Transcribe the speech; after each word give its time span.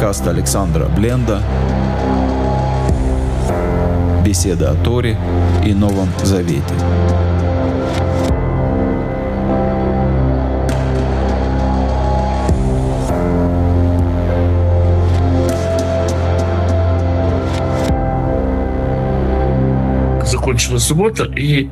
Подкаст 0.00 0.26
Александра 0.28 0.86
Бленда. 0.86 1.42
Беседа 4.24 4.70
о 4.70 4.74
Торе 4.74 5.18
и 5.62 5.74
Новом 5.74 6.08
Завете. 6.24 6.64
Закончилась 20.24 20.84
суббота, 20.84 21.24
и 21.24 21.68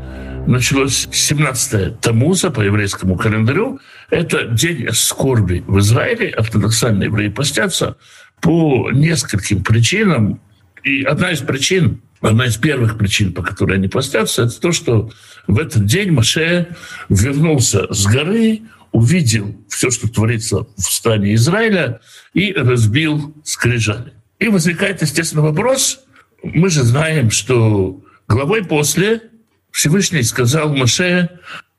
началось 0.47 1.09
17 1.11 1.99
Тамуза 1.99 2.51
по 2.51 2.61
еврейскому 2.61 3.17
календарю. 3.17 3.81
Это 4.11 4.47
день 4.47 4.89
скорби 4.93 5.63
в 5.67 5.79
Израиле. 5.81 6.31
Ортодоксальные 6.31 7.07
евреи 7.07 7.29
постятся 7.29 7.97
по 8.41 8.91
нескольким 8.91 9.63
причинам. 9.63 10.41
И 10.83 11.03
одна 11.03 11.33
из 11.33 11.41
причин, 11.41 12.01
одна 12.21 12.47
из 12.47 12.57
первых 12.57 12.97
причин, 12.97 13.33
по 13.33 13.43
которой 13.43 13.77
они 13.77 13.89
постятся, 13.89 14.45
это 14.45 14.61
то, 14.61 14.73
что 14.73 15.11
в 15.47 15.59
этот 15.59 15.85
день 15.85 16.11
Маше 16.13 16.75
вернулся 17.09 17.93
с 17.93 18.07
горы, 18.07 18.63
увидел 18.93 19.55
все, 19.69 19.91
что 19.91 20.09
творится 20.09 20.67
в 20.77 20.83
стране 20.83 21.35
Израиля, 21.35 22.01
и 22.33 22.53
разбил 22.53 23.35
скрижали. 23.45 24.15
И 24.39 24.49
возникает, 24.49 25.03
естественно, 25.03 25.43
вопрос, 25.43 26.01
мы 26.43 26.71
же 26.71 26.83
знаем, 26.83 27.31
что 27.31 28.03
главой 28.27 28.65
после 28.65 29.23
Всевышний 29.71 30.23
сказал 30.23 30.75
Маше 30.75 31.29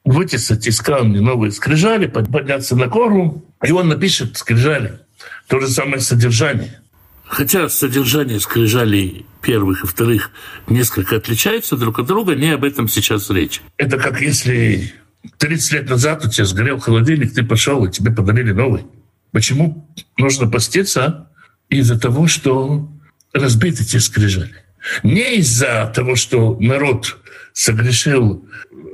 вытесать 0.04 0.68
из 0.68 0.82
камня 0.82 1.22
новые 1.22 1.52
скрижали, 1.52 2.08
подняться 2.08 2.76
на 2.76 2.88
гору, 2.88 3.46
и 3.64 3.72
он 3.72 3.90
напишет 3.90 4.38
скрижали. 4.38 5.00
То 5.48 5.60
же 5.60 5.68
самое 5.68 6.02
содержание. 6.02 6.82
Хотя 7.26 7.70
содержание 7.70 8.40
скрижалей 8.40 9.26
первых 9.42 9.84
и 9.84 9.88
вторых 9.88 10.32
несколько 10.68 11.18
отличается 11.18 11.78
друг 11.78 12.00
от 12.00 12.08
друга, 12.08 12.36
не 12.36 12.50
об 12.50 12.64
этом 12.64 12.88
сейчас 12.88 13.30
речь. 13.30 13.62
Это 13.78 13.98
как 13.98 14.20
если 14.22 14.94
30 15.38 15.74
лет 15.74 15.90
назад 15.90 16.26
у 16.26 16.30
тебя 16.30 16.46
сгорел 16.46 16.80
холодильник, 16.80 17.34
ты 17.34 17.44
пошел, 17.44 17.86
и 17.86 17.92
тебе 17.92 18.12
подарили 18.12 18.52
новый. 18.52 18.86
Почему 19.32 19.88
нужно 20.18 20.50
поститься? 20.50 21.30
Из-за 21.70 22.00
того, 22.00 22.26
что 22.26 22.90
разбиты 23.32 23.86
те 23.86 24.00
скрижали. 24.00 24.56
Не 25.04 25.38
из-за 25.38 25.92
того, 25.96 26.16
что 26.16 26.58
народ 26.60 27.20
согрешил 27.54 28.48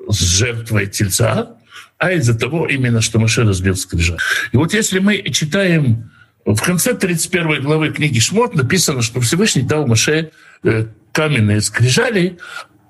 с 0.10 0.20
жертвой 0.20 0.88
тельца, 0.88 1.58
а 1.98 2.12
из-за 2.12 2.38
того 2.38 2.68
именно, 2.68 3.02
что 3.02 3.20
Маше 3.20 3.44
разбил 3.44 3.76
скрижаль. 3.76 4.20
И 4.52 4.58
вот 4.58 4.74
если 4.74 5.00
мы 5.00 5.22
читаем 5.32 6.12
в 6.46 6.62
конце 6.62 6.94
31 6.94 7.64
главы 7.64 7.92
книги 7.92 8.20
Шмот 8.20 8.54
написано, 8.54 9.02
что 9.02 9.20
Всевышний 9.22 9.64
дал 9.64 9.88
Маше 9.88 10.32
э, 10.64 10.86
каменные 11.12 11.62
скрижали, 11.62 12.38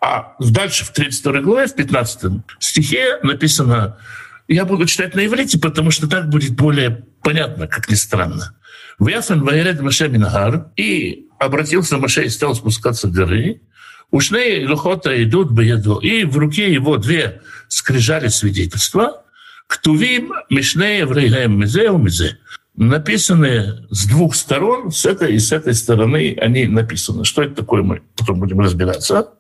а 0.01 0.35
дальше 0.39 0.85
в 0.85 0.91
32 0.91 1.41
главе, 1.41 1.67
в 1.67 1.75
15 1.75 2.43
стихе 2.59 3.19
написано, 3.23 3.97
я 4.47 4.65
буду 4.65 4.85
читать 4.85 5.15
на 5.15 5.25
иврите, 5.25 5.57
потому 5.57 5.91
что 5.91 6.07
так 6.07 6.29
будет 6.29 6.55
более 6.55 7.05
понятно, 7.23 7.67
как 7.67 7.89
ни 7.89 7.95
странно. 7.95 8.55
«Вяфен 8.99 9.41
ваеред 9.41 9.81
Маше 9.81 10.07
Минагар» 10.07 10.67
и 10.75 11.27
обратился 11.39 11.97
Маше 11.97 12.25
и 12.25 12.29
стал 12.29 12.55
спускаться 12.55 13.07
с 13.07 13.11
горы, 13.11 13.61
Ушней 14.15 14.65
лухота 14.65 15.21
идут 15.21 15.51
бееду, 15.51 15.97
и 15.97 16.23
в 16.23 16.37
руке 16.37 16.71
его 16.71 16.95
две 16.95 17.41
скрижали 17.67 18.29
свидетельства, 18.29 19.25
ктувим 19.67 20.31
мишней 20.49 21.01
евреям 21.01 21.59
мизе 21.59 21.89
мизе. 21.89 22.37
Написаны 22.77 23.85
с 23.89 24.05
двух 24.05 24.35
сторон, 24.35 24.93
с 24.93 25.05
этой 25.05 25.35
и 25.35 25.39
с 25.39 25.51
этой 25.51 25.73
стороны 25.73 26.33
они 26.39 26.65
написаны. 26.65 27.25
Что 27.25 27.43
это 27.43 27.55
такое, 27.55 27.83
мы 27.83 28.03
потом 28.15 28.39
будем 28.39 28.61
разбираться. 28.61 29.31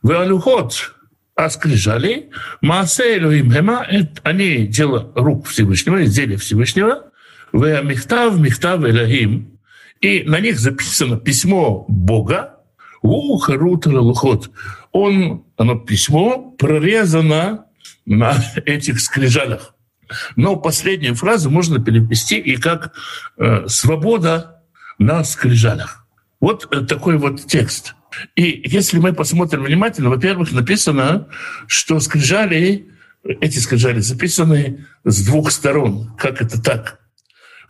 В 0.00 0.12
алюхот, 0.12 0.94
а 1.34 1.50
скрижали, 1.50 2.30
Маасе 2.60 3.18
Элоим 3.18 3.50
Хема, 3.50 3.84
они 4.22 4.68
дело 4.68 5.10
рук 5.16 5.48
Всевышнего, 5.48 6.04
изделия 6.04 6.36
Всевышнего, 6.36 7.10
в 7.50 7.82
Михтав, 7.82 8.38
Михтав 8.38 8.84
Элохим, 8.84 9.58
и 10.00 10.22
на 10.22 10.38
них 10.38 10.60
записано 10.60 11.16
письмо 11.16 11.84
Бога, 11.88 12.59
Уха 13.02 13.54
Рутера 13.54 14.00
Лухот. 14.00 14.50
Он, 14.92 15.44
оно 15.56 15.76
письмо 15.76 16.50
прорезано 16.58 17.66
на 18.04 18.34
этих 18.66 19.00
скрижалях. 19.00 19.74
Но 20.36 20.56
последнюю 20.56 21.14
фразу 21.14 21.50
можно 21.50 21.82
перевести 21.82 22.38
и 22.38 22.56
как 22.56 22.92
э, 23.38 23.68
«свобода 23.68 24.62
на 24.98 25.22
скрижалях». 25.24 26.04
Вот 26.40 26.68
э, 26.74 26.80
такой 26.80 27.16
вот 27.16 27.46
текст. 27.46 27.94
И 28.34 28.62
если 28.66 28.98
мы 28.98 29.12
посмотрим 29.12 29.62
внимательно, 29.62 30.10
во-первых, 30.10 30.52
написано, 30.52 31.28
что 31.68 32.00
скрижали, 32.00 32.88
эти 33.22 33.58
скрижали 33.58 34.00
записаны 34.00 34.86
с 35.04 35.24
двух 35.24 35.52
сторон. 35.52 36.12
Как 36.18 36.42
это 36.42 36.60
так? 36.60 37.00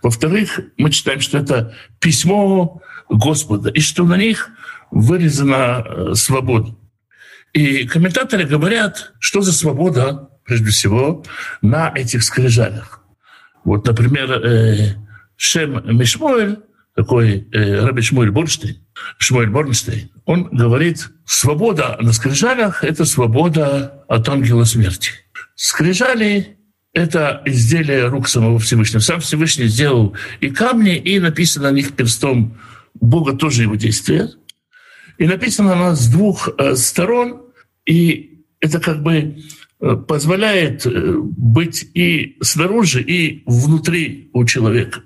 Во-вторых, 0.03 0.61
мы 0.79 0.91
читаем, 0.91 1.21
что 1.21 1.39
это 1.39 1.75
письмо 1.99 2.81
Господа, 3.11 3.69
и 3.69 3.81
что 3.81 4.05
на 4.05 4.17
них 4.17 4.51
вырезана 4.91 5.85
э, 5.85 6.15
свобода. 6.15 6.75
И 7.53 7.87
комментаторы 7.87 8.45
говорят, 8.45 9.13
что 9.19 9.41
за 9.41 9.53
свобода, 9.53 10.31
прежде 10.45 10.71
всего, 10.71 11.25
на 11.63 11.93
этих 11.95 12.23
скрижалях. 12.23 13.03
Вот, 13.65 13.87
например, 13.87 14.31
э, 14.33 14.95
Шем 15.37 15.97
Мишмуэль, 15.97 16.59
такой 16.95 17.49
э, 17.53 17.85
Раби 17.85 18.03
Шмуэль 18.03 18.31
Борнштейн, 18.31 18.77
Шмуэль 19.19 19.51
Борнштейн, 19.51 20.11
он 20.25 20.45
говорит, 20.45 21.11
свобода 21.25 21.97
на 22.01 22.13
скрижалях– 22.13 22.85
это 22.85 23.05
свобода 23.05 24.05
от 24.09 24.29
ангела 24.29 24.65
смерти. 24.65 25.11
Скрижали– 25.55 26.57
это 26.93 27.43
изделие 27.45 28.09
рук 28.09 28.29
самого 28.29 28.59
Всевышнего. 28.59 29.01
Сам 29.01 29.21
Всевышний 29.21 29.67
сделал 29.67 30.17
и 30.41 30.51
камни, 30.51 30.97
и 30.97 31.19
написано 31.21 31.71
на 31.71 31.75
них 31.75 31.95
перстом 31.95 32.59
Бога 32.95 33.37
тоже 33.37 33.63
его 33.63 33.77
действия. 33.77 34.31
И 35.21 35.27
написано 35.27 35.75
она 35.75 35.95
с 35.95 36.09
двух 36.09 36.49
э, 36.57 36.75
сторон, 36.77 37.43
и 37.85 38.43
это 38.59 38.81
как 38.81 39.03
бы 39.03 39.37
э, 39.79 39.97
позволяет 39.97 40.87
э, 40.87 41.15
быть 41.19 41.91
и 41.93 42.39
снаружи, 42.41 43.03
и 43.03 43.43
внутри 43.45 44.31
у 44.33 44.47
человека. 44.47 45.03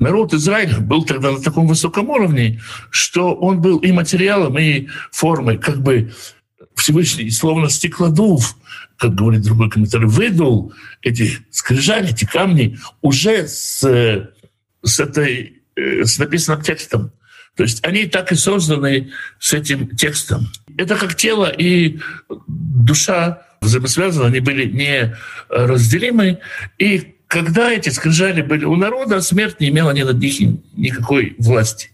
Народ 0.00 0.34
Израиля 0.34 0.80
был 0.80 1.04
тогда 1.04 1.30
на 1.30 1.40
таком 1.40 1.68
высоком 1.68 2.10
уровне, 2.10 2.60
что 2.90 3.36
он 3.36 3.60
был 3.60 3.78
и 3.78 3.92
материалом, 3.92 4.58
и 4.58 4.88
формой, 5.12 5.58
как 5.58 5.80
бы 5.80 6.12
Всевышний, 6.74 7.30
словно 7.30 7.70
стеклодув, 7.70 8.56
как 8.98 9.14
говорит 9.14 9.42
другой 9.42 9.70
комментарий, 9.70 10.08
выдул 10.08 10.72
эти 11.02 11.38
скрижали, 11.52 12.10
эти 12.10 12.24
камни 12.24 12.78
уже 13.00 13.46
с, 13.46 14.28
с 14.82 15.00
этой, 15.00 15.62
с 15.76 16.18
написанным 16.18 16.62
текстом. 16.62 17.12
То 17.56 17.62
есть 17.62 17.84
они 17.84 18.06
так 18.06 18.32
и 18.32 18.34
созданы 18.34 19.10
с 19.38 19.52
этим 19.52 19.96
текстом. 19.96 20.48
Это 20.76 20.96
как 20.96 21.14
тело 21.14 21.46
и 21.46 21.98
душа 22.46 23.42
взаимосвязаны, 23.62 24.26
они 24.26 24.40
были 24.40 24.66
неразделимы. 24.66 26.38
И 26.78 27.16
когда 27.26 27.72
эти 27.72 27.88
скрижали 27.88 28.42
были 28.42 28.64
у 28.64 28.76
народа, 28.76 29.20
смерть 29.22 29.58
не 29.60 29.68
имела 29.68 29.90
ни 29.92 30.02
над 30.02 30.18
них 30.18 30.38
никакой 30.74 31.34
власти. 31.38 31.90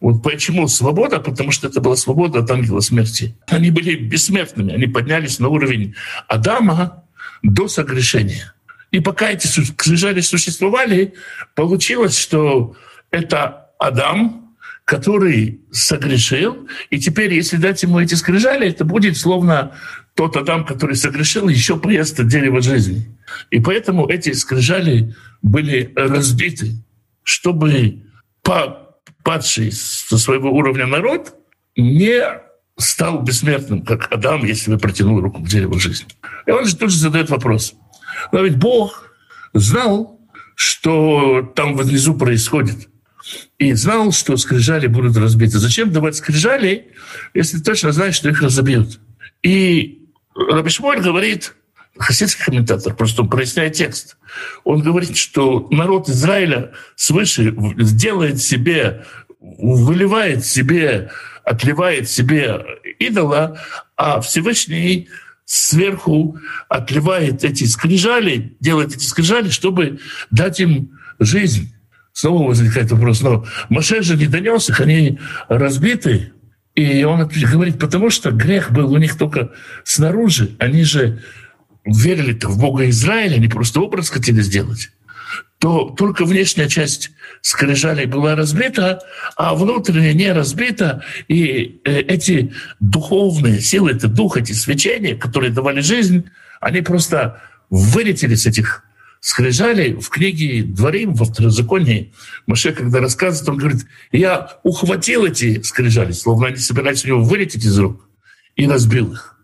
Вот 0.00 0.22
почему 0.22 0.68
свобода? 0.68 1.20
Потому 1.20 1.50
что 1.50 1.68
это 1.68 1.80
была 1.80 1.96
свобода 1.96 2.40
от 2.40 2.50
ангела 2.50 2.80
смерти. 2.80 3.34
Они 3.48 3.70
были 3.70 3.96
бессмертными, 3.96 4.74
они 4.74 4.86
поднялись 4.86 5.38
на 5.38 5.48
уровень 5.48 5.94
Адама 6.28 7.04
до 7.42 7.68
согрешения. 7.68 8.52
И 8.90 9.00
пока 9.00 9.30
эти 9.30 9.46
скрижали 9.46 10.20
существовали, 10.20 11.14
получилось, 11.54 12.18
что 12.18 12.76
это 13.10 13.70
Адам, 13.78 14.45
который 14.86 15.62
согрешил, 15.72 16.68
и 16.90 17.00
теперь, 17.00 17.34
если 17.34 17.56
дать 17.56 17.82
ему 17.82 17.98
эти 17.98 18.14
скрижали, 18.14 18.68
это 18.68 18.84
будет 18.84 19.16
словно 19.16 19.72
тот 20.14 20.36
Адам, 20.36 20.64
который 20.64 20.94
согрешил, 20.94 21.48
еще 21.48 21.76
приезд 21.76 22.20
от 22.20 22.28
дерева 22.28 22.62
жизни. 22.62 23.04
И 23.50 23.58
поэтому 23.58 24.08
эти 24.08 24.32
скрижали 24.32 25.12
были 25.42 25.92
разбиты, 25.96 26.70
чтобы 27.24 28.04
падший 29.24 29.72
со 29.72 30.18
своего 30.18 30.52
уровня 30.52 30.86
народ 30.86 31.34
не 31.76 32.22
стал 32.78 33.22
бессмертным, 33.22 33.82
как 33.84 34.12
Адам, 34.12 34.44
если 34.44 34.70
бы 34.70 34.78
протянул 34.78 35.20
руку 35.20 35.42
к 35.42 35.48
дереву 35.48 35.80
жизни. 35.80 36.06
И 36.46 36.52
он 36.52 36.64
же 36.64 36.76
тут 36.76 36.92
же 36.92 36.98
задает 36.98 37.28
вопрос. 37.28 37.74
Но 38.30 38.40
ведь 38.40 38.56
Бог 38.56 39.10
знал, 39.52 40.20
что 40.54 41.42
там 41.56 41.76
внизу 41.76 42.14
происходит– 42.14 42.88
и 43.58 43.72
знал, 43.74 44.12
что 44.12 44.36
скрижали 44.36 44.86
будут 44.86 45.16
разбиты. 45.16 45.58
Зачем 45.58 45.90
давать 45.90 46.16
скрижали, 46.16 46.88
если 47.34 47.58
точно 47.58 47.92
знаешь, 47.92 48.14
что 48.14 48.28
их 48.28 48.42
разобьют? 48.42 49.00
И 49.42 50.08
Рабишмоль 50.34 51.00
говорит, 51.00 51.54
хасидский 51.98 52.44
комментатор, 52.44 52.94
просто 52.94 53.22
он 53.22 53.30
проясняет 53.30 53.74
текст. 53.74 54.16
Он 54.64 54.82
говорит, 54.82 55.16
что 55.16 55.66
народ 55.70 56.08
Израиля 56.08 56.72
свыше 56.94 57.54
делает 57.56 58.40
себе, 58.40 59.04
выливает 59.40 60.44
себе, 60.44 61.10
отливает 61.44 62.10
себе 62.10 62.60
идола, 62.98 63.60
а 63.96 64.20
Всевышний 64.20 65.08
сверху 65.44 66.38
отливает 66.68 67.44
эти 67.44 67.64
скрижали, 67.64 68.56
делает 68.60 68.94
эти 68.94 69.04
скрижали, 69.04 69.48
чтобы 69.48 70.00
дать 70.30 70.60
им 70.60 70.98
жизнь. 71.18 71.72
Снова 72.16 72.48
возникает 72.48 72.90
вопрос, 72.92 73.20
но 73.20 73.44
Маше 73.68 74.00
же 74.00 74.16
не 74.16 74.26
донес 74.26 74.70
их, 74.70 74.80
они 74.80 75.18
разбиты. 75.50 76.32
И 76.74 77.04
он 77.04 77.28
говорит, 77.28 77.78
потому 77.78 78.08
что 78.08 78.30
грех 78.30 78.72
был 78.72 78.90
у 78.90 78.96
них 78.96 79.18
только 79.18 79.50
снаружи. 79.84 80.56
Они 80.58 80.82
же 80.82 81.22
верили-то 81.84 82.48
в 82.48 82.58
Бога 82.58 82.88
Израиля, 82.88 83.34
они 83.34 83.48
просто 83.48 83.80
образ 83.80 84.08
хотели 84.08 84.40
сделать 84.40 84.90
то 85.58 85.94
только 85.96 86.26
внешняя 86.26 86.68
часть 86.68 87.10
скрижалей 87.40 88.04
была 88.04 88.34
разбита, 88.34 89.00
а 89.36 89.54
внутренняя 89.54 90.12
не 90.12 90.30
разбита. 90.30 91.02
И 91.28 91.80
э, 91.84 92.00
эти 92.00 92.52
духовные 92.78 93.60
силы, 93.62 93.92
это 93.92 94.06
дух, 94.06 94.36
эти 94.36 94.52
свечения, 94.52 95.16
которые 95.16 95.50
давали 95.50 95.80
жизнь, 95.80 96.28
они 96.60 96.82
просто 96.82 97.40
вылетели 97.70 98.34
с 98.34 98.44
этих 98.44 98.85
скрижалей 99.20 99.94
в 99.94 100.08
книге 100.08 100.62
«Дворим», 100.62 101.14
во 101.14 101.24
второзаконии. 101.24 102.12
Маше, 102.46 102.72
когда 102.72 103.00
рассказывает, 103.00 103.48
он 103.48 103.56
говорит, 103.56 103.86
я 104.12 104.58
ухватил 104.62 105.24
эти 105.24 105.62
скрижали, 105.62 106.12
словно 106.12 106.48
они 106.48 106.56
собирались 106.56 107.04
у 107.04 107.08
него 107.08 107.22
вылететь 107.22 107.64
из 107.64 107.78
рук, 107.78 108.08
и 108.54 108.66
разбил 108.66 109.12
их. 109.12 109.36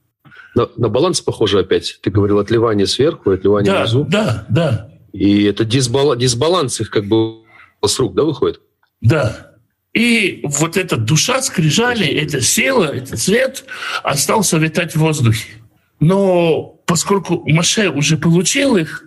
На, 0.54 0.68
на 0.76 0.88
баланс 0.88 1.20
похоже 1.20 1.60
опять. 1.60 1.98
Ты 2.02 2.10
говорил 2.10 2.38
отливание 2.38 2.86
сверху, 2.86 3.30
отливание 3.30 3.72
да, 3.72 3.80
внизу. 3.80 4.04
Да, 4.04 4.46
да, 4.50 4.92
и 5.12 5.44
это 5.44 5.64
дисбаланс, 5.64 6.20
дисбаланс 6.20 6.80
их 6.80 6.90
как 6.90 7.06
бы 7.06 7.42
с 7.84 7.98
рук, 7.98 8.14
да, 8.14 8.24
выходит? 8.24 8.60
Да. 9.00 9.52
И 9.92 10.40
вот 10.44 10.78
эта 10.78 10.96
душа 10.96 11.42
скрижали, 11.42 12.06
эта 12.06 12.40
сила, 12.40 12.84
этот 12.84 13.18
цвет 13.18 13.64
остался 14.02 14.56
витать 14.56 14.94
в 14.94 15.00
воздухе. 15.00 15.50
Но 16.00 16.80
поскольку 16.86 17.46
Маше 17.48 17.90
уже 17.90 18.16
получил 18.16 18.76
их, 18.76 19.04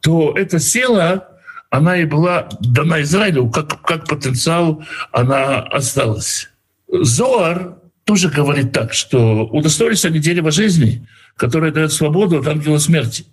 то 0.00 0.32
эта 0.36 0.58
сила, 0.58 1.28
она 1.70 1.96
и 1.98 2.04
была 2.04 2.48
дана 2.60 3.02
Израилю, 3.02 3.50
как, 3.50 3.82
как 3.82 4.06
потенциал 4.06 4.82
она 5.12 5.60
осталась. 5.60 6.48
Зоар 6.88 7.78
тоже 8.04 8.30
говорит 8.30 8.72
так, 8.72 8.94
что 8.94 9.44
удостоились 9.46 10.04
они 10.04 10.18
дерева 10.18 10.50
жизни, 10.50 11.06
которое 11.36 11.72
дает 11.72 11.92
свободу 11.92 12.38
от 12.38 12.48
ангела 12.48 12.78
смерти. 12.78 13.26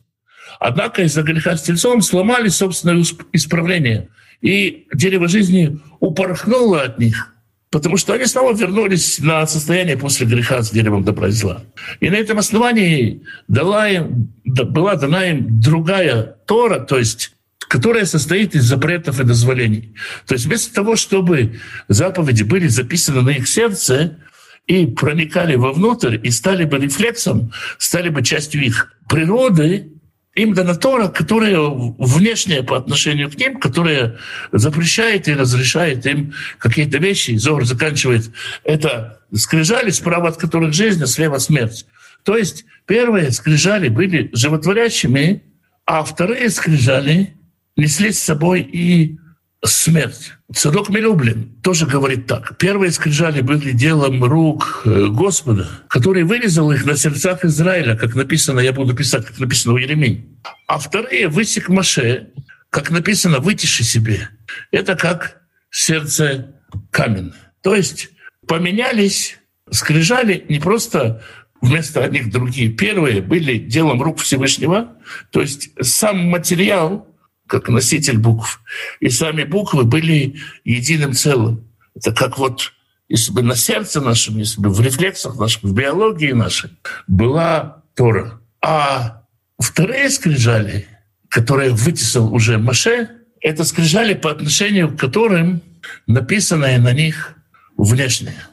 Однако 0.59 1.03
из-за 1.03 1.23
греха 1.23 1.55
с 1.55 1.63
тельцом 1.63 2.01
сломали 2.01 2.49
собственное 2.49 3.03
исправление. 3.31 4.09
И 4.41 4.87
дерево 4.93 5.27
жизни 5.27 5.79
упорхнуло 5.99 6.81
от 6.81 6.99
них, 6.99 7.34
потому 7.75 7.97
что 7.97 8.13
они 8.13 8.25
снова 8.25 8.55
вернулись 8.55 9.19
на 9.19 9.45
состояние 9.45 9.97
после 9.97 10.25
греха 10.25 10.61
с 10.61 10.71
деревом 10.71 11.03
добра 11.03 11.27
и 11.27 11.31
зла. 11.31 11.61
И 11.99 12.09
на 12.09 12.15
этом 12.15 12.37
основании 12.37 13.23
дала 13.49 13.89
им, 13.89 14.33
была 14.45 14.95
дана 14.95 15.25
им 15.25 15.59
другая 15.59 16.37
Тора, 16.47 16.79
то 16.79 16.97
есть 16.97 17.33
которая 17.67 18.05
состоит 18.05 18.55
из 18.55 18.63
запретов 18.63 19.19
и 19.19 19.25
дозволений. 19.25 19.93
То 20.25 20.35
есть 20.35 20.45
вместо 20.45 20.73
того, 20.73 20.95
чтобы 20.95 21.59
заповеди 21.89 22.43
были 22.43 22.69
записаны 22.69 23.21
на 23.23 23.31
их 23.31 23.45
сердце, 23.45 24.19
и 24.67 24.85
проникали 24.85 25.55
вовнутрь, 25.55 26.17
и 26.23 26.31
стали 26.31 26.63
бы 26.63 26.77
рефлексом, 26.77 27.51
стали 27.77 28.07
бы 28.07 28.23
частью 28.23 28.63
их 28.63 28.93
природы, 29.09 29.91
им 30.35 30.53
дана 30.53 30.75
Тора, 30.75 31.07
которая 31.07 31.57
внешняя 31.59 32.61
по 32.61 32.77
отношению 32.77 33.31
к 33.31 33.35
ним, 33.35 33.59
которая 33.59 34.17
запрещает 34.51 35.27
и 35.27 35.33
разрешает 35.33 36.05
им 36.05 36.33
какие-то 36.59 36.97
вещи. 36.97 37.37
Зор 37.37 37.65
заканчивает 37.65 38.29
это 38.63 39.21
скрижали, 39.33 39.89
справа 39.89 40.29
от 40.29 40.37
которых 40.37 40.73
жизнь, 40.73 41.01
а 41.01 41.07
слева 41.07 41.37
смерть. 41.37 41.85
То 42.23 42.37
есть 42.37 42.65
первые 42.85 43.31
скрижали 43.31 43.87
были 43.87 44.29
животворящими, 44.33 45.43
а 45.85 46.03
вторые 46.03 46.49
скрижали 46.49 47.35
несли 47.77 48.11
с 48.11 48.19
собой 48.19 48.61
и 48.61 49.17
смерть. 49.65 50.33
Садок 50.53 50.89
Мелюблин 50.89 51.55
тоже 51.61 51.85
говорит 51.85 52.27
так. 52.27 52.57
Первые 52.57 52.91
скрижали 52.91 53.41
были 53.41 53.71
делом 53.71 54.23
рук 54.23 54.83
э, 54.85 55.07
Господа, 55.07 55.67
который 55.87 56.23
вырезал 56.23 56.71
их 56.71 56.85
на 56.85 56.95
сердцах 56.95 57.43
Израиля, 57.45 57.95
как 57.95 58.15
написано, 58.15 58.59
я 58.59 58.73
буду 58.73 58.95
писать, 58.95 59.25
как 59.25 59.39
написано 59.39 59.73
у 59.73 59.77
Еремии. 59.77 60.25
А 60.67 60.77
вторые 60.77 61.27
высек 61.27 61.69
Маше, 61.69 62.29
как 62.69 62.91
написано, 62.91 63.39
вытиши 63.39 63.83
себе. 63.83 64.29
Это 64.71 64.95
как 64.95 65.41
сердце 65.69 66.55
каменное. 66.91 67.53
То 67.61 67.75
есть 67.75 68.09
поменялись 68.47 69.37
скрижали 69.71 70.45
не 70.49 70.59
просто 70.59 71.23
вместо 71.61 72.03
одних 72.03 72.31
другие. 72.31 72.69
Первые 72.69 73.21
были 73.21 73.57
делом 73.57 74.01
рук 74.01 74.19
Всевышнего, 74.19 74.97
то 75.31 75.41
есть 75.41 75.71
сам 75.81 76.19
материал 76.27 77.07
как 77.47 77.69
носитель 77.69 78.17
букв. 78.17 78.61
И 78.99 79.09
сами 79.09 79.43
буквы 79.43 79.83
были 79.83 80.35
единым 80.63 81.13
целым. 81.13 81.67
Это 81.95 82.11
как 82.11 82.37
вот 82.37 82.73
если 83.07 83.31
бы 83.31 83.43
на 83.43 83.55
сердце 83.55 84.01
нашем, 84.01 84.37
если 84.37 84.61
бы 84.61 84.69
в 84.69 84.81
рефлексах 84.81 85.37
наших, 85.37 85.63
в 85.63 85.73
биологии 85.73 86.31
нашей 86.31 86.71
была 87.07 87.83
Тора. 87.95 88.41
А 88.61 89.23
вторые 89.59 90.09
скрижали, 90.09 90.87
которые 91.29 91.71
вытесал 91.71 92.33
уже 92.33 92.57
Маше, 92.57 93.09
это 93.41 93.63
скрижали 93.63 94.15
по 94.15 94.31
отношению 94.31 94.89
к 94.89 94.99
которым 94.99 95.61
написанное 96.07 96.79
на 96.79 96.93
них 96.93 97.35
внешнее. 97.77 98.47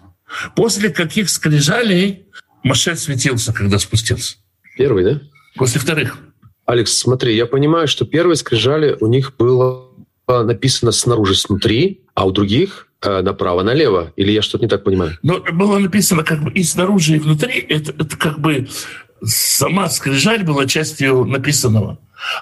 После 0.54 0.90
каких 0.90 1.30
скрижалей 1.30 2.26
Маше 2.62 2.94
светился, 2.96 3.52
когда 3.52 3.78
спустился? 3.78 4.36
Первый, 4.76 5.04
да? 5.04 5.20
После 5.56 5.80
вторых. 5.80 6.18
Алекс, 6.72 6.96
смотри, 6.96 7.36
я 7.36 7.44
понимаю, 7.44 7.86
что 7.86 8.06
первые 8.06 8.36
скрижали 8.36 8.96
у 8.98 9.06
них 9.06 9.36
было 9.36 9.88
написано 10.26 10.90
снаружи, 10.90 11.34
снутри, 11.34 12.00
а 12.14 12.24
у 12.24 12.30
других 12.30 12.88
э, 13.02 13.20
направо, 13.20 13.62
налево. 13.62 14.14
Или 14.16 14.32
я 14.32 14.40
что-то 14.40 14.64
не 14.64 14.70
так 14.70 14.82
понимаю? 14.82 15.18
Но 15.22 15.40
было 15.52 15.78
написано 15.78 16.22
как 16.24 16.42
бы 16.42 16.50
и 16.50 16.62
снаружи, 16.62 17.16
и 17.16 17.18
внутри. 17.18 17.60
Это, 17.68 17.90
это 17.90 18.16
как 18.16 18.40
бы 18.40 18.68
сама 19.22 19.90
скрижаль 19.90 20.44
была 20.44 20.64
частью 20.64 21.26
написанного. 21.26 21.98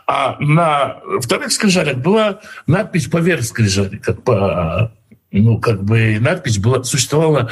А 0.07 0.37
на 0.39 1.01
вторых 1.21 1.51
скрижалях 1.51 1.97
была 1.97 2.41
надпись 2.69 3.09
поверх 3.09 3.43
скрижали, 3.43 3.97
как 3.97 4.23
по 4.23 4.93
ну, 5.33 5.59
как 5.59 5.83
бы 5.83 6.19
надпись 6.21 6.59
была, 6.59 6.85
существовала 6.85 7.51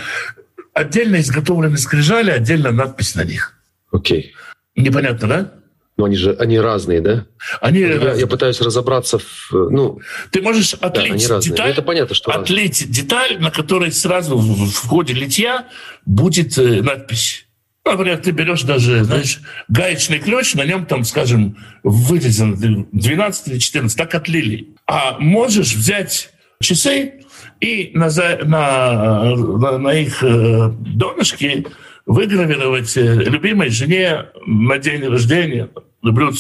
отдельно 0.75 1.17
изготовленные 1.17 1.79
скрижали, 1.79 2.31
отдельно 2.31 2.71
надпись 2.71 3.17
на 3.17 3.25
них. 3.25 3.55
Окей. 3.91 4.33
Okay. 4.77 4.83
Непонятно, 4.85 5.27
да? 5.29 5.58
Но 5.99 6.05
они 6.05 6.17
же 6.17 6.33
они 6.39 6.61
разные, 6.61 7.01
да? 7.01 7.27
Они 7.61 7.81
я, 7.81 7.97
разные. 7.97 8.21
я 8.21 8.27
пытаюсь 8.29 8.61
разобраться 8.61 9.19
в... 9.19 9.51
Ну, 9.51 10.01
Ты 10.31 10.41
можешь 10.41 10.75
отлить 10.75 11.29
да, 11.29 11.41
деталь, 11.41 11.73
это 11.73 11.83
понятно, 11.83 12.15
что 12.15 12.31
отлить 12.31 12.81
разные. 12.83 12.95
деталь, 12.95 13.39
на 13.41 13.51
которой 13.51 13.91
сразу 13.91 14.39
в, 14.39 14.71
в 14.71 14.87
ходе 14.87 15.13
литья 15.13 15.67
будет 16.07 16.57
э, 16.57 16.83
надпись. 16.83 17.47
Например, 17.85 18.19
ты 18.19 18.31
берешь 18.31 18.63
даже, 18.63 19.03
знаешь, 19.03 19.41
гаечный 19.67 20.21
ключ, 20.21 20.55
на 20.55 20.65
нем 20.65 20.87
там, 20.87 21.03
скажем, 21.03 21.57
вырезано 21.83 22.57
12 22.57 23.49
или 23.49 23.59
14, 23.59 23.99
так 23.99 24.15
отлили. 24.15 24.69
А 24.87 25.19
можешь 25.19 25.75
взять 25.75 26.31
часы 26.61 27.25
и 27.61 27.91
на, 27.95 28.09
на, 28.45 29.35
на, 29.35 29.79
на 29.79 29.95
их 29.95 30.23
э, 30.23 30.71
донышке 30.79 31.67
выгравировать 32.09 32.97
э, 32.97 33.15
любимой 33.25 33.69
жене 33.69 34.31
на 34.47 34.79
день 34.79 35.05
рождения 35.05 35.69
люблю 36.03 36.33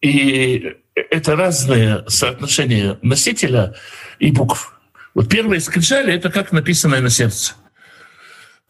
И 0.00 0.76
это 0.94 1.36
разные 1.36 2.04
соотношения 2.08 2.98
носителя 3.02 3.74
и 4.18 4.32
букв. 4.32 4.80
Вот 5.14 5.28
первые 5.28 5.60
скрижали— 5.60 6.12
это 6.14 6.30
как 6.30 6.52
написанное 6.52 7.02
на 7.02 7.10
сердце. 7.10 7.54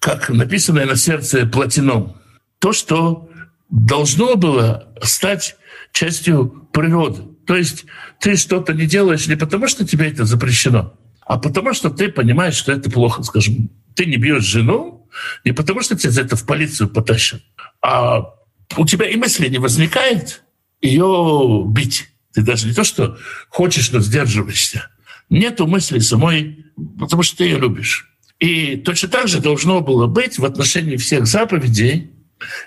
Как 0.01 0.29
написанное 0.29 0.87
на 0.87 0.97
сердце 0.97 1.47
платином. 1.47 2.17
То, 2.59 2.73
что 2.73 3.31
должно 3.71 4.35
было 4.35 4.93
стать 5.03 5.57
частью 5.93 6.69
природы. 6.73 7.23
То 7.47 7.55
есть 7.55 7.85
ты 8.21 8.37
что-то 8.37 8.75
не 8.75 8.87
делаешь 8.87 9.29
не 9.29 9.37
потому, 9.37 9.69
что 9.69 9.87
тебе 9.87 10.11
это 10.11 10.25
запрещено, 10.25 10.95
а 11.21 11.39
потому 11.39 11.75
что 11.75 11.91
ты 11.91 12.09
понимаешь, 12.09 12.55
что 12.55 12.73
это 12.73 12.91
плохо. 12.91 13.23
Скажем, 13.23 13.71
ты 13.95 14.07
не 14.07 14.17
бьешь 14.17 14.45
жену 14.45 15.04
не 15.45 15.53
потому, 15.53 15.83
что 15.83 15.97
тебя 15.97 16.11
за 16.11 16.23
это 16.23 16.37
в 16.37 16.47
полицию 16.47 16.89
потащат, 16.89 17.43
а 17.83 18.35
у 18.77 18.87
тебя 18.87 19.09
и 19.09 19.17
мысли 19.17 19.49
не 19.49 19.59
возникает 19.59 20.43
ее 20.81 21.65
бить. 21.67 22.09
Ты 22.33 22.43
даже 22.43 22.67
не 22.67 22.75
то, 22.75 22.85
что 22.85 23.17
хочешь, 23.49 23.91
но 23.93 24.01
сдерживаешься. 24.01 24.89
Нету 25.31 25.67
мысли 25.67 25.99
самой, 26.01 26.67
потому 26.99 27.23
что 27.23 27.39
ты 27.39 27.45
ее 27.45 27.59
любишь. 27.59 28.11
И 28.41 28.77
точно 28.77 29.09
так 29.09 29.29
же 29.29 29.41
должно 29.41 29.81
было 29.81 30.07
быть 30.07 30.39
в 30.39 30.45
отношении 30.45 30.97
всех 30.97 31.27
заповедей, 31.27 32.11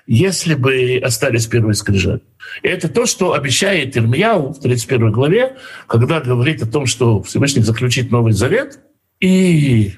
если 0.08 0.56
бы 0.56 1.00
остались 1.04 1.46
первые 1.46 1.76
скрижали. 1.76 2.22
Это 2.64 2.88
то, 2.88 3.06
что 3.06 3.34
обещает 3.34 3.98
Ирмияу 3.98 4.54
в 4.54 4.62
31 4.62 5.12
главе, 5.12 5.58
когда 5.88 6.22
говорит 6.22 6.64
о 6.64 6.68
том, 6.68 6.86
что 6.86 7.22
Всевышний 7.22 7.62
заключит 7.62 8.10
Новый 8.10 8.34
Завет 8.34 8.80
и 9.20 9.94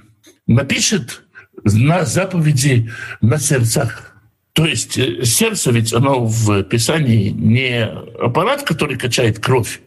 напишет 0.47 1.21
на 1.63 2.05
заповеди 2.05 2.91
на 3.21 3.39
сердцах. 3.39 4.15
То 4.53 4.65
есть 4.65 4.97
э, 4.97 5.23
сердце 5.23 5.71
ведь 5.71 5.93
оно 5.93 6.25
в 6.25 6.63
Писании 6.63 7.29
не 7.29 7.83
аппарат, 7.83 8.63
который 8.63 8.97
качает 8.97 9.39
кровь, 9.39 9.81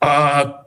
а, 0.00 0.66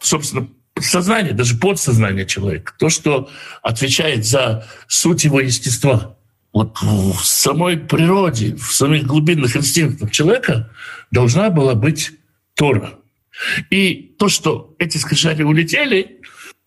собственно, 0.00 0.48
сознание, 0.80 1.32
даже 1.32 1.56
подсознание 1.56 2.26
человека, 2.26 2.74
то, 2.78 2.88
что 2.88 3.30
отвечает 3.62 4.24
за 4.26 4.66
суть 4.88 5.24
его 5.24 5.40
естества. 5.40 6.16
Вот 6.52 6.78
в 6.80 7.22
самой 7.22 7.76
природе, 7.76 8.56
в 8.56 8.72
самих 8.72 9.06
глубинных 9.06 9.56
инстинктах 9.56 10.10
человека 10.10 10.70
должна 11.10 11.50
была 11.50 11.74
быть 11.74 12.12
Тора. 12.54 12.94
И 13.70 14.14
то, 14.18 14.28
что 14.28 14.74
эти 14.78 14.96
скрижали 14.96 15.42
улетели, 15.42 16.20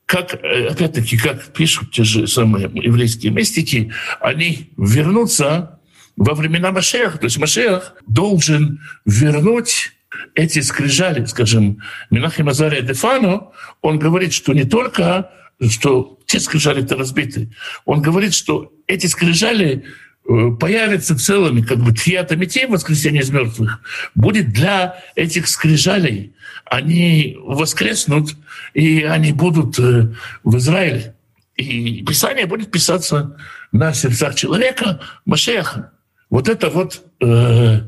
как, 0.09 0.33
э, 0.43 0.69
опять-таки, 0.69 1.17
как 1.19 1.53
пишут 1.53 1.91
те 1.91 2.03
же 2.03 2.25
самые 2.25 2.63
еврейские 2.73 3.31
мистики, 3.31 3.93
они 4.19 4.71
вернутся 4.75 5.79
во 6.17 6.33
времена 6.33 6.71
Машеха. 6.71 7.19
То 7.19 7.25
есть 7.25 7.37
Машех 7.37 7.93
должен 8.07 8.81
вернуть 9.05 9.91
эти 10.33 10.61
скрижали, 10.61 11.25
скажем, 11.25 11.83
Минахим 12.09 12.49
Азария 12.49 12.81
Дефано, 12.81 13.51
он 13.83 13.99
говорит, 13.99 14.33
что 14.33 14.53
не 14.53 14.63
только 14.63 15.29
что 15.69 16.17
те 16.25 16.39
скрижали-то 16.39 16.95
разбиты, 16.95 17.51
он 17.85 18.01
говорит, 18.01 18.33
что 18.33 18.73
эти 18.87 19.05
скрижали 19.05 19.85
э, 20.29 20.51
появятся 20.59 21.17
целыми, 21.17 21.61
как 21.61 21.79
бы 21.79 21.91
тхията 21.91 22.35
метей, 22.35 22.67
воскресение 22.67 23.23
из 23.23 23.29
мертвых, 23.29 23.81
будет 24.15 24.51
для 24.51 25.03
этих 25.15 25.47
скрижалей. 25.47 26.33
Они 26.65 27.37
воскреснут, 27.41 28.35
и 28.73 29.03
они 29.03 29.33
будут 29.33 29.79
э, 29.79 30.13
в 30.43 30.57
Израиле. 30.57 31.15
И 31.55 32.03
Писание 32.05 32.45
будет 32.45 32.71
писаться 32.71 33.35
на 33.71 33.93
сердцах 33.93 34.35
человека, 34.35 35.01
Машеха. 35.25 35.91
Вот 36.29 36.47
это 36.47 36.69
вот 36.69 37.01
э, 37.21 37.81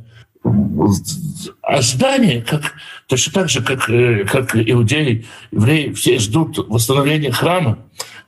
ожидание, 1.61 2.41
как, 2.41 2.73
точно 3.07 3.33
так 3.33 3.49
же, 3.49 3.61
как, 3.61 3.89
э, 3.89 4.25
как 4.25 4.55
иудеи, 4.55 5.25
евреи, 5.51 5.93
все 5.93 6.19
ждут 6.19 6.57
восстановления 6.69 7.31
храма, 7.31 7.79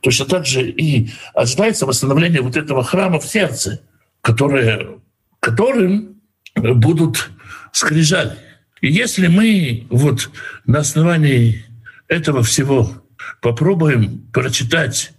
точно 0.02 0.26
так 0.26 0.46
же 0.46 0.70
и 0.70 1.12
ожидается 1.34 1.86
восстановление 1.86 2.42
вот 2.42 2.56
этого 2.56 2.84
храма 2.84 3.20
в 3.20 3.26
сердце, 3.26 3.82
которое, 4.24 5.00
которым 5.40 6.22
будут 6.56 7.30
скрижали. 7.72 8.38
И 8.82 8.92
если 8.92 9.28
мы 9.28 9.86
вот 9.90 10.32
на 10.66 10.80
основании 10.80 11.64
этого 12.08 12.42
всего 12.42 13.06
попробуем 13.42 14.28
прочитать 14.34 15.12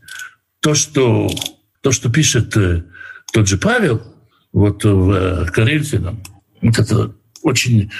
то, 0.61 0.75
что, 0.75 1.31
то, 1.83 1.93
что 1.93 2.11
пишет 2.11 2.57
э, 2.57 2.85
тот 3.33 3.47
же 3.47 3.59
Павел, 3.59 4.03
вот 4.53 4.85
в 4.85 5.11
э, 5.11 5.47
Коринфянам, 5.47 6.23
вот 6.63 6.79
это 6.79 7.15
очень 7.43 7.91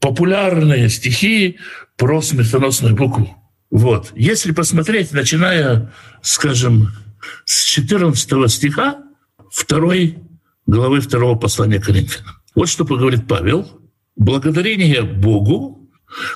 популярные 0.00 0.88
стихи 0.88 1.58
про 1.96 2.22
смертоносную 2.22 2.94
букву. 2.94 3.36
Вот. 3.70 4.12
Если 4.14 4.52
посмотреть, 4.52 5.12
начиная, 5.12 5.92
скажем, 6.22 6.92
с 7.44 7.64
14 7.64 8.50
стиха 8.50 9.02
второй 9.50 10.18
главы 10.68 11.00
второго 11.00 11.36
послания 11.36 11.80
Коринфянам. 11.80 12.36
Вот 12.54 12.68
что 12.68 12.84
поговорит 12.84 13.26
Павел. 13.26 13.66
Благодарение 14.16 15.02
Богу, 15.02 15.88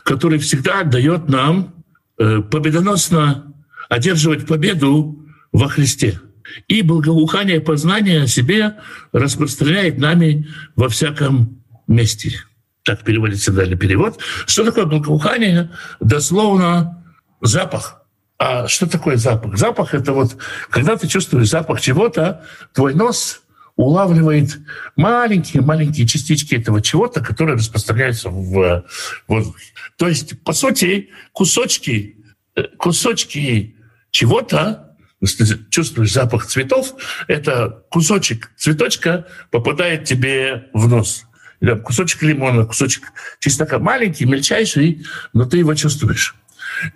который 0.04 0.38
всегда 0.38 0.82
дает 0.84 1.28
нам 1.28 1.84
э, 2.18 2.40
победоносно 2.40 3.52
одерживать 3.88 4.46
победу 4.46 5.28
во 5.52 5.68
Христе. 5.68 6.18
И 6.66 6.82
благоухание 6.82 7.60
познания 7.60 8.22
о 8.22 8.26
себе 8.26 8.78
распространяет 9.12 9.98
нами 9.98 10.48
во 10.76 10.88
всяком 10.88 11.62
месте. 11.86 12.42
Так 12.84 13.04
переводится 13.04 13.52
далее 13.52 13.76
перевод. 13.76 14.18
Что 14.46 14.64
такое 14.64 14.86
благоухание? 14.86 15.70
Дословно 16.00 17.04
запах. 17.42 18.02
А 18.38 18.66
что 18.66 18.88
такое 18.88 19.16
запах? 19.16 19.58
Запах— 19.58 19.94
это 19.94 20.12
вот, 20.12 20.36
когда 20.70 20.96
ты 20.96 21.06
чувствуешь 21.06 21.50
запах 21.50 21.80
чего-то, 21.80 22.44
твой 22.72 22.94
нос 22.94 23.41
улавливает 23.76 24.58
маленькие-маленькие 24.96 26.06
частички 26.06 26.54
этого 26.54 26.80
чего-то, 26.82 27.20
которые 27.20 27.56
распространяются 27.56 28.28
в 28.28 28.84
воздухе. 29.26 29.72
То 29.96 30.08
есть, 30.08 30.42
по 30.42 30.52
сути, 30.52 31.10
кусочки, 31.32 32.16
э, 32.54 32.62
кусочки 32.76 33.76
чего-то, 34.10 34.96
если 35.20 35.58
чувствуешь 35.70 36.12
запах 36.12 36.46
цветов, 36.46 36.94
это 37.28 37.84
кусочек 37.90 38.50
цветочка 38.56 39.26
попадает 39.50 40.04
тебе 40.04 40.68
в 40.72 40.88
нос 40.88 41.24
или 41.60 41.78
кусочек 41.78 42.22
лимона, 42.22 42.66
кусочек 42.66 43.12
чеснока, 43.38 43.78
маленький, 43.78 44.26
мельчайший, 44.26 45.06
но 45.32 45.44
ты 45.44 45.58
его 45.58 45.74
чувствуешь. 45.74 46.34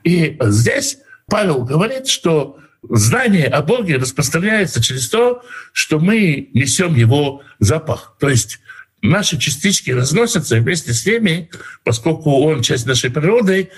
И 0.02 0.36
здесь 0.40 0.98
Павел 1.28 1.64
говорит, 1.64 2.08
что 2.08 2.58
знание 2.90 3.46
о 3.46 3.62
Боге 3.62 3.96
распространяется 3.96 4.82
через 4.82 5.08
то, 5.08 5.42
что 5.72 5.98
мы 5.98 6.50
несем 6.52 6.94
его 6.94 7.42
запах. 7.58 8.16
То 8.18 8.28
есть 8.28 8.60
наши 9.02 9.38
частички 9.38 9.90
разносятся 9.90 10.56
вместе 10.56 10.92
с 10.92 11.06
ними, 11.06 11.50
поскольку 11.84 12.42
он 12.42 12.62
часть 12.62 12.86
нашей 12.86 13.10
природы, 13.10 13.70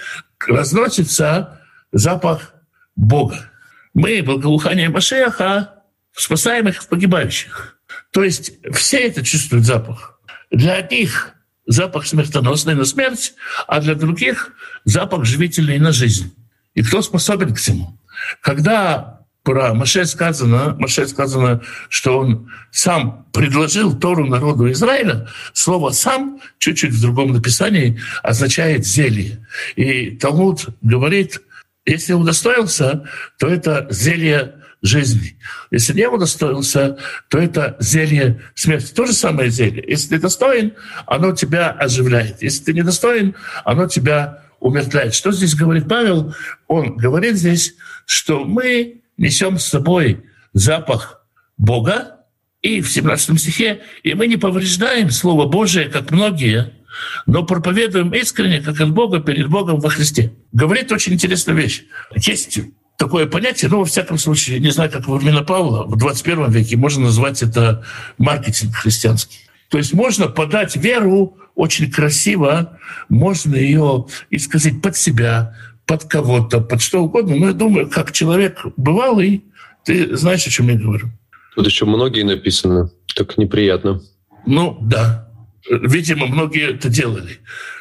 разносится 0.46 1.60
запах 1.92 2.54
Бога. 2.96 3.50
Мы 3.94 4.22
благоухание 4.22 4.88
Машеха 4.88 5.74
спасаем 6.12 6.68
их 6.68 6.86
погибающих. 6.86 7.78
То 8.10 8.22
есть 8.22 8.52
все 8.72 8.98
это 8.98 9.24
чувствуют 9.24 9.64
запах. 9.64 10.20
Для 10.50 10.74
одних 10.74 11.34
запах 11.66 12.06
смертоносный 12.06 12.74
на 12.74 12.84
смерть, 12.84 13.34
а 13.66 13.80
для 13.80 13.94
других 13.94 14.52
запах 14.84 15.24
живительный 15.24 15.78
на 15.78 15.92
жизнь. 15.92 16.34
И 16.74 16.82
кто 16.82 17.02
способен 17.02 17.54
к 17.54 17.58
всему? 17.58 17.97
Когда 18.40 19.18
про 19.42 19.72
Маше 19.72 20.04
сказано, 20.04 20.76
Маше 20.78 21.06
сказано, 21.06 21.62
что 21.88 22.18
он 22.18 22.50
сам 22.70 23.26
предложил 23.32 23.98
Тору 23.98 24.26
народу 24.26 24.70
Израиля, 24.72 25.28
слово 25.54 25.90
«сам» 25.90 26.40
чуть-чуть 26.58 26.92
в 26.92 27.00
другом 27.00 27.32
написании 27.32 27.98
означает 28.22 28.87
«зелье». 28.87 29.46
И 29.75 30.10
Талмуд 30.10 30.68
говорит, 30.82 31.40
если 31.87 32.12
удостоился, 32.12 33.04
то 33.38 33.48
это 33.48 33.87
зелье 33.90 34.56
жизни. 34.82 35.38
Если 35.70 35.94
не 35.94 36.08
удостоился, 36.08 36.98
то 37.28 37.38
это 37.38 37.76
зелье 37.80 38.42
смерти. 38.54 38.92
То 38.92 39.06
же 39.06 39.12
самое 39.12 39.50
зелье. 39.50 39.82
Если 39.87 40.10
ты 40.10 40.20
достоин, 40.20 40.75
оно 41.06 41.32
тебя 41.32 41.70
оживляет. 41.70 42.42
Если 42.42 42.64
ты 42.64 42.72
недостоин, 42.75 43.34
оно 43.64 43.88
тебя 43.88 44.42
умертвляет. 44.60 45.14
Что 45.14 45.32
здесь 45.32 45.54
говорит 45.54 45.88
Павел? 45.88 46.34
Он 46.66 46.96
говорит 46.96 47.36
здесь, 47.36 47.74
что 48.06 48.44
мы 48.44 49.02
несем 49.16 49.58
с 49.58 49.66
собой 49.66 50.24
запах 50.52 51.22
Бога, 51.56 52.18
и 52.62 52.80
в 52.80 52.90
17 52.90 53.40
стихе, 53.40 53.82
и 54.02 54.14
мы 54.14 54.26
не 54.26 54.36
повреждаем 54.36 55.10
Слово 55.10 55.46
Божие, 55.46 55.88
как 55.88 56.10
многие, 56.10 56.72
но 57.26 57.44
проповедуем 57.44 58.12
искренне, 58.12 58.60
как 58.60 58.80
от 58.80 58.90
Бога, 58.90 59.20
перед 59.20 59.48
Богом 59.48 59.80
во 59.80 59.88
Христе. 59.90 60.32
Говорит 60.52 60.90
очень 60.90 61.14
интересную 61.14 61.56
вещь. 61.56 61.84
Есть 62.16 62.58
такое 62.96 63.26
понятие, 63.26 63.70
ну, 63.70 63.78
во 63.78 63.84
всяком 63.84 64.18
случае, 64.18 64.58
не 64.58 64.70
знаю, 64.70 64.90
как 64.90 65.06
во 65.06 65.18
времена 65.18 65.42
Павла, 65.42 65.84
в 65.84 65.96
21 65.96 66.50
веке 66.50 66.76
можно 66.76 67.04
назвать 67.04 67.42
это 67.42 67.84
маркетинг 68.18 68.74
христианский. 68.74 69.38
То 69.68 69.78
есть 69.78 69.94
можно 69.94 70.28
подать 70.28 70.76
веру 70.76 71.36
очень 71.58 71.90
красиво, 71.90 72.78
можно 73.08 73.54
ее 73.54 74.06
исказить 74.30 74.80
под 74.80 74.96
себя, 74.96 75.56
под 75.86 76.04
кого-то, 76.04 76.60
под 76.60 76.80
что 76.80 77.02
угодно. 77.02 77.36
Но 77.36 77.46
я 77.48 77.52
думаю, 77.52 77.90
как 77.90 78.12
человек 78.12 78.64
бывалый, 78.76 79.44
ты 79.84 80.16
знаешь, 80.16 80.46
о 80.46 80.50
чем 80.50 80.68
я 80.68 80.76
говорю. 80.76 81.08
Тут 81.54 81.66
еще 81.66 81.84
многие 81.84 82.22
написано, 82.22 82.90
так 83.14 83.36
неприятно. 83.38 84.00
Ну, 84.46 84.78
да. 84.80 85.28
Видимо, 85.68 86.26
многие 86.26 86.74
это 86.74 86.88
делали. 86.88 87.40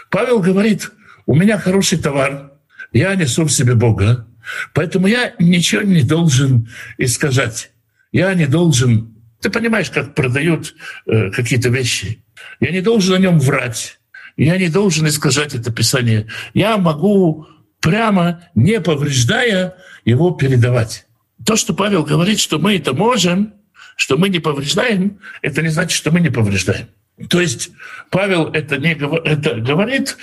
Павел 0.09 0.39
говорит, 0.39 0.91
у 1.25 1.35
меня 1.35 1.57
хороший 1.57 1.99
товар, 1.99 2.53
я 2.91 3.15
несу 3.15 3.45
в 3.45 3.51
себе 3.51 3.75
Бога, 3.75 4.27
Поэтому 4.73 5.07
я 5.07 5.33
ничего 5.39 5.81
не 5.81 6.03
должен 6.03 6.69
искажать. 6.97 7.71
Я 8.11 8.33
не 8.33 8.47
должен... 8.47 9.13
Ты 9.41 9.49
понимаешь, 9.49 9.89
как 9.89 10.15
продают 10.15 10.75
э, 11.05 11.31
какие-то 11.31 11.69
вещи. 11.69 12.23
Я 12.59 12.71
не 12.71 12.81
должен 12.81 13.15
о 13.15 13.19
нем 13.19 13.39
врать. 13.39 13.99
Я 14.35 14.57
не 14.57 14.69
должен 14.69 15.07
искажать 15.07 15.55
это 15.55 15.71
Писание. 15.71 16.27
Я 16.53 16.77
могу 16.77 17.47
прямо, 17.79 18.43
не 18.55 18.79
повреждая, 18.79 19.75
его 20.05 20.31
передавать. 20.31 21.05
То, 21.45 21.55
что 21.55 21.73
Павел 21.73 22.03
говорит, 22.03 22.39
что 22.39 22.59
мы 22.59 22.75
это 22.75 22.93
можем, 22.93 23.53
что 23.95 24.17
мы 24.17 24.29
не 24.29 24.39
повреждаем, 24.39 25.19
это 25.41 25.61
не 25.61 25.69
значит, 25.69 25.97
что 25.97 26.11
мы 26.11 26.19
не 26.19 26.29
повреждаем. 26.29 26.87
То 27.29 27.41
есть 27.41 27.71
Павел 28.11 28.45
это 28.51 28.77
не 28.77 28.91
это 28.91 29.55
говорит 29.55 30.17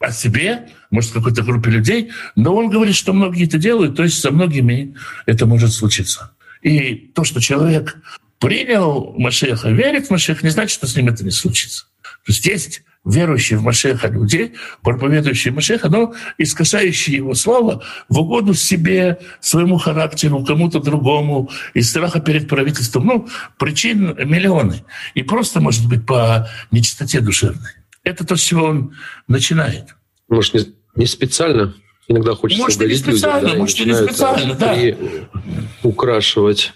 о 0.00 0.12
себе, 0.12 0.68
может, 0.90 1.12
какой-то 1.12 1.42
группе 1.42 1.70
людей, 1.70 2.10
но 2.36 2.54
он 2.54 2.70
говорит, 2.70 2.94
что 2.94 3.12
многие 3.12 3.46
это 3.46 3.58
делают, 3.58 3.96
то 3.96 4.02
есть 4.02 4.20
со 4.20 4.30
многими 4.30 4.94
это 5.26 5.44
может 5.44 5.72
случиться. 5.72 6.32
И 6.62 6.94
то, 7.14 7.24
что 7.24 7.40
человек 7.40 7.96
принял 8.38 9.14
Машеха, 9.16 9.70
верит 9.70 10.06
в 10.06 10.10
Машеха, 10.10 10.44
не 10.44 10.50
значит, 10.50 10.74
что 10.74 10.86
с 10.86 10.96
ним 10.96 11.08
это 11.08 11.24
не 11.24 11.30
случится. 11.30 11.86
То 12.02 12.32
есть 12.32 12.46
есть 12.46 12.82
верующие 13.04 13.58
в 13.58 13.62
Машеха 13.62 14.08
люди, 14.08 14.54
проповедующие 14.82 15.52
Машеха, 15.52 15.88
но 15.88 16.14
искажающие 16.36 17.16
его 17.16 17.34
слово 17.34 17.82
в 18.08 18.18
угоду 18.18 18.54
себе, 18.54 19.18
своему 19.40 19.78
характеру, 19.78 20.44
кому-то 20.44 20.80
другому, 20.80 21.50
из 21.74 21.88
страха 21.88 22.20
перед 22.20 22.48
правительством. 22.48 23.06
Ну, 23.06 23.28
причин 23.58 24.14
миллионы. 24.28 24.84
И 25.14 25.22
просто, 25.22 25.60
может 25.60 25.88
быть, 25.88 26.04
по 26.06 26.48
нечистоте 26.70 27.20
душевной. 27.20 27.70
Это 28.04 28.26
то, 28.26 28.36
с 28.36 28.40
чего 28.40 28.66
он 28.66 28.94
начинает. 29.26 29.94
Может, 30.28 30.54
не, 30.54 30.74
не 30.96 31.06
специально? 31.06 31.74
Иногда 32.08 32.34
хочется 32.34 32.62
может, 32.62 32.80
не 32.80 32.94
специально, 32.94 33.40
людям, 33.40 33.52
да, 33.52 33.58
может, 33.58 33.86
не 33.86 33.94
специально, 33.94 34.54
да. 34.54 34.76
украшивать. 35.82 36.72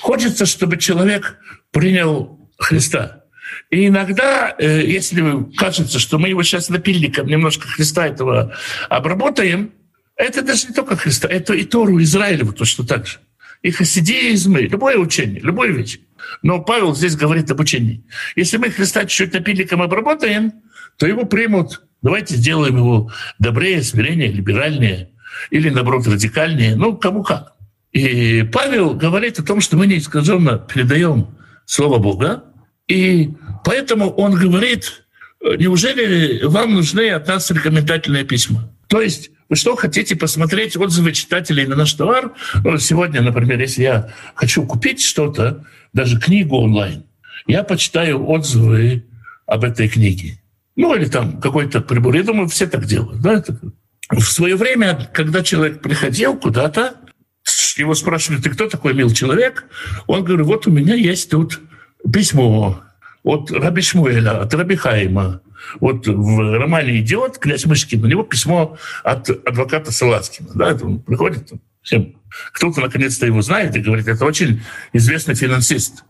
Хочется, 0.00 0.46
чтобы 0.46 0.76
человек 0.76 1.38
принял 1.70 2.50
Христа. 2.58 3.24
И 3.70 3.86
иногда, 3.86 4.54
э, 4.58 4.84
если 4.84 5.52
кажется, 5.56 5.98
что 5.98 6.18
мы 6.18 6.28
его 6.28 6.42
сейчас 6.42 6.68
напильником 6.68 7.26
немножко 7.26 7.66
Христа 7.68 8.06
этого 8.06 8.54
обработаем, 8.88 9.72
это 10.16 10.42
даже 10.42 10.68
не 10.68 10.74
только 10.74 10.96
Христа, 10.96 11.28
это 11.28 11.54
и 11.54 11.64
Тору 11.64 12.00
Израилеву 12.02 12.52
точно 12.52 12.86
так 12.86 13.06
же. 13.06 13.18
И 13.62 13.70
хасидизмы, 13.70 14.62
любое 14.62 14.96
учение, 14.96 15.40
любое 15.40 15.70
вещь. 15.70 15.98
Но 16.42 16.60
Павел 16.60 16.94
здесь 16.94 17.16
говорит 17.16 17.50
об 17.50 17.60
учении. 17.60 18.04
Если 18.36 18.56
мы 18.56 18.70
Христа 18.70 19.02
чуть-чуть 19.02 19.32
напильником 19.32 19.82
обработаем, 19.82 20.52
то 20.96 21.06
его 21.06 21.24
примут. 21.24 21.82
Давайте 22.02 22.36
сделаем 22.36 22.76
его 22.76 23.12
добрее, 23.38 23.82
смирение, 23.82 24.28
либеральнее 24.28 25.10
или, 25.50 25.68
наоборот, 25.70 26.06
радикальнее. 26.06 26.76
Ну, 26.76 26.96
кому 26.96 27.22
как. 27.22 27.54
И 27.92 28.42
Павел 28.52 28.94
говорит 28.94 29.38
о 29.38 29.44
том, 29.44 29.60
что 29.60 29.76
мы 29.76 29.86
неискаженно 29.86 30.58
передаем 30.58 31.36
Слово 31.64 31.98
Бога, 31.98 32.44
и 32.88 33.30
поэтому 33.64 34.10
он 34.10 34.34
говорит, 34.34 35.04
неужели 35.40 36.44
вам 36.44 36.74
нужны 36.74 37.10
от 37.10 37.26
нас 37.28 37.50
рекомендательные 37.50 38.24
письма? 38.24 38.72
То 38.88 39.00
есть 39.00 39.30
вы 39.48 39.56
что, 39.56 39.74
хотите 39.74 40.14
посмотреть 40.14 40.76
отзывы 40.76 41.12
читателей 41.12 41.66
на 41.66 41.74
наш 41.74 41.92
товар? 41.94 42.32
Ну, 42.62 42.78
сегодня, 42.78 43.20
например, 43.20 43.58
если 43.60 43.82
я 43.82 44.12
хочу 44.34 44.64
купить 44.64 45.02
что-то, 45.02 45.66
даже 45.92 46.20
книгу 46.20 46.56
онлайн, 46.56 47.04
я 47.46 47.64
почитаю 47.64 48.28
отзывы 48.28 49.06
об 49.46 49.64
этой 49.64 49.88
книге. 49.88 50.40
Ну, 50.76 50.94
или 50.94 51.06
там 51.06 51.40
какой-то 51.40 51.80
прибор. 51.80 52.14
Я 52.14 52.22
думаю, 52.22 52.48
все 52.48 52.66
так 52.66 52.86
делают. 52.86 53.20
Да? 53.20 53.42
В 54.10 54.22
свое 54.22 54.54
время, 54.54 55.10
когда 55.12 55.42
человек 55.42 55.82
приходил 55.82 56.36
куда-то, 56.36 56.94
его 57.80 57.94
спрашивали, 57.94 58.40
ты 58.40 58.50
кто 58.50 58.68
такой, 58.68 58.94
мил 58.94 59.10
человек? 59.10 59.64
Он 60.06 60.24
говорит, 60.24 60.46
вот 60.46 60.66
у 60.66 60.70
меня 60.70 60.94
есть 60.94 61.30
тут 61.30 61.60
письмо 62.12 62.82
от 63.22 63.50
Раби 63.50 63.82
Шмуэля, 63.82 64.40
от 64.40 64.54
Раби 64.54 64.76
Хайма. 64.76 65.42
Вот 65.78 66.06
в 66.06 66.58
романе 66.58 67.00
«Идиот» 67.00 67.38
князь 67.38 67.66
Мышкин, 67.66 68.02
у 68.02 68.06
него 68.06 68.22
письмо 68.22 68.78
от 69.04 69.28
адвоката 69.28 69.92
Салацкина. 69.92 70.48
Да, 70.54 70.70
это 70.70 70.86
он 70.86 71.00
приходит, 71.00 71.50
всем. 71.82 72.16
кто-то 72.52 72.80
наконец-то 72.80 73.26
его 73.26 73.42
знает 73.42 73.76
и 73.76 73.80
говорит, 73.80 74.08
это 74.08 74.24
очень 74.24 74.62
известный 74.92 75.34
финансист. 75.34 76.04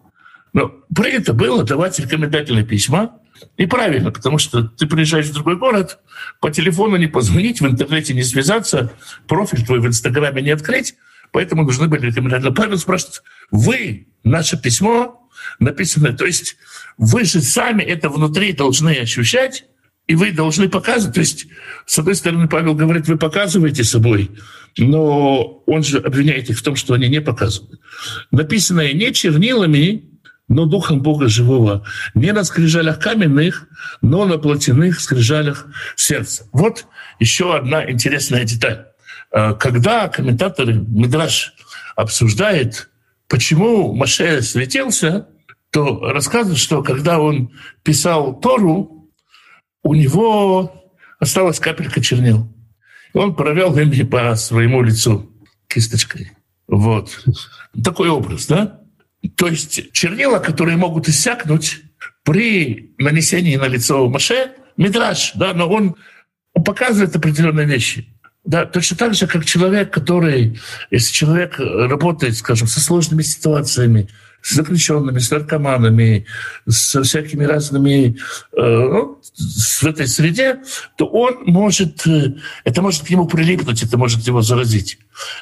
Но 0.52 0.72
принято 0.94 1.32
было 1.32 1.64
давать 1.64 1.98
рекомендательные 1.98 2.64
письма, 2.64 3.16
и 3.56 3.66
правильно, 3.66 4.10
потому 4.10 4.38
что 4.38 4.64
ты 4.64 4.86
приезжаешь 4.86 5.26
в 5.26 5.32
другой 5.32 5.56
город, 5.56 5.98
по 6.40 6.50
телефону 6.50 6.96
не 6.96 7.06
позвонить, 7.06 7.60
в 7.60 7.66
интернете 7.66 8.14
не 8.14 8.22
связаться, 8.22 8.92
профиль 9.26 9.64
твой 9.64 9.80
в 9.80 9.86
Инстаграме 9.86 10.42
не 10.42 10.50
открыть, 10.50 10.94
поэтому 11.32 11.64
нужны 11.64 11.88
были 11.88 12.06
рекомендательные. 12.06 12.54
Павел 12.54 12.78
спрашивает, 12.78 13.22
вы 13.50 14.08
наше 14.24 14.60
письмо 14.60 15.20
написанное, 15.58 16.12
то 16.12 16.26
есть 16.26 16.56
вы 16.98 17.24
же 17.24 17.40
сами 17.40 17.82
это 17.82 18.08
внутри 18.08 18.52
должны 18.52 18.90
ощущать, 18.96 19.64
и 20.06 20.14
вы 20.14 20.32
должны 20.32 20.68
показывать. 20.68 21.14
То 21.14 21.20
есть, 21.20 21.46
с 21.86 21.98
одной 21.98 22.16
стороны, 22.16 22.48
Павел 22.48 22.74
говорит, 22.74 23.06
вы 23.06 23.16
показываете 23.16 23.84
собой, 23.84 24.30
но 24.76 25.62
он 25.66 25.84
же 25.84 25.98
обвиняет 25.98 26.50
их 26.50 26.58
в 26.58 26.62
том, 26.62 26.76
что 26.76 26.94
они 26.94 27.08
не 27.08 27.20
показывают. 27.20 27.80
Написанное 28.30 28.92
не 28.92 29.12
чернилами, 29.12 30.04
но 30.48 30.66
духом 30.66 31.00
Бога 31.00 31.28
живого. 31.28 31.86
Не 32.14 32.32
на 32.32 32.42
скрижалях 32.42 32.98
каменных, 32.98 33.68
но 34.02 34.24
на 34.26 34.36
плотяных 34.36 34.98
скрижалях 34.98 35.66
сердца. 35.94 36.48
Вот 36.52 36.86
еще 37.20 37.54
одна 37.56 37.88
интересная 37.88 38.44
деталь. 38.44 38.89
Э, 39.32 39.54
когда 39.54 40.08
комментаторы 40.08 40.74
Мидраш 40.74 41.54
обсуждает, 41.96 42.90
почему 43.28 43.94
Маше 43.94 44.42
светился, 44.42 45.28
то 45.70 46.12
рассказывают, 46.12 46.58
что 46.58 46.82
когда 46.82 47.20
он 47.20 47.52
писал 47.82 48.40
Тору, 48.40 49.10
у 49.82 49.94
него 49.94 50.92
осталась 51.18 51.60
капелька 51.60 52.00
чернил. 52.00 52.52
Он 53.12 53.34
провел 53.34 53.76
ими 53.78 54.02
по 54.02 54.34
своему 54.36 54.82
лицу 54.82 55.30
кисточкой. 55.68 56.32
Вот. 56.66 57.24
Такой 57.82 58.08
образ, 58.08 58.46
да? 58.46 58.80
То 59.36 59.48
есть 59.48 59.92
чернила, 59.92 60.38
которые 60.38 60.76
могут 60.76 61.08
иссякнуть 61.08 61.82
при 62.24 62.94
нанесении 62.98 63.56
на 63.56 63.66
лицо 63.66 64.08
Маше, 64.08 64.52
Мидраш, 64.76 65.32
да, 65.34 65.52
но 65.52 65.68
он 65.68 65.96
показывает 66.54 67.14
определенные 67.14 67.66
вещи. 67.66 68.09
Да, 68.44 68.64
точно 68.64 68.96
так 68.96 69.14
же, 69.14 69.26
как 69.26 69.44
человек, 69.44 69.92
который, 69.92 70.58
если 70.90 71.12
человек 71.12 71.58
работает, 71.58 72.36
скажем, 72.36 72.68
со 72.68 72.80
сложными 72.80 73.22
ситуациями, 73.22 74.08
с 74.42 74.54
заключенными, 74.54 75.18
с 75.18 75.30
наркоманами, 75.30 76.24
со 76.66 77.02
всякими 77.02 77.44
разными, 77.44 78.16
э, 78.56 78.62
ну, 78.62 79.20
в 79.36 79.84
этой 79.84 80.06
среде, 80.06 80.60
то 80.96 81.06
он 81.06 81.44
может, 81.44 82.06
э, 82.06 82.34
это 82.64 82.80
может 82.80 83.04
к 83.04 83.10
нему 83.10 83.26
прилипнуть, 83.26 83.82
это 83.82 83.98
может 83.98 84.26
его 84.26 84.40
заразить. 84.40 84.98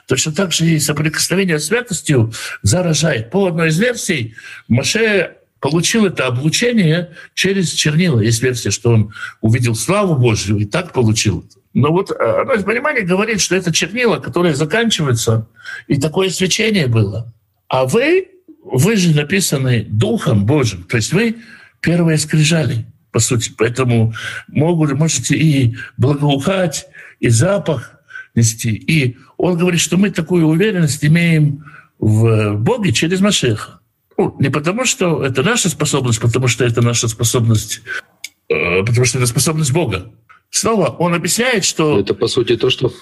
Точно 0.09 0.33
так 0.33 0.53
же 0.53 0.67
и 0.67 0.81
соприкосновение 0.81 1.61
с 1.61 1.67
святостью 1.67 2.33
заражает. 2.63 3.31
По 3.31 3.47
одной 3.47 3.69
из 3.69 3.79
версий 3.79 4.35
Маше 4.67 5.37
получил 5.61 6.07
это 6.07 6.27
облучение 6.27 7.11
через 7.35 7.71
чернила. 7.71 8.21
Есть 8.21 8.43
версия, 8.43 8.73
что 8.73 8.91
он 8.91 9.15
увидел 9.41 9.77
славу 9.77 10.17
Божью 10.17 10.59
и 10.59 10.65
так 10.65 10.93
получил 10.93 11.45
это. 11.49 11.58
Но 11.74 11.92
вот 11.92 12.11
одно 12.11 12.54
из 12.54 12.64
пониманий 12.64 13.02
говорит, 13.02 13.40
что 13.40 13.54
это 13.54 13.72
чернила, 13.72 14.18
которые 14.18 14.54
заканчиваются, 14.54 15.48
и 15.87 16.00
такое 16.00 16.31
свечение 16.31 16.87
было. 16.87 17.33
А 17.68 17.85
вы 17.85 18.28
вы 18.70 18.96
же 18.96 19.14
написаны 19.14 19.87
Духом 19.88 20.44
Божьим, 20.44 20.83
то 20.85 20.96
есть 20.96 21.12
вы 21.12 21.37
первые 21.81 22.18
скрижали, 22.18 22.87
по 23.11 23.20
сути. 23.20 23.52
Поэтому 23.57 24.14
могут, 24.48 24.92
можете 24.92 25.37
и 25.37 25.76
благоухать, 25.96 26.87
и 27.20 27.28
запах 27.28 27.92
нести. 28.35 28.70
И 28.70 29.16
он 29.37 29.57
говорит, 29.57 29.81
что 29.81 29.96
мы 29.96 30.11
такую 30.11 30.46
уверенность 30.46 31.04
имеем 31.04 31.64
в 31.98 32.54
Боге 32.54 32.92
через 32.92 33.20
Машеха. 33.20 33.81
Ну, 34.16 34.37
не 34.38 34.50
потому, 34.50 34.85
что 34.85 35.24
это 35.24 35.42
наша 35.42 35.68
способность, 35.68 36.20
потому 36.20 36.48
что 36.48 36.64
это 36.64 36.83
наша 36.83 37.09
способность, 37.09 37.83
э, 38.48 38.83
потому 38.85 39.04
что 39.04 39.18
это 39.18 39.26
способность 39.26 39.72
Бога. 39.72 40.11
Снова 40.51 40.89
он 40.99 41.15
объясняет, 41.15 41.65
что... 41.65 42.01
Это, 42.01 42.15
по 42.15 42.29
сути, 42.29 42.57
то, 42.57 42.71
что 42.71 42.93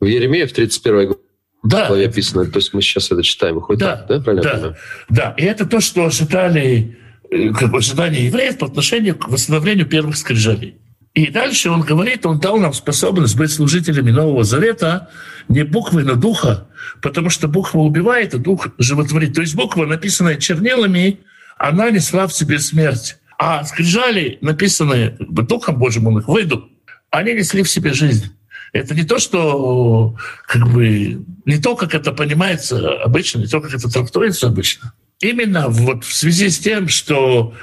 в 0.00 0.04
Еремея 0.04 0.46
в 0.46 0.52
31 0.52 1.14
да. 1.62 1.86
главе 1.88 2.06
описано. 2.06 2.46
То 2.46 2.58
есть 2.58 2.72
мы 2.72 2.82
сейчас 2.82 3.10
это 3.10 3.22
читаем. 3.22 3.56
Выходит 3.56 3.80
да, 3.80 3.96
так, 3.96 4.08
да? 4.08 4.20
Правильно 4.20 4.42
да, 4.42 4.76
да. 5.08 5.34
И 5.36 5.44
это 5.44 5.66
то, 5.66 5.80
что 5.80 6.06
ожидали, 6.06 6.98
э, 7.30 7.50
как 7.50 7.70
бы 7.70 7.78
ожидания 7.78 8.26
евреев 8.26 8.58
по 8.58 8.66
отношению 8.66 9.16
к 9.16 9.28
восстановлению 9.28 9.86
первых 9.86 10.16
скрижалей. 10.16 10.76
И 11.14 11.30
дальше 11.30 11.70
он 11.70 11.80
говорит, 11.80 12.26
он 12.26 12.38
дал 12.38 12.58
нам 12.58 12.72
способность 12.72 13.36
быть 13.36 13.50
служителями 13.50 14.10
Нового 14.10 14.44
Завета 14.44 15.10
не 15.48 15.64
буквы, 15.64 16.04
но 16.04 16.14
духа, 16.14 16.68
потому 17.02 17.30
что 17.30 17.48
буква 17.48 17.80
убивает, 17.80 18.34
а 18.34 18.38
дух 18.38 18.68
животворит. 18.78 19.34
То 19.34 19.40
есть 19.40 19.56
буква, 19.56 19.86
написанная 19.86 20.36
чернилами, 20.36 21.20
она 21.56 21.90
несла 21.90 22.26
в 22.26 22.32
себе 22.32 22.58
смерть. 22.58 23.16
А 23.38 23.64
скрижали, 23.64 24.38
написанные 24.40 25.16
Духом 25.18 25.76
Божьим, 25.78 26.06
он 26.08 26.18
их 26.18 26.28
выйдут, 26.28 26.68
они 27.10 27.34
несли 27.34 27.62
в 27.62 27.70
себе 27.70 27.92
жизнь. 27.92 28.32
Это 28.72 28.94
не 28.94 29.04
то, 29.04 29.18
что 29.18 30.16
как 30.46 30.68
бы 30.68 31.24
не 31.46 31.58
то, 31.58 31.74
как 31.74 31.94
это 31.94 32.12
понимается 32.12 33.02
обычно, 33.02 33.40
не 33.40 33.46
то, 33.46 33.60
как 33.60 33.72
это 33.72 33.90
трактуется 33.90 34.48
обычно. 34.48 34.92
Именно 35.20 35.68
вот 35.68 36.04
в 36.04 36.14
связи 36.14 36.48
с 36.50 36.58
тем, 36.58 36.88
что, 36.88 37.54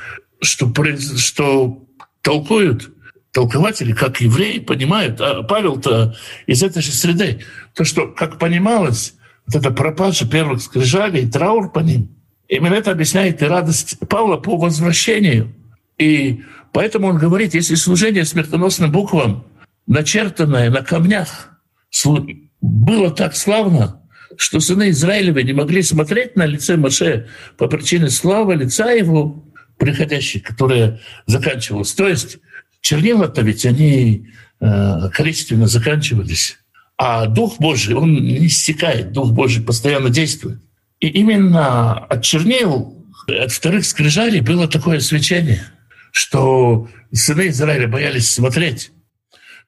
что, 0.41 0.73
что 1.17 1.87
толкуют 2.21 2.91
толкователи, 3.31 3.93
как 3.93 4.21
евреи, 4.21 4.59
понимают, 4.59 5.21
а 5.21 5.43
Павел-то 5.43 6.15
из 6.47 6.63
этой 6.63 6.81
же 6.81 6.91
среды, 6.91 7.43
то, 7.73 7.83
что, 7.83 8.07
как 8.07 8.39
понималось, 8.39 9.13
вот 9.45 9.55
эта 9.57 9.71
пропажа 9.71 10.27
первых 10.27 10.61
скрижалей, 10.61 11.29
траур 11.29 11.71
по 11.71 11.79
ним, 11.79 12.15
Именно 12.47 12.75
это 12.75 12.91
объясняет 12.91 13.41
и 13.41 13.45
радость 13.45 13.97
Павла 14.07 14.37
по 14.37 14.57
возвращению. 14.57 15.53
И 15.97 16.43
поэтому 16.75 17.07
он 17.07 17.17
говорит, 17.17 17.53
если 17.53 17.75
служение 17.75 18.25
смертоносным 18.25 18.91
буквам, 18.91 19.45
начертанное 19.87 20.69
на 20.69 20.81
камнях, 20.81 21.57
было 22.59 23.11
так 23.11 23.33
славно, 23.37 24.01
что 24.35 24.59
сыны 24.59 24.89
Израилевы 24.89 25.43
не 25.43 25.53
могли 25.53 25.81
смотреть 25.81 26.35
на 26.35 26.45
лице 26.45 26.75
Моше 26.75 27.27
по 27.57 27.67
причине 27.67 28.09
славы 28.09 28.55
лица 28.55 28.91
его 28.91 29.45
приходящей, 29.77 30.41
которая 30.41 30.99
заканчивалась. 31.27 31.93
То 31.93 32.09
есть 32.09 32.39
чернила-то 32.81 33.41
ведь 33.41 33.65
они 33.65 34.27
э, 34.59 35.09
количественно 35.13 35.67
заканчивались. 35.67 36.57
А 36.97 37.27
Дух 37.27 37.55
Божий, 37.57 37.95
он 37.95 38.15
не 38.15 38.49
стекает, 38.49 39.13
Дух 39.13 39.31
Божий 39.31 39.63
постоянно 39.63 40.09
действует. 40.09 40.59
И 40.99 41.07
именно 41.07 41.93
от 41.93 42.21
чернил, 42.21 43.01
от 43.29 43.53
вторых 43.53 43.85
скрижалей 43.85 44.41
было 44.41 44.67
такое 44.67 44.99
свечение, 44.99 45.61
что 46.15 46.87
сыны 47.11 47.49
Израиля 47.49 47.89
боялись 47.89 48.31
смотреть. 48.31 48.91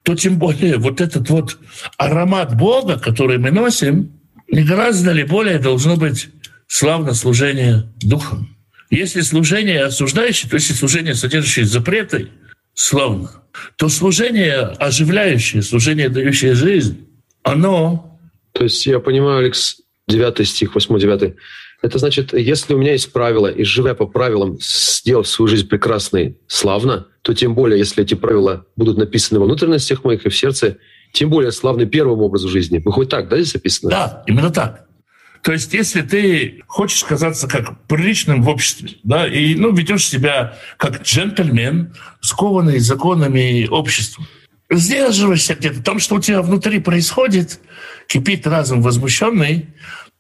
То 0.04 0.16
тем 0.16 0.40
более 0.40 0.78
вот 0.78 1.02
этот 1.02 1.30
вот 1.30 1.58
аромат 1.98 2.56
Бога, 2.56 2.98
который 2.98 3.38
мы 3.38 3.52
носим, 3.52 4.14
не 4.50 4.64
гораздо 4.64 5.12
ли 5.12 5.24
более 5.24 5.60
должно 5.60 5.98
быть 5.98 6.30
славно 6.66 7.14
служение 7.14 7.92
Духом. 7.98 8.56
Если 8.90 9.20
служение 9.20 9.84
осуждающее, 9.84 10.50
то 10.50 10.56
есть 10.56 10.74
служение, 10.74 11.16
содержащее 11.16 11.66
запреты, 11.66 12.30
славно, 12.74 13.30
то 13.76 13.90
служение 13.90 14.60
оживляющее, 14.62 15.62
служение, 15.62 16.08
дающее 16.08 16.54
жизнь, 16.54 17.10
оно... 17.44 18.18
То 18.54 18.64
есть 18.64 18.86
я 18.86 19.00
понимаю, 19.00 19.40
Алекс, 19.40 19.82
9 20.08 20.48
стих, 20.48 20.78
8-9. 20.78 21.36
Это 21.82 22.00
значит, 22.00 22.34
если 22.34 22.74
у 22.74 22.78
меня 22.78 22.94
есть 22.94 23.12
правила, 23.14 23.48
и 23.48 23.64
живя 23.64 23.94
по 23.94 24.08
правилам, 24.08 24.58
сделав 24.60 25.28
свою 25.28 25.48
жизнь 25.48 25.68
прекрасной, 25.68 26.38
славно, 26.48 27.08
то 27.22 27.34
тем 27.34 27.54
более, 27.54 27.78
если 27.78 28.04
эти 28.04 28.16
правила 28.16 28.66
будут 28.76 28.98
написаны 28.98 29.40
во 29.40 29.46
внутренностях 29.46 30.04
моих 30.04 30.26
и 30.26 30.30
в 30.30 30.36
сердце, 30.36 30.78
тем 31.14 31.30
более 31.30 31.52
славны 31.52 31.86
первому 31.86 32.24
образу 32.24 32.50
жизни. 32.50 32.80
Выходит 32.84 33.12
так, 33.12 33.30
да, 33.30 33.38
здесь 33.38 33.56
описано? 33.56 33.92
Да, 33.92 34.24
именно 34.28 34.50
так. 34.50 34.88
То 35.44 35.52
есть, 35.52 35.74
если 35.74 36.02
ты 36.02 36.64
хочешь 36.68 37.04
казаться 37.04 37.48
как 37.48 37.86
приличным 37.86 38.44
в 38.44 38.50
обществе, 38.50 38.98
да, 39.04 39.28
и 39.28 39.56
ну, 39.56 39.72
ведешь 39.72 40.06
себя 40.06 40.58
как 40.78 41.04
джентльмен, 41.04 41.94
скованный 42.22 42.80
законами 42.80 43.68
общества, 43.70 44.26
сдерживаешься 44.70 45.56
где-то, 45.56 45.82
там, 45.82 46.00
что 46.00 46.16
у 46.16 46.20
тебя 46.20 46.42
внутри 46.42 46.80
происходит, 46.80 47.60
кипит 48.08 48.46
разум 48.48 48.82
возмущенный, 48.82 49.68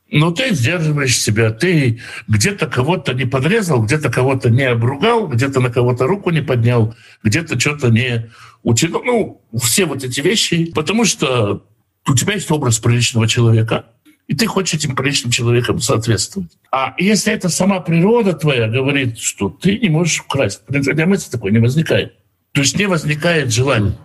но 0.09 0.31
ты 0.31 0.53
сдерживаешь 0.53 1.17
себя, 1.17 1.51
ты 1.51 1.99
где-то 2.27 2.67
кого-то 2.67 3.13
не 3.13 3.25
подрезал, 3.25 3.83
где-то 3.83 4.09
кого-то 4.09 4.49
не 4.49 4.63
обругал, 4.63 5.27
где-то 5.27 5.59
на 5.59 5.69
кого-то 5.69 6.07
руку 6.07 6.29
не 6.29 6.41
поднял, 6.41 6.95
где-то 7.23 7.59
что-то 7.59 7.89
не 7.89 8.29
утянул. 8.63 9.03
Ну, 9.51 9.59
все 9.59 9.85
вот 9.85 10.03
эти 10.03 10.21
вещи, 10.21 10.71
потому 10.73 11.05
что 11.05 11.65
у 12.07 12.15
тебя 12.15 12.33
есть 12.33 12.49
образ 12.51 12.79
приличного 12.79 13.27
человека, 13.27 13.87
и 14.27 14.35
ты 14.35 14.45
хочешь 14.45 14.75
этим 14.75 14.95
приличным 14.95 15.31
человеком 15.31 15.79
соответствовать. 15.79 16.51
А 16.71 16.93
если 16.97 17.33
это 17.33 17.49
сама 17.49 17.79
природа 17.79 18.33
твоя 18.33 18.67
говорит, 18.67 19.19
что 19.19 19.49
ты 19.49 19.77
не 19.77 19.89
можешь 19.89 20.21
украсть, 20.21 20.61
для 20.67 21.05
мысли 21.05 21.29
такой 21.31 21.51
не 21.51 21.59
возникает. 21.59 22.13
То 22.53 22.61
есть 22.61 22.77
не 22.77 22.87
возникает 22.87 23.53
желания 23.53 23.97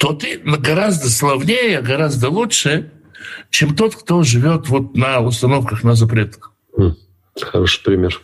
то 0.00 0.14
ты 0.14 0.38
гораздо 0.38 1.10
славнее, 1.10 1.82
гораздо 1.82 2.30
лучше, 2.30 2.90
чем 3.50 3.74
тот, 3.74 3.96
кто 3.96 4.22
живет 4.22 4.68
вот 4.68 4.96
на 4.96 5.20
установках, 5.20 5.84
на 5.84 5.94
запретах. 5.94 6.52
Хм, 6.76 6.94
хороший 7.40 7.82
пример. 7.82 8.20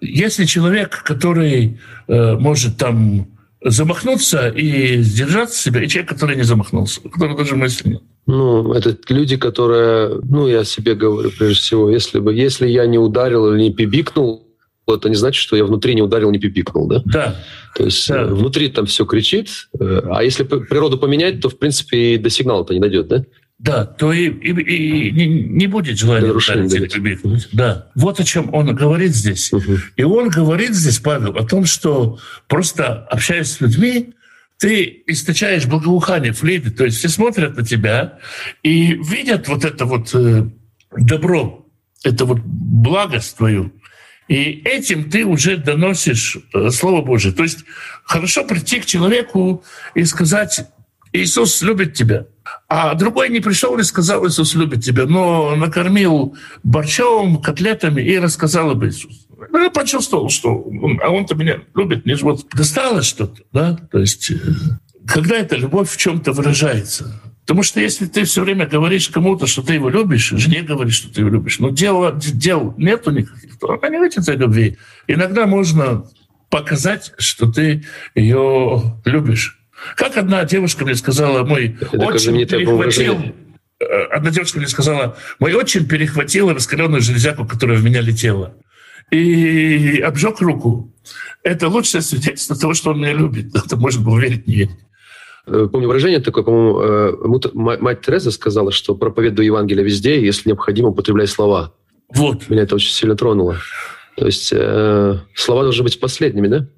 Если 0.00 0.44
человек, 0.44 1.02
который 1.02 1.80
э, 2.08 2.34
может 2.34 2.76
там 2.76 3.28
замахнуться 3.64 4.48
и 4.48 5.00
сдержаться 5.00 5.58
себя, 5.58 5.82
и 5.82 5.88
человек, 5.88 6.10
который 6.10 6.36
не 6.36 6.42
замахнулся, 6.42 7.00
который 7.00 7.36
даже 7.36 7.56
мысли 7.56 7.88
нет. 7.90 8.02
Ну, 8.26 8.72
это 8.72 8.96
люди, 9.08 9.36
которые, 9.36 10.20
ну, 10.22 10.48
я 10.48 10.64
себе 10.64 10.94
говорю, 10.94 11.30
прежде 11.30 11.62
всего, 11.62 11.90
если 11.90 12.20
бы, 12.20 12.34
если 12.34 12.66
я 12.66 12.86
не 12.86 12.98
ударил 12.98 13.52
или 13.52 13.62
не 13.64 13.72
пибикнул, 13.72 14.46
это 14.86 15.08
не 15.08 15.14
значит, 15.14 15.40
что 15.40 15.56
я 15.56 15.64
внутри 15.64 15.94
не 15.94 16.02
ударил, 16.02 16.30
не 16.30 16.38
пипикнул, 16.38 16.86
да? 16.86 17.02
Да. 17.06 17.36
То 17.74 17.84
есть 17.84 18.08
да. 18.08 18.22
Э, 18.22 18.26
внутри 18.26 18.68
там 18.68 18.86
все 18.86 19.06
кричит, 19.06 19.68
э, 19.78 20.02
а 20.10 20.22
если 20.22 20.44
природу 20.44 20.98
поменять, 20.98 21.40
то, 21.40 21.48
в 21.48 21.58
принципе, 21.58 22.14
и 22.14 22.18
до 22.18 22.30
сигнала-то 22.30 22.74
не 22.74 22.80
дойдет, 22.80 23.08
да? 23.08 23.24
Да, 23.58 23.84
то 23.84 24.12
и, 24.12 24.28
и, 24.28 24.50
и 24.50 25.10
не, 25.12 25.26
не 25.26 25.66
будет 25.68 25.98
желания 25.98 26.32
ударить 26.32 26.74
или. 26.74 27.18
Да. 27.52 27.88
Вот 27.94 28.18
о 28.20 28.24
чем 28.24 28.52
он 28.52 28.74
говорит 28.74 29.14
здесь. 29.14 29.52
Угу. 29.52 29.78
И 29.96 30.02
он 30.02 30.28
говорит 30.28 30.74
здесь, 30.74 30.98
Павел, 30.98 31.36
о 31.36 31.46
том, 31.46 31.64
что 31.64 32.18
просто 32.48 33.04
общаясь 33.04 33.52
с 33.52 33.60
людьми, 33.60 34.14
ты 34.58 35.02
источаешь 35.06 35.66
благоухание 35.66 36.32
флейты, 36.32 36.70
то 36.70 36.84
есть 36.84 36.98
все 36.98 37.08
смотрят 37.08 37.56
на 37.56 37.64
тебя 37.64 38.18
и 38.62 38.94
видят 38.94 39.48
вот 39.48 39.64
это 39.64 39.84
вот 39.84 40.14
э, 40.14 40.48
добро, 40.96 41.66
это 42.04 42.24
вот 42.24 42.38
благость 42.40 43.36
твою, 43.36 43.72
и 44.28 44.62
этим 44.64 45.10
ты 45.10 45.24
уже 45.24 45.56
доносишь 45.56 46.38
э, 46.54 46.70
Слово 46.70 47.02
Божие. 47.02 47.34
То 47.34 47.42
есть 47.42 47.64
хорошо 48.04 48.44
прийти 48.44 48.80
к 48.80 48.86
человеку 48.86 49.62
и 49.94 50.04
сказать, 50.04 50.66
Иисус 51.12 51.60
любит 51.62 51.94
тебя. 51.94 52.26
А 52.68 52.94
другой 52.94 53.28
не 53.28 53.40
пришел 53.40 53.76
и 53.78 53.82
сказал, 53.82 54.26
Иисус 54.26 54.54
любит 54.54 54.82
тебя, 54.82 55.06
но 55.06 55.54
накормил 55.56 56.36
борщом, 56.62 57.40
котлетами 57.40 58.02
и 58.02 58.18
рассказал 58.18 58.70
об 58.70 58.84
Иисусе. 58.84 59.20
Ну, 59.50 59.62
я 59.62 59.70
почувствовал, 59.70 60.30
что 60.30 60.56
он, 60.56 61.00
а 61.02 61.10
он-то 61.10 61.34
меня 61.34 61.60
любит, 61.74 62.04
мне 62.04 62.14
же 62.16 62.24
вот 62.24 62.46
досталось 62.54 63.06
что-то. 63.06 63.42
Да? 63.52 63.76
То 63.90 63.98
есть 63.98 64.30
э, 64.30 64.36
когда 65.06 65.36
эта 65.36 65.56
любовь 65.56 65.90
в 65.90 65.96
чем-то 65.96 66.32
выражается, 66.32 67.20
Потому 67.46 67.62
что 67.62 67.78
если 67.78 68.06
ты 68.06 68.24
все 68.24 68.42
время 68.42 68.66
говоришь 68.66 69.10
кому-то, 69.10 69.46
что 69.46 69.60
ты 69.60 69.74
его 69.74 69.90
любишь, 69.90 70.30
жене 70.30 70.62
говоришь, 70.62 70.94
что 70.94 71.12
ты 71.12 71.20
его 71.20 71.28
любишь, 71.28 71.58
но 71.58 71.68
дела, 71.68 72.12
дел 72.12 72.74
нету 72.78 73.10
никаких, 73.10 73.58
то 73.58 73.74
она 73.74 73.88
не 73.90 74.02
видит 74.02 74.16
этой 74.16 74.36
любви. 74.36 74.78
Иногда 75.06 75.46
можно 75.46 76.06
показать, 76.48 77.12
что 77.18 77.52
ты 77.52 77.84
ее 78.14 78.98
любишь. 79.04 79.60
Как 79.96 80.16
одна 80.16 80.44
девушка 80.44 80.84
мне 80.84 80.94
сказала, 80.94 81.44
мой 81.44 81.76
Это 81.80 81.98
очень 81.98 82.46
перехватил... 82.46 83.18
Э, 83.80 84.04
одна 84.12 84.30
девушка 84.30 84.58
мне 84.58 84.68
сказала, 84.68 85.16
мой 85.38 85.54
очень 85.54 85.86
перехватил 85.86 86.52
раскаленную 86.52 87.00
железяку, 87.00 87.46
которая 87.46 87.78
в 87.78 87.84
меня 87.84 88.00
летела. 88.00 88.54
И 89.10 90.00
обжег 90.00 90.40
руку. 90.40 90.92
Это 91.42 91.68
лучшее 91.68 92.00
свидетельство 92.00 92.56
того, 92.56 92.74
что 92.74 92.90
он 92.90 92.98
меня 92.98 93.12
любит. 93.12 93.54
Это 93.66 93.76
можно 93.76 94.04
было 94.04 94.18
верить, 94.18 94.46
не 94.46 94.54
верить. 94.54 94.76
Э, 95.46 95.68
помню 95.70 95.88
выражение 95.88 96.20
такое, 96.20 96.42
по-моему, 96.42 96.80
э, 96.80 97.78
мать 97.78 98.00
Тереза 98.00 98.30
сказала, 98.30 98.72
что 98.72 98.94
проповедуй 98.94 99.46
Евангелие 99.46 99.84
везде, 99.84 100.24
если 100.24 100.48
необходимо, 100.48 100.88
употребляй 100.88 101.26
слова. 101.26 101.74
Вот. 102.08 102.48
Меня 102.48 102.62
это 102.62 102.74
очень 102.76 102.92
сильно 102.92 103.16
тронуло. 103.16 103.58
То 104.16 104.26
есть 104.26 104.52
э, 104.52 105.18
слова 105.34 105.62
должны 105.62 105.82
быть 105.82 106.00
последними, 106.00 106.46
да? 106.48 106.68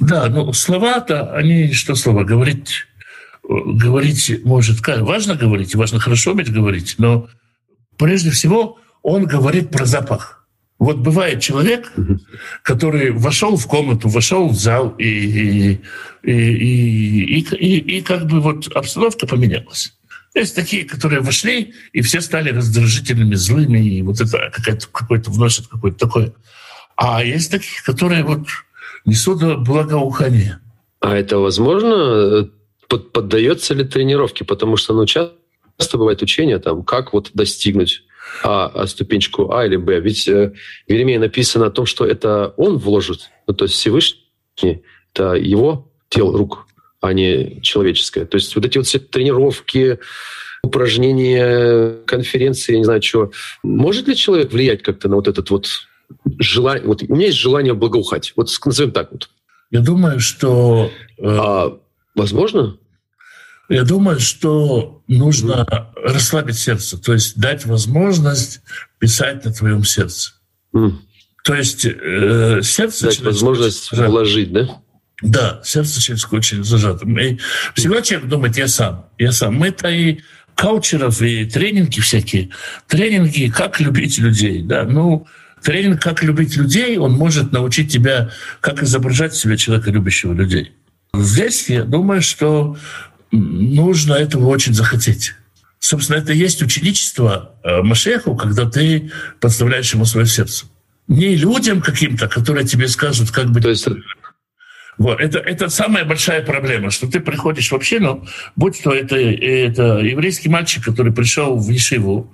Да, 0.00 0.28
ну 0.28 0.52
слова-то, 0.52 1.34
они 1.34 1.72
что 1.72 1.94
слова? 1.94 2.24
Говорить, 2.24 2.86
говорить 3.42 4.44
может... 4.44 4.86
Важно 4.86 5.34
говорить, 5.34 5.74
важно 5.74 6.00
хорошо 6.00 6.32
уметь 6.32 6.50
говорить, 6.50 6.94
но 6.98 7.28
прежде 7.96 8.30
всего 8.30 8.78
он 9.02 9.26
говорит 9.26 9.70
про 9.70 9.84
запах. 9.84 10.46
Вот 10.78 10.96
бывает 10.96 11.42
человек, 11.42 11.92
который 12.62 13.10
вошел 13.10 13.56
в 13.56 13.66
комнату, 13.66 14.08
вошел 14.08 14.48
в 14.48 14.54
зал, 14.54 14.94
и, 14.96 15.04
и, 15.04 15.80
и, 16.22 16.32
и, 16.32 17.40
и, 17.40 17.98
и 17.98 18.00
как 18.00 18.26
бы 18.26 18.40
вот 18.40 18.74
обстановка 18.74 19.26
поменялась. 19.26 19.92
Есть 20.34 20.56
такие, 20.56 20.84
которые 20.84 21.20
вошли, 21.20 21.74
и 21.92 22.00
все 22.00 22.22
стали 22.22 22.50
раздражительными, 22.50 23.34
злыми, 23.34 23.78
и 23.78 24.00
вот 24.00 24.22
это 24.22 24.50
какое-то, 24.50 24.86
какое-то 24.90 25.30
вносит 25.30 25.66
какое-то 25.66 25.98
такое. 25.98 26.32
А 26.96 27.22
есть 27.22 27.50
такие, 27.50 27.82
которые 27.84 28.24
вот 28.24 28.46
несут 29.04 29.42
благоухание. 29.64 30.60
А 31.00 31.16
это 31.16 31.38
возможно? 31.38 32.50
Поддается 32.88 33.74
ли 33.74 33.84
тренировке? 33.84 34.44
Потому 34.44 34.76
что 34.76 34.94
ну, 34.94 35.06
часто 35.06 35.34
бывает 35.92 36.22
учение, 36.22 36.58
там, 36.58 36.82
как 36.82 37.12
вот 37.12 37.30
достигнуть 37.34 38.02
а, 38.42 38.66
а, 38.66 38.86
ступенечку 38.86 39.52
А 39.52 39.66
или 39.66 39.76
Б. 39.76 40.00
Ведь 40.00 40.28
э, 40.28 40.52
в 40.86 40.92
Еремее 40.92 41.18
написано 41.18 41.66
о 41.66 41.70
том, 41.70 41.86
что 41.86 42.04
это 42.04 42.54
он 42.56 42.78
вложит, 42.78 43.30
ну, 43.46 43.54
то 43.54 43.64
есть 43.64 43.74
Всевышний, 43.76 44.82
это 45.12 45.34
его 45.34 45.90
тело 46.08 46.36
рук, 46.36 46.66
а 47.00 47.12
не 47.12 47.60
человеческое. 47.62 48.26
То 48.26 48.36
есть 48.36 48.54
вот 48.54 48.64
эти 48.64 48.78
вот 48.78 48.86
все 48.86 48.98
тренировки, 48.98 49.98
упражнения, 50.62 51.96
конференции, 52.06 52.72
я 52.72 52.78
не 52.78 52.84
знаю, 52.84 53.02
что. 53.02 53.30
Может 53.62 54.08
ли 54.08 54.16
человек 54.16 54.52
влиять 54.52 54.82
как-то 54.82 55.08
на 55.08 55.16
вот 55.16 55.28
этот 55.28 55.50
вот 55.50 55.68
желание? 56.38 56.86
Вот 56.86 57.02
у 57.02 57.14
меня 57.14 57.26
есть 57.26 57.38
желание 57.38 57.74
благоухать. 57.74 58.32
Вот 58.36 58.50
назовем 58.64 58.92
так 58.92 59.12
вот. 59.12 59.30
Я 59.70 59.80
думаю, 59.80 60.20
что... 60.20 60.90
Э... 61.18 61.22
А, 61.22 61.78
возможно? 62.14 62.76
Я 63.68 63.84
думаю, 63.84 64.18
что 64.18 65.02
нужно 65.06 65.64
mm. 65.70 65.86
расслабить 66.02 66.58
сердце, 66.58 66.98
то 66.98 67.12
есть 67.12 67.38
дать 67.38 67.66
возможность 67.66 68.62
писать 68.98 69.44
на 69.44 69.52
твоем 69.52 69.84
сердце. 69.84 70.32
Mm. 70.74 70.94
То 71.44 71.54
есть 71.54 71.86
э, 71.86 72.60
сердце... 72.62 73.06
Дать 73.06 73.20
возможность 73.20 73.92
вложить, 73.92 74.52
да? 74.52 74.82
Да, 75.22 75.60
сердце 75.64 76.00
человеческое 76.00 76.36
очень 76.38 76.64
зажато. 76.64 77.06
И 77.06 77.38
всегда 77.74 78.02
человек 78.02 78.28
думает, 78.28 78.56
я 78.56 78.66
сам, 78.66 79.06
я 79.18 79.30
сам. 79.30 79.54
Мы-то 79.54 79.88
и 79.88 80.20
каучеров, 80.54 81.22
и 81.22 81.44
тренинги 81.44 82.00
всякие. 82.00 82.50
Тренинги, 82.88 83.52
как 83.54 83.80
любить 83.80 84.18
людей. 84.18 84.62
Да? 84.62 84.84
Ну, 84.84 85.26
тренинг 85.62 86.00
«Как 86.00 86.22
любить 86.22 86.56
людей», 86.56 86.98
он 86.98 87.12
может 87.12 87.52
научить 87.52 87.92
тебя, 87.92 88.30
как 88.60 88.82
изображать 88.82 89.34
себя 89.34 89.56
человека, 89.56 89.90
любящего 89.90 90.32
людей. 90.32 90.72
Здесь 91.14 91.68
я 91.68 91.84
думаю, 91.84 92.22
что 92.22 92.76
нужно 93.30 94.14
этого 94.14 94.46
очень 94.46 94.74
захотеть. 94.74 95.34
Собственно, 95.78 96.18
это 96.18 96.32
и 96.32 96.38
есть 96.38 96.62
ученичество 96.62 97.54
э, 97.64 97.82
Машеху, 97.82 98.36
когда 98.36 98.68
ты 98.68 99.10
подставляешь 99.40 99.92
ему 99.94 100.04
свое 100.04 100.26
сердце. 100.26 100.66
Не 101.08 101.34
людям 101.36 101.80
каким-то, 101.80 102.28
которые 102.28 102.66
тебе 102.66 102.86
скажут, 102.88 103.30
как 103.30 103.50
бы... 103.50 103.60
То 103.60 103.70
есть 103.70 103.88
вот. 104.98 105.18
Это, 105.18 105.38
это 105.38 105.70
самая 105.70 106.04
большая 106.04 106.42
проблема, 106.42 106.90
что 106.90 107.10
ты 107.10 107.20
приходишь 107.20 107.72
в 107.72 107.74
общину, 107.74 108.26
будь 108.54 108.82
то 108.82 108.92
это, 108.92 109.16
это 109.16 109.98
еврейский 110.00 110.50
мальчик, 110.50 110.84
который 110.84 111.10
пришел 111.10 111.56
в 111.56 111.70
Ешиву, 111.70 112.30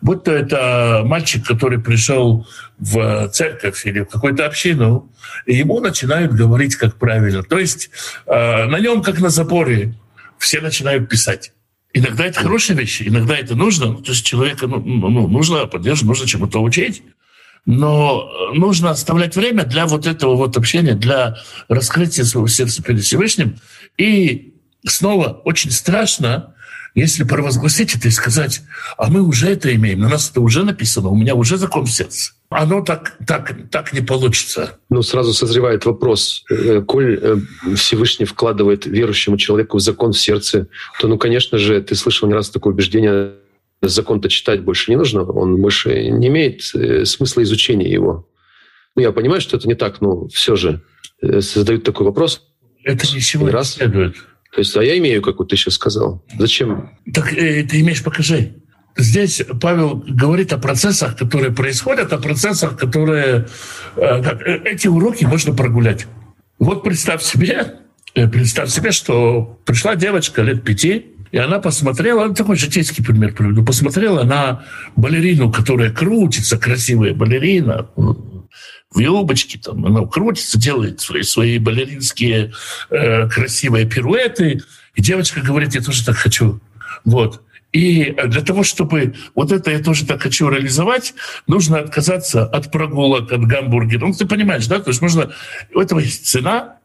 будь 0.00 0.24
то 0.24 0.32
это 0.32 1.02
мальчик, 1.04 1.46
который 1.46 1.78
пришел 1.78 2.46
в 2.78 3.28
церковь 3.28 3.86
или 3.86 4.00
в 4.00 4.06
какую-то 4.06 4.46
общину, 4.46 5.10
и 5.46 5.56
ему 5.56 5.80
начинают 5.80 6.32
говорить, 6.32 6.76
как 6.76 6.96
правильно. 6.96 7.42
То 7.42 7.58
есть 7.58 7.90
э, 8.26 8.64
на 8.66 8.78
нем, 8.78 9.02
как 9.02 9.20
на 9.20 9.28
запоре, 9.28 9.94
все 10.38 10.60
начинают 10.60 11.08
писать. 11.08 11.52
Иногда 11.92 12.26
это 12.26 12.40
хорошая 12.40 12.76
вещь, 12.76 13.02
иногда 13.02 13.36
это 13.36 13.54
нужно. 13.54 13.96
То 13.96 14.12
есть 14.12 14.24
человека 14.24 14.66
ну, 14.66 14.80
ну, 14.80 15.28
нужно 15.28 15.66
поддерживать, 15.66 16.08
нужно 16.08 16.26
чему-то 16.26 16.62
учить 16.62 17.02
но 17.66 18.30
нужно 18.54 18.90
оставлять 18.90 19.36
время 19.36 19.64
для 19.64 19.86
вот 19.86 20.06
этого 20.06 20.34
вот 20.34 20.56
общения, 20.56 20.94
для 20.94 21.36
раскрытия 21.68 22.24
своего 22.24 22.48
сердца 22.48 22.82
перед 22.82 23.02
Всевышним. 23.02 23.58
И 23.96 24.54
снова 24.86 25.40
очень 25.44 25.70
страшно, 25.70 26.54
если 26.94 27.24
провозгласить 27.24 27.94
это 27.94 28.08
и 28.08 28.10
сказать, 28.10 28.62
а 28.98 29.10
мы 29.10 29.22
уже 29.22 29.48
это 29.48 29.74
имеем, 29.74 30.00
на 30.00 30.08
нас 30.08 30.30
это 30.30 30.40
уже 30.40 30.64
написано, 30.64 31.08
у 31.08 31.16
меня 31.16 31.34
уже 31.34 31.56
закон 31.56 31.86
в 31.86 31.90
сердце. 31.90 32.32
Оно 32.48 32.82
так, 32.82 33.16
так, 33.26 33.54
так 33.70 33.92
не 33.92 34.00
получится. 34.00 34.78
Ну, 34.88 35.02
сразу 35.02 35.32
созревает 35.32 35.84
вопрос. 35.84 36.44
Э, 36.50 36.82
коль 36.82 37.18
э, 37.22 37.36
Всевышний 37.76 38.26
вкладывает 38.26 38.86
верующему 38.86 39.36
человеку 39.36 39.78
закон 39.78 40.12
в 40.12 40.18
сердце, 40.18 40.66
то, 41.00 41.06
ну, 41.06 41.16
конечно 41.16 41.58
же, 41.58 41.80
ты 41.80 41.94
слышал 41.94 42.28
не 42.28 42.34
раз 42.34 42.50
такое 42.50 42.72
убеждение, 42.72 43.34
закон-то 43.82 44.28
читать 44.28 44.62
больше 44.62 44.90
не 44.90 44.96
нужно, 44.96 45.22
он 45.22 45.60
больше 45.60 46.10
не 46.10 46.28
имеет 46.28 46.74
э, 46.74 47.04
смысла 47.04 47.42
изучения 47.42 47.90
его. 47.90 48.28
Ну, 48.96 49.02
я 49.02 49.12
понимаю, 49.12 49.40
что 49.40 49.56
это 49.56 49.68
не 49.68 49.74
так, 49.74 50.00
но 50.00 50.26
все 50.28 50.56
же 50.56 50.82
э, 51.22 51.40
создают 51.40 51.84
такой 51.84 52.06
вопрос. 52.06 52.46
Это 52.82 53.06
ничего 53.14 53.46
не 53.46 53.52
раз. 53.52 53.74
следует. 53.74 54.16
То 54.52 54.58
есть, 54.58 54.76
а 54.76 54.82
я 54.82 54.98
имею, 54.98 55.22
как 55.22 55.38
вот 55.38 55.48
ты 55.48 55.56
сейчас 55.56 55.74
сказал. 55.74 56.24
Зачем? 56.38 56.90
Так 57.12 57.32
э, 57.32 57.62
ты 57.62 57.80
имеешь, 57.80 58.02
покажи. 58.02 58.54
Здесь 58.96 59.42
Павел 59.60 60.04
говорит 60.06 60.52
о 60.52 60.58
процессах, 60.58 61.16
которые 61.16 61.52
происходят, 61.52 62.12
о 62.12 62.18
процессах, 62.18 62.76
которые... 62.76 63.46
Э, 63.96 64.22
как, 64.22 64.42
э, 64.42 64.62
эти 64.64 64.88
уроки 64.88 65.24
можно 65.24 65.54
прогулять. 65.54 66.06
Вот 66.58 66.82
представь 66.82 67.22
себе, 67.22 67.74
э, 68.14 68.28
представь 68.28 68.70
себе, 68.70 68.90
что 68.90 69.60
пришла 69.64 69.94
девочка 69.94 70.42
лет 70.42 70.64
пяти, 70.64 71.06
и 71.30 71.38
она 71.38 71.60
посмотрела, 71.60 72.26
ну, 72.26 72.34
такой 72.34 72.56
житейский 72.56 73.04
пример 73.04 73.32
приведу, 73.32 73.64
посмотрела 73.64 74.24
на 74.24 74.64
балерину, 74.96 75.52
которая 75.52 75.92
крутится, 75.92 76.58
красивая 76.58 77.14
балерина, 77.14 77.88
в 78.92 78.98
юбочке, 78.98 79.58
там, 79.58 79.86
она 79.86 80.06
крутится, 80.06 80.58
делает 80.58 81.00
свои, 81.00 81.22
свои 81.22 81.58
балеринские 81.58 82.52
э, 82.90 83.28
красивые 83.28 83.86
пируэты, 83.86 84.62
и 84.94 85.02
девочка 85.02 85.40
говорит, 85.40 85.74
я 85.74 85.80
тоже 85.80 86.04
так 86.04 86.16
хочу. 86.16 86.60
Вот. 87.04 87.42
И 87.72 88.16
для 88.26 88.42
того, 88.42 88.64
чтобы 88.64 89.14
вот 89.36 89.52
это 89.52 89.70
я 89.70 89.78
тоже 89.78 90.04
так 90.04 90.22
хочу 90.22 90.48
реализовать, 90.48 91.14
нужно 91.46 91.78
отказаться 91.78 92.44
от 92.44 92.72
прогулок, 92.72 93.30
от 93.30 93.42
гамбургера. 93.42 94.06
Ну, 94.06 94.12
ты 94.12 94.26
понимаешь, 94.26 94.66
да? 94.66 94.80
То 94.80 94.90
есть 94.90 95.00
нужно... 95.00 95.32
У 95.72 95.78
этого 95.78 96.00
есть 96.00 96.26
цена, 96.26 96.78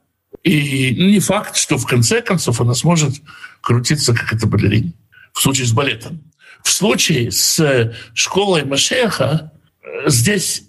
и 0.43 0.95
не 0.95 1.19
факт, 1.19 1.55
что 1.55 1.77
в 1.77 1.87
конце 1.87 2.21
концов 2.21 2.61
она 2.61 2.75
сможет 2.75 3.15
крутиться, 3.61 4.13
как 4.13 4.33
это 4.33 4.45
балерина. 4.45 4.93
В 5.33 5.41
случае 5.41 5.65
с 5.65 5.71
балетом. 5.71 6.21
В 6.63 6.69
случае 6.69 7.31
с 7.31 7.93
школой 8.13 8.63
Машеха 8.63 9.51
э, 9.81 10.07
здесь 10.07 10.61
э, 10.61 10.65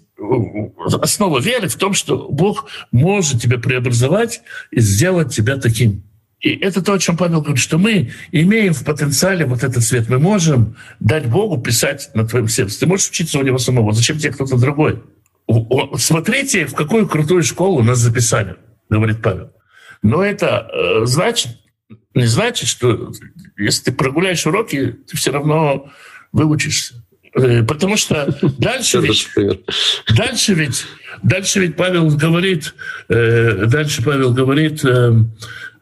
основа 1.01 1.39
веры 1.39 1.67
в 1.67 1.75
том, 1.75 1.93
что 1.93 2.27
Бог 2.29 2.69
может 2.91 3.41
тебя 3.41 3.59
преобразовать 3.59 4.41
и 4.71 4.79
сделать 4.79 5.33
тебя 5.33 5.57
таким. 5.57 6.03
И 6.39 6.49
это 6.55 6.83
то, 6.83 6.93
о 6.93 6.99
чем 6.99 7.17
Павел 7.17 7.41
говорит, 7.41 7.59
что 7.59 7.77
мы 7.77 8.11
имеем 8.31 8.73
в 8.73 8.83
потенциале 8.83 9.45
вот 9.45 9.63
этот 9.63 9.83
свет. 9.83 10.07
Мы 10.07 10.19
можем 10.19 10.75
дать 10.99 11.27
Богу 11.27 11.59
писать 11.59 12.11
на 12.13 12.27
твоем 12.27 12.47
сердце. 12.47 12.79
Ты 12.79 12.85
можешь 12.85 13.09
учиться 13.09 13.39
у 13.39 13.43
него 13.43 13.57
самого. 13.57 13.91
Зачем 13.91 14.19
тебе 14.19 14.31
кто-то 14.31 14.57
другой? 14.57 15.01
Смотрите, 15.97 16.65
в 16.65 16.75
какую 16.75 17.07
крутую 17.07 17.41
школу 17.41 17.81
нас 17.81 17.99
записали, 17.99 18.57
говорит 18.89 19.21
Павел. 19.23 19.51
Но 20.03 20.23
это 20.23 20.69
э, 20.71 21.05
значит, 21.05 21.57
не 22.13 22.25
значит, 22.25 22.67
что 22.67 23.11
если 23.57 23.85
ты 23.85 23.91
прогуляешь 23.93 24.45
уроки, 24.45 24.95
ты 25.07 25.17
все 25.17 25.31
равно 25.31 25.89
выучишься. 26.31 27.06
Э, 27.37 27.63
потому 27.63 27.97
что 27.97 28.35
дальше 28.57 28.99
ведь, 28.99 29.29
дальше 30.15 30.53
ведь, 30.53 30.85
дальше 31.21 31.59
ведь 31.59 31.75
Павел 31.75 32.09
говорит, 32.09 32.73
э, 33.09 33.65
дальше 33.67 34.03
Павел 34.03 34.33
говорит 34.33 34.83
э, 34.83 35.11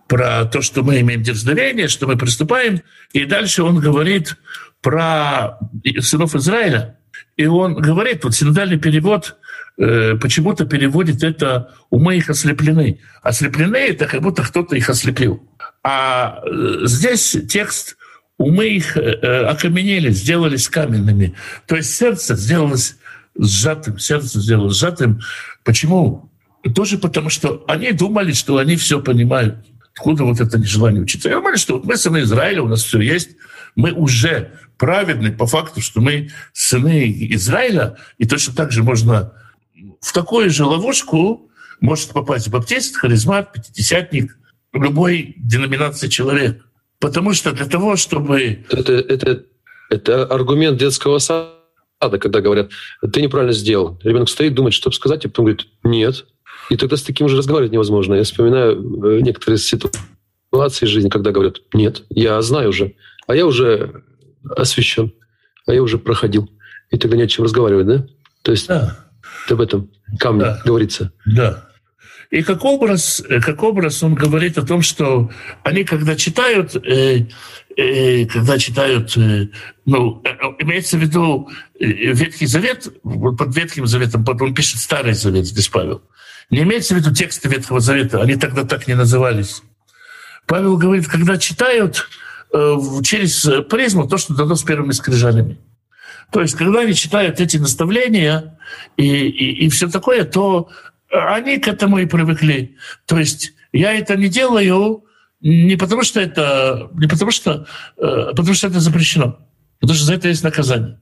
про 0.08 0.46
то, 0.46 0.62
что 0.62 0.84
мы 0.84 1.00
имеем 1.00 1.24
дерзновение, 1.24 1.88
что 1.88 2.08
мы 2.08 2.18
приступаем, 2.18 2.82
и 3.14 3.26
дальше 3.26 3.64
он 3.64 3.80
говорит 3.80 4.36
про 4.82 5.58
сынов 6.02 6.36
Израиля. 6.36 6.98
И 7.38 7.46
он 7.46 7.76
говорит, 7.76 8.24
вот 8.24 8.36
синодальный 8.36 8.78
перевод 8.78 9.38
почему-то 9.78 10.66
переводит 10.66 11.22
это 11.22 11.74
«умы 11.90 12.16
их 12.16 12.30
ослеплены». 12.30 13.02
Ослеплены— 13.22 13.76
это 13.90 14.06
как 14.06 14.22
будто 14.22 14.44
кто-то 14.44 14.76
их 14.76 14.90
ослепил. 14.90 15.44
А 15.84 16.42
здесь 16.84 17.36
текст 17.50 17.98
«умы 18.38 18.68
их 18.68 18.98
э, 18.98 19.46
окаменели, 19.46 20.12
сделались 20.12 20.70
каменными». 20.70 21.36
То 21.68 21.76
есть 21.76 21.96
сердце 21.96 22.36
сделалось 22.36 22.98
сжатым, 23.38 24.00
сердце 24.00 24.40
сделалось 24.40 24.78
сжатым. 24.78 25.22
Почему? 25.64 26.30
Тоже 26.74 26.98
потому, 26.98 27.30
что 27.30 27.64
они 27.68 27.92
думали, 27.92 28.34
что 28.34 28.58
они 28.58 28.76
все 28.76 29.02
понимают. 29.02 29.66
Откуда 29.94 30.24
вот 30.24 30.40
это 30.42 30.58
нежелание 30.58 31.02
учиться? 31.02 31.30
Я 31.30 31.36
думали, 31.36 31.56
что 31.56 31.76
вот 31.76 31.86
мы 31.86 31.96
сыны 31.96 32.22
Израиля, 32.24 32.64
у 32.64 32.68
нас 32.68 32.84
все 32.84 33.00
есть, 33.00 33.30
мы 33.76 33.92
уже 33.92 34.52
праведны 34.78 35.32
по 35.32 35.46
факту, 35.46 35.82
что 35.82 36.02
мы 36.02 36.30
сыны 36.54 37.16
Израиля, 37.32 37.96
и 38.18 38.26
точно 38.26 38.54
так 38.54 38.72
же 38.72 38.84
можно 38.84 39.32
в 40.02 40.14
такую 40.14 40.50
же 40.50 40.66
ловушку 40.66 41.50
может 41.82 42.10
попасть 42.10 42.50
баптист, 42.50 42.96
харизмат, 42.96 43.54
пятидесятник, 43.54 44.38
любой 44.74 45.36
деноминации 45.38 46.08
человек. 46.08 46.66
Потому 47.00 47.34
что 47.34 47.52
для 47.52 47.66
того, 47.66 47.96
чтобы... 47.96 48.66
Это, 48.70 48.94
это, 48.94 49.44
это 49.90 50.26
аргумент 50.26 50.78
детского 50.78 51.20
сада, 51.20 51.52
когда 52.20 52.42
говорят, 52.42 52.72
ты 53.12 53.22
неправильно 53.22 53.54
сделал. 53.54 54.00
Ребенок 54.04 54.30
стоит, 54.30 54.54
думает, 54.54 54.74
что 54.74 54.92
сказать, 54.92 55.26
и 55.26 55.28
потом 55.28 55.46
говорит, 55.46 55.68
нет. 55.84 56.26
И 56.70 56.78
тогда 56.78 56.98
с 56.98 57.04
таким 57.04 57.28
уже 57.28 57.38
разговаривать 57.38 57.72
невозможно. 57.72 58.16
Я 58.16 58.24
вспоминаю 58.24 58.76
э, 59.06 59.22
некоторые 59.22 59.60
ситуации 59.60 60.86
жизни, 60.86 61.10
когда 61.10 61.32
говорят, 61.32 61.62
нет, 61.74 62.04
я 62.10 62.42
знаю 62.42 62.70
уже, 62.70 62.96
а 63.28 63.36
я 63.36 63.46
уже 63.46 64.04
освящен, 64.56 65.14
а 65.68 65.74
я 65.74 65.84
уже 65.84 65.98
проходил. 65.98 66.50
И 66.92 66.98
тогда 66.98 67.18
не 67.18 67.24
о 67.24 67.28
чем 67.28 67.46
разговаривать, 67.46 67.88
да? 67.88 68.08
То 68.42 68.52
есть 68.52 68.68
да. 68.68 68.98
об 69.50 69.62
этом 69.62 69.92
камне 70.20 70.46
да. 70.46 70.62
говорится. 70.66 71.12
Да. 71.26 71.70
И 72.36 72.44
как 72.44 72.66
образ, 72.66 73.24
как 73.46 73.64
образ 73.64 74.04
он 74.04 74.14
говорит 74.14 74.58
о 74.58 74.66
том, 74.66 74.82
что 74.82 75.32
они, 75.64 75.86
когда 75.86 76.18
читают, 76.18 76.76
э, 76.76 77.28
э, 77.78 78.26
когда 78.26 78.58
читают, 78.58 79.16
э, 79.16 79.48
ну, 79.86 80.22
э, 80.26 80.30
имеется 80.60 80.98
в 80.98 81.02
виду 81.02 81.48
э, 81.80 81.86
Ветхий 81.86 82.46
Завет, 82.46 82.90
под 83.04 83.56
Ветхим 83.56 83.88
Заветом, 83.88 84.26
он 84.28 84.54
пишет 84.54 84.82
Старый 84.82 85.14
Завет 85.14 85.46
здесь 85.46 85.70
Павел. 85.70 86.02
Не 86.50 86.64
имеется 86.64 86.94
в 86.94 86.98
виду 86.98 87.14
тексты 87.14 87.48
Ветхого 87.48 87.80
Завета, 87.80 88.22
они 88.22 88.36
тогда 88.36 88.66
так 88.66 88.86
не 88.90 88.96
назывались. 88.96 89.64
Павел 90.46 90.76
говорит, 90.76 91.08
когда 91.08 91.38
читают 91.38 92.10
э, 92.54 92.76
через 93.02 93.50
призму 93.70 94.10
то, 94.10 94.18
что 94.18 94.36
дано 94.36 94.56
с 94.56 94.64
первыми 94.64 94.92
скрижалями. 94.92 95.58
То 96.34 96.42
есть, 96.42 96.56
когда 96.56 96.82
они 96.82 96.96
читают 96.96 97.40
эти 97.40 97.56
наставления 97.56 98.60
и, 98.98 99.06
и, 99.06 99.66
и 99.66 99.70
все 99.70 99.88
такое, 99.88 100.26
то 100.26 100.68
они 101.16 101.58
к 101.58 101.68
этому 101.68 102.00
и 102.00 102.06
привыкли. 102.06 102.76
То 103.06 103.20
есть 103.20 103.54
я 103.72 103.94
это 103.94 104.16
не 104.16 104.28
делаю 104.28 105.06
не 105.42 105.76
потому, 105.76 106.04
что 106.04 106.20
это, 106.20 106.90
не 106.94 107.08
потому, 107.08 107.32
что, 107.32 107.68
э, 107.98 108.32
потому 108.36 108.54
что 108.54 108.68
это 108.68 108.80
запрещено, 108.80 109.38
потому 109.80 109.96
что 109.96 110.06
за 110.06 110.16
это 110.16 110.28
есть 110.28 110.44
наказание. 110.44 111.00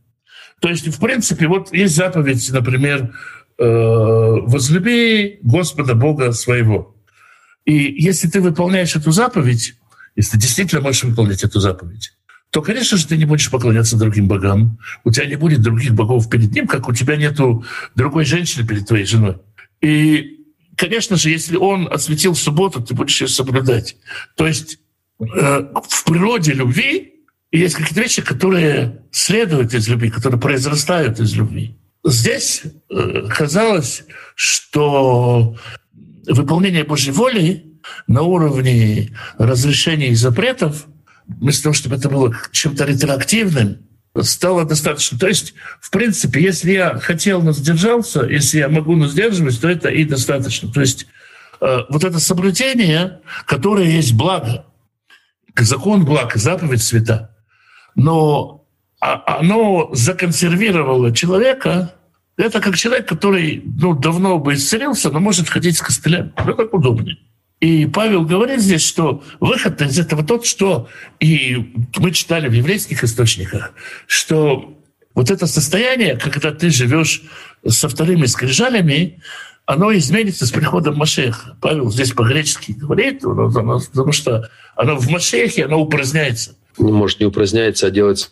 То 0.60 0.70
есть, 0.70 0.88
в 0.88 1.00
принципе, 1.00 1.48
вот 1.48 1.74
есть 1.74 1.96
заповедь, 1.96 2.50
например, 2.52 3.14
э, 3.58 3.66
возлюби 3.66 5.40
Господа 5.42 5.96
Бога 5.96 6.32
своего. 6.32 6.96
И 7.66 7.74
если 8.02 8.28
ты 8.28 8.42
выполняешь 8.42 8.96
эту 8.96 9.12
заповедь, 9.12 9.76
если 10.16 10.32
ты 10.32 10.40
действительно 10.40 10.82
можешь 10.82 11.04
выполнять 11.04 11.44
эту 11.44 11.60
заповедь, 11.60 12.12
то, 12.52 12.62
конечно 12.62 12.98
же, 12.98 13.08
ты 13.08 13.18
не 13.18 13.26
будешь 13.26 13.50
поклоняться 13.50 13.98
другим 13.98 14.28
богам. 14.28 14.78
У 15.04 15.12
тебя 15.12 15.26
не 15.26 15.36
будет 15.36 15.62
других 15.62 15.94
богов 15.94 16.30
перед 16.30 16.52
ним, 16.52 16.68
как 16.68 16.88
у 16.88 16.94
тебя 16.94 17.16
нету 17.16 17.66
другой 17.96 18.26
женщины 18.26 18.68
перед 18.68 18.88
твоей 18.88 19.06
женой. 19.06 19.38
И, 19.84 20.46
конечно 20.76 21.18
же, 21.18 21.30
если 21.30 21.58
он 21.58 21.88
осветил 21.92 22.36
субботу, 22.36 22.82
ты 22.82 22.94
будешь 22.94 23.22
ее 23.22 23.28
соблюдать. 23.28 23.98
То 24.36 24.48
есть 24.48 24.80
э, 25.20 25.26
в 25.26 26.04
природе 26.06 26.54
любви 26.54 27.26
есть 27.52 27.76
какие-то 27.76 28.02
вещи, 28.02 28.22
которые 28.22 29.04
следуют 29.12 29.74
из 29.74 29.88
любви, 29.88 30.10
которые 30.10 30.40
произрастают 30.40 31.20
из 31.20 31.36
любви. 31.36 31.78
Здесь 32.04 32.64
э, 32.90 33.28
казалось, 33.30 34.04
что 34.36 35.56
выполнение 36.26 36.84
Божьей 36.84 37.12
воли 37.12 37.66
на 38.08 38.22
уровне 38.24 39.16
разрешений 39.38 40.08
и 40.08 40.16
запретов— 40.16 40.88
вместо 41.28 41.64
того, 41.64 41.74
чтобы 41.74 41.96
это 41.96 42.10
было 42.10 42.36
чем-то 42.52 42.86
ретроактивным, 42.86 43.78
стало 44.22 44.66
достаточно. 44.66 45.18
То 45.18 45.28
есть, 45.28 45.54
в 45.82 45.90
принципе, 45.90 46.42
если 46.42 46.72
я 46.74 47.00
хотел, 47.00 47.42
но 47.42 47.52
сдержался, 47.52 48.24
если 48.26 48.60
я 48.60 48.70
могу, 48.70 48.96
но 48.96 49.08
сдерживать, 49.08 49.60
то 49.60 49.68
это 49.68 49.90
и 49.90 50.06
достаточно. 50.06 50.72
То 50.72 50.82
есть 50.82 51.08
э, 51.62 51.78
вот 51.90 52.04
это 52.04 52.20
соблюдение, 52.20 53.22
которое 53.46 53.90
есть 53.90 54.14
благо, 54.14 54.66
закон 55.58 56.06
благ, 56.06 56.36
заповедь 56.36 56.84
свята, 56.84 57.36
но 57.96 58.66
а, 59.00 59.40
оно 59.40 59.90
законсервировало 59.94 61.14
человека, 61.14 61.94
это 62.38 62.62
как 62.62 62.76
человек, 62.76 63.08
который 63.08 63.64
ну, 63.66 63.94
давно 63.94 64.40
бы 64.40 64.54
исцелился, 64.54 65.10
но 65.12 65.20
может 65.20 65.50
ходить 65.50 65.78
с 65.78 65.82
костылями. 65.82 66.34
Ну, 66.46 66.56
как 66.56 66.74
удобнее. 66.74 67.18
И 67.64 67.86
Павел 67.86 68.26
говорит 68.26 68.60
здесь, 68.60 68.86
что 68.86 69.24
выход 69.40 69.82
из 69.82 69.98
этого 69.98 70.22
тот, 70.22 70.46
что 70.46 70.90
и 71.22 71.74
мы 71.96 72.12
читали 72.12 72.50
в 72.50 72.52
еврейских 72.52 73.06
источниках, 73.06 73.72
что 74.06 74.78
вот 75.14 75.32
это 75.32 75.48
состояние, 75.48 76.18
когда 76.18 76.52
ты 76.52 76.70
живешь 76.70 77.22
со 77.66 77.88
вторыми 77.88 78.26
скрижалями, 78.26 79.22
оно 79.66 79.96
изменится 79.96 80.46
с 80.46 80.52
приходом 80.52 80.98
Машеха. 80.98 81.56
Павел 81.62 81.90
здесь 81.90 82.12
по-гречески 82.12 82.74
говорит, 82.74 83.22
потому 83.22 84.12
что 84.12 84.50
оно 84.76 84.98
в 84.98 85.10
Машехе, 85.10 85.64
оно 85.64 85.80
упраздняется. 85.80 86.58
Может, 86.78 87.22
не 87.22 87.28
упраздняется, 87.28 87.88
а 87.88 87.92
делается 87.92 88.32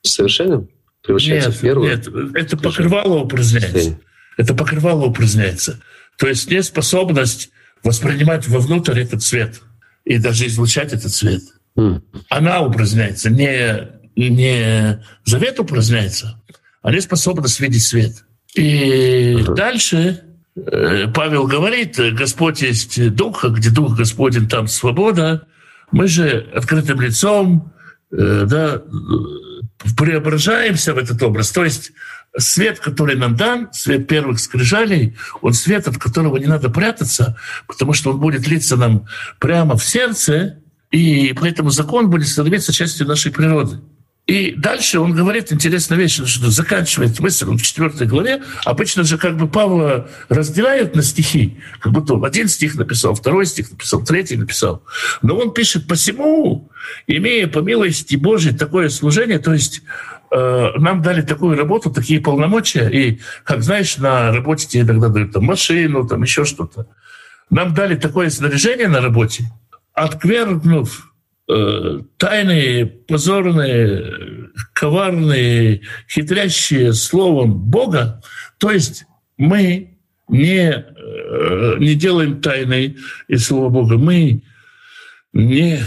совершенным? 0.00 0.70
Превращается 1.02 1.50
нет, 1.50 1.58
в 1.58 1.60
первую? 1.60 1.90
Нет, 1.90 2.08
это 2.34 2.56
покрывало 2.56 3.18
упраздняется. 3.18 4.00
Это 4.38 4.54
покрывало 4.54 5.04
упраздняется. 5.04 5.82
То 6.16 6.28
есть 6.28 6.50
неспособность 6.50 7.50
воспринимать 7.82 8.46
вовнутрь 8.48 9.00
этот 9.00 9.22
цвет 9.22 9.60
и 10.04 10.18
даже 10.18 10.46
излучать 10.46 10.92
этот 10.92 11.12
цвет. 11.12 11.42
Mm. 11.76 12.02
Она 12.28 12.60
упраздняется, 12.62 13.30
не, 13.30 13.88
не 14.16 15.02
завет 15.24 15.60
упраздняется, 15.60 16.42
а 16.82 16.92
не 16.92 17.00
способность 17.00 17.60
видеть 17.60 17.84
свет. 17.84 18.24
И 18.54 19.34
uh-huh. 19.34 19.54
дальше 19.54 20.22
э, 20.56 21.06
Павел 21.14 21.46
говорит, 21.46 21.98
Господь 22.14 22.62
есть 22.62 23.14
Дух, 23.14 23.44
а 23.44 23.50
где 23.50 23.70
Дух 23.70 23.96
Господень, 23.96 24.48
там 24.48 24.66
свобода. 24.66 25.46
Мы 25.92 26.08
же 26.08 26.48
открытым 26.54 27.00
лицом 27.00 27.72
э, 28.10 28.46
да, 28.48 28.82
преображаемся 29.96 30.94
в 30.94 30.98
этот 30.98 31.22
образ. 31.22 31.50
То 31.50 31.64
есть 31.64 31.92
свет, 32.36 32.78
который 32.80 33.16
нам 33.16 33.36
дан, 33.36 33.68
свет 33.72 34.06
первых 34.06 34.40
скрижалей, 34.40 35.16
он 35.40 35.52
свет, 35.54 35.88
от 35.88 35.98
которого 35.98 36.36
не 36.36 36.46
надо 36.46 36.70
прятаться, 36.70 37.36
потому 37.66 37.92
что 37.92 38.10
он 38.10 38.20
будет 38.20 38.46
литься 38.46 38.76
нам 38.76 39.06
прямо 39.38 39.76
в 39.76 39.84
сердце, 39.84 40.58
и 40.90 41.34
поэтому 41.38 41.70
закон 41.70 42.10
будет 42.10 42.28
становиться 42.28 42.72
частью 42.72 43.06
нашей 43.06 43.32
природы. 43.32 43.80
И 44.28 44.52
дальше 44.54 45.00
он 45.00 45.14
говорит 45.14 45.50
интересную 45.54 46.02
вещь, 46.02 46.20
что 46.26 46.50
заканчивает 46.50 47.18
мысль 47.18 47.46
в 47.46 47.62
четвертой 47.62 48.06
главе. 48.06 48.42
Обычно 48.66 49.02
же 49.02 49.16
как 49.16 49.38
бы 49.38 49.48
Павла 49.48 50.10
разделяют 50.28 50.94
на 50.94 51.02
стихи, 51.02 51.56
как 51.80 51.92
будто 51.92 52.12
он 52.12 52.24
один 52.26 52.46
стих 52.48 52.74
написал, 52.74 53.14
второй 53.14 53.46
стих 53.46 53.70
написал, 53.70 54.04
третий 54.04 54.36
написал. 54.36 54.82
Но 55.22 55.34
он 55.34 55.54
пишет 55.54 55.88
посему, 55.88 56.70
имея 57.06 57.46
по 57.46 57.60
милости 57.60 58.16
Божией 58.16 58.54
такое 58.54 58.90
служение, 58.90 59.38
то 59.38 59.54
есть 59.54 59.80
нам 60.30 61.02
дали 61.02 61.22
такую 61.22 61.56
работу, 61.56 61.90
такие 61.90 62.20
полномочия, 62.20 62.88
и, 62.88 63.20
как 63.44 63.62
знаешь, 63.62 63.96
на 63.96 64.32
работе 64.32 64.66
тебе 64.66 64.82
иногда 64.82 65.08
дают 65.08 65.32
там, 65.32 65.44
машину, 65.44 66.06
там 66.06 66.22
еще 66.22 66.44
что-то. 66.44 66.86
Нам 67.50 67.74
дали 67.74 67.96
такое 67.96 68.28
снаряжение 68.30 68.88
на 68.88 69.00
работе, 69.00 69.44
отвергнув 69.94 71.08
Э, 71.50 72.00
тайные, 72.18 72.84
позорные, 72.84 74.50
коварные, 74.74 75.80
хитрящие 76.06 76.92
словом 76.92 77.54
Бога, 77.54 78.20
то 78.58 78.70
есть 78.70 79.06
мы 79.38 79.96
не, 80.28 80.70
э, 80.70 81.76
не 81.78 81.94
делаем 81.94 82.42
тайной 82.42 82.98
из 83.28 83.46
слова 83.46 83.70
Бога, 83.70 83.96
мы 83.96 84.42
не 85.32 85.80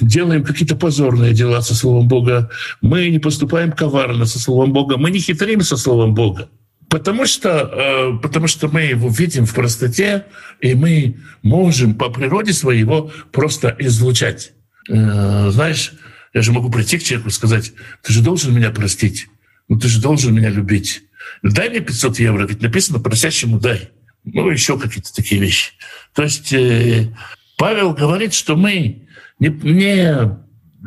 делаем 0.00 0.44
какие-то 0.44 0.76
позорные 0.76 1.32
дела 1.32 1.60
со 1.62 1.74
Словом 1.74 2.08
Бога, 2.08 2.50
мы 2.80 3.08
не 3.08 3.18
поступаем 3.18 3.72
коварно 3.72 4.26
со 4.26 4.38
Словом 4.38 4.72
Бога, 4.72 4.96
мы 4.96 5.10
не 5.10 5.18
хитрим 5.18 5.62
со 5.62 5.76
Словом 5.76 6.14
Бога. 6.14 6.48
Потому 6.90 7.26
что, 7.26 7.50
э, 7.50 8.18
потому 8.22 8.48
что 8.48 8.68
мы 8.68 8.82
его 8.82 9.08
видим 9.08 9.44
в 9.44 9.54
простоте, 9.54 10.24
и 10.60 10.74
мы 10.74 11.18
можем 11.42 11.94
по 11.94 12.08
природе 12.08 12.52
своего 12.52 13.12
просто 13.30 13.76
излучать. 13.78 14.52
Э, 14.88 15.50
знаешь, 15.50 15.92
я 16.32 16.42
же 16.42 16.52
могу 16.52 16.70
прийти 16.70 16.98
к 16.98 17.02
человеку 17.02 17.28
и 17.28 17.32
сказать, 17.32 17.72
ты 18.02 18.12
же 18.12 18.22
должен 18.22 18.54
меня 18.54 18.70
простить, 18.70 19.28
ну 19.68 19.78
ты 19.78 19.88
же 19.88 20.00
должен 20.00 20.34
меня 20.34 20.48
любить. 20.48 21.02
Дай 21.42 21.68
мне 21.68 21.80
500 21.80 22.18
евро, 22.20 22.46
ведь 22.46 22.62
написано 22.62 23.00
просящему 23.00 23.60
дай. 23.60 23.90
Ну, 24.24 24.50
еще 24.50 24.78
какие-то 24.78 25.14
такие 25.14 25.40
вещи. 25.40 25.72
То 26.14 26.22
есть 26.22 26.52
э, 26.52 27.14
Павел 27.58 27.92
говорит, 27.92 28.32
что 28.32 28.56
мы 28.56 29.08
не, 29.38 29.48
не 29.48 30.38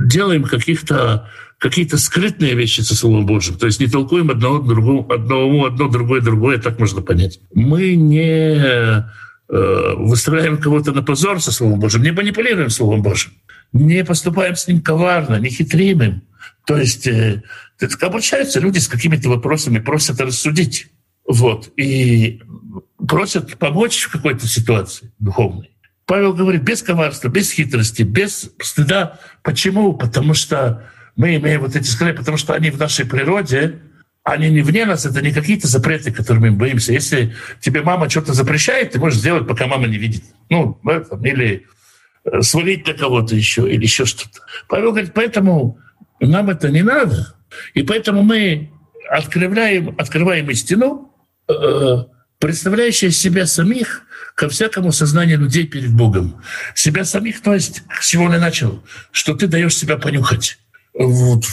делаем 0.09 0.43
каких-то 0.43 1.29
какие-то 1.59 1.99
скрытные 1.99 2.55
вещи 2.55 2.81
со 2.81 2.95
Словом 2.95 3.27
Божьим, 3.27 3.55
то 3.55 3.67
есть 3.67 3.79
не 3.79 3.85
толкуем 3.85 4.31
одного 4.31 4.57
другому, 4.59 5.11
одному, 5.11 5.65
одно 5.65 5.89
другое, 5.89 6.19
другое, 6.19 6.57
так 6.57 6.79
можно 6.79 7.03
понять. 7.03 7.39
Мы 7.53 7.93
не 7.95 8.55
э, 8.57 9.03
выстраиваем 9.47 10.57
кого-то 10.57 10.91
на 10.91 11.03
позор 11.03 11.39
со 11.39 11.51
Словом 11.51 11.79
Божьим, 11.79 12.01
не 12.01 12.11
манипулируем 12.11 12.71
Словом 12.71 13.03
Божьим 13.03 13.33
не 13.73 14.03
поступаем 14.03 14.55
с 14.55 14.67
ним 14.67 14.81
коварно, 14.81 15.39
не 15.39 15.49
хитрим 15.49 16.01
им. 16.01 16.21
То 16.65 16.77
есть 16.77 17.07
э, 17.07 17.43
обращаются 18.01 18.59
люди 18.59 18.79
с 18.79 18.87
какими-то 18.87 19.29
вопросами, 19.29 19.79
просят 19.79 20.19
рассудить. 20.19 20.87
Вот. 21.27 21.71
И 21.77 22.41
просят 23.07 23.57
помочь 23.57 24.03
в 24.03 24.11
какой-то 24.11 24.47
ситуации 24.47 25.11
духовной. 25.19 25.70
Павел 26.11 26.33
говорит, 26.33 26.63
без 26.63 26.83
коварства, 26.83 27.29
без 27.29 27.51
хитрости, 27.51 28.03
без 28.03 28.51
стыда. 28.61 29.19
Почему? 29.43 29.93
Потому 29.93 30.33
что 30.33 30.83
мы 31.15 31.35
имеем 31.35 31.61
вот 31.61 31.75
эти 31.75 31.87
сказания, 31.87 32.17
потому 32.17 32.37
что 32.37 32.53
они 32.53 32.69
в 32.69 32.77
нашей 32.77 33.05
природе, 33.05 33.79
они 34.23 34.49
не 34.49 34.61
вне 34.61 34.85
нас, 34.85 35.05
это 35.05 35.21
не 35.21 35.31
какие-то 35.31 35.67
запреты, 35.67 36.11
которыми 36.11 36.49
мы 36.49 36.57
боимся. 36.57 36.93
Если 36.93 37.35
тебе 37.59 37.81
мама 37.81 38.09
что-то 38.09 38.33
запрещает, 38.33 38.91
ты 38.91 38.99
можешь 38.99 39.19
сделать, 39.19 39.47
пока 39.47 39.67
мама 39.67 39.87
не 39.87 39.97
видит. 39.97 40.23
Ну, 40.49 40.79
или 41.23 41.65
Э, 42.23 42.41
свалить 42.41 42.87
на 42.87 42.93
кого-то 42.93 43.35
еще 43.35 43.67
или 43.71 43.83
еще 43.83 44.05
что-то. 44.05 44.41
Павел 44.67 44.91
говорит, 44.91 45.13
поэтому 45.13 45.79
нам 46.19 46.51
это 46.51 46.69
не 46.69 46.83
надо, 46.83 47.35
и 47.73 47.81
поэтому 47.81 48.21
мы 48.21 48.69
открываем, 49.09 49.95
открываем 49.97 50.49
истину, 50.51 51.11
представляющую 52.41 53.11
себя 53.11 53.45
самих 53.45 54.01
ко 54.35 54.49
всякому 54.49 54.91
сознанию 54.91 55.39
людей 55.39 55.65
перед 55.65 55.93
Богом. 55.93 56.41
Себя 56.75 57.05
самих, 57.05 57.41
то 57.41 57.53
есть, 57.53 57.83
с 58.01 58.07
чего 58.07 58.33
и 58.33 58.37
начал, 58.37 58.83
что 59.11 59.35
ты 59.35 59.47
даешь 59.47 59.75
себя 59.75 59.97
понюхать. 59.97 60.57
Вот, 60.93 61.45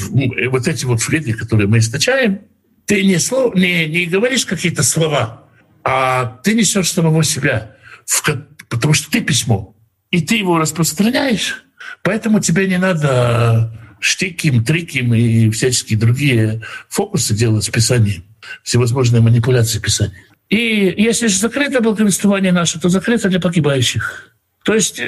вот 0.51 0.67
эти 0.67 0.85
вот 0.85 1.01
флиты, 1.01 1.35
которые 1.35 1.69
мы 1.69 1.79
источаем, 1.79 2.41
ты 2.87 3.05
не, 3.05 3.19
слов, 3.19 3.55
не, 3.55 3.87
не 3.87 4.07
говоришь 4.07 4.47
какие-то 4.47 4.83
слова, 4.83 5.45
а 5.85 6.41
ты 6.43 6.55
несешь 6.55 6.91
самого 6.91 7.23
себя, 7.23 7.77
в, 8.05 8.23
потому 8.69 8.95
что 8.95 9.11
ты 9.11 9.21
письмо 9.21 9.77
и 10.11 10.21
ты 10.21 10.37
его 10.37 10.59
распространяешь. 10.59 11.65
Поэтому 12.03 12.41
тебе 12.41 12.67
не 12.67 12.79
надо 12.79 13.73
штиким, 14.01 14.65
триким 14.65 15.15
и 15.15 15.51
всяческие 15.51 15.99
другие 15.99 16.63
фокусы 16.89 17.35
делать 17.35 17.65
с 17.65 17.69
писанием, 17.69 18.25
всевозможные 18.63 19.21
манипуляции 19.21 19.79
писания. 19.79 20.25
И 20.49 20.95
если 20.97 21.27
же 21.27 21.39
закрыто 21.39 21.81
благовествование 21.81 22.53
наше, 22.53 22.81
то 22.81 22.89
закрыто 22.89 23.29
для 23.29 23.41
погибающих. 23.41 24.35
То 24.65 24.75
есть 24.75 25.01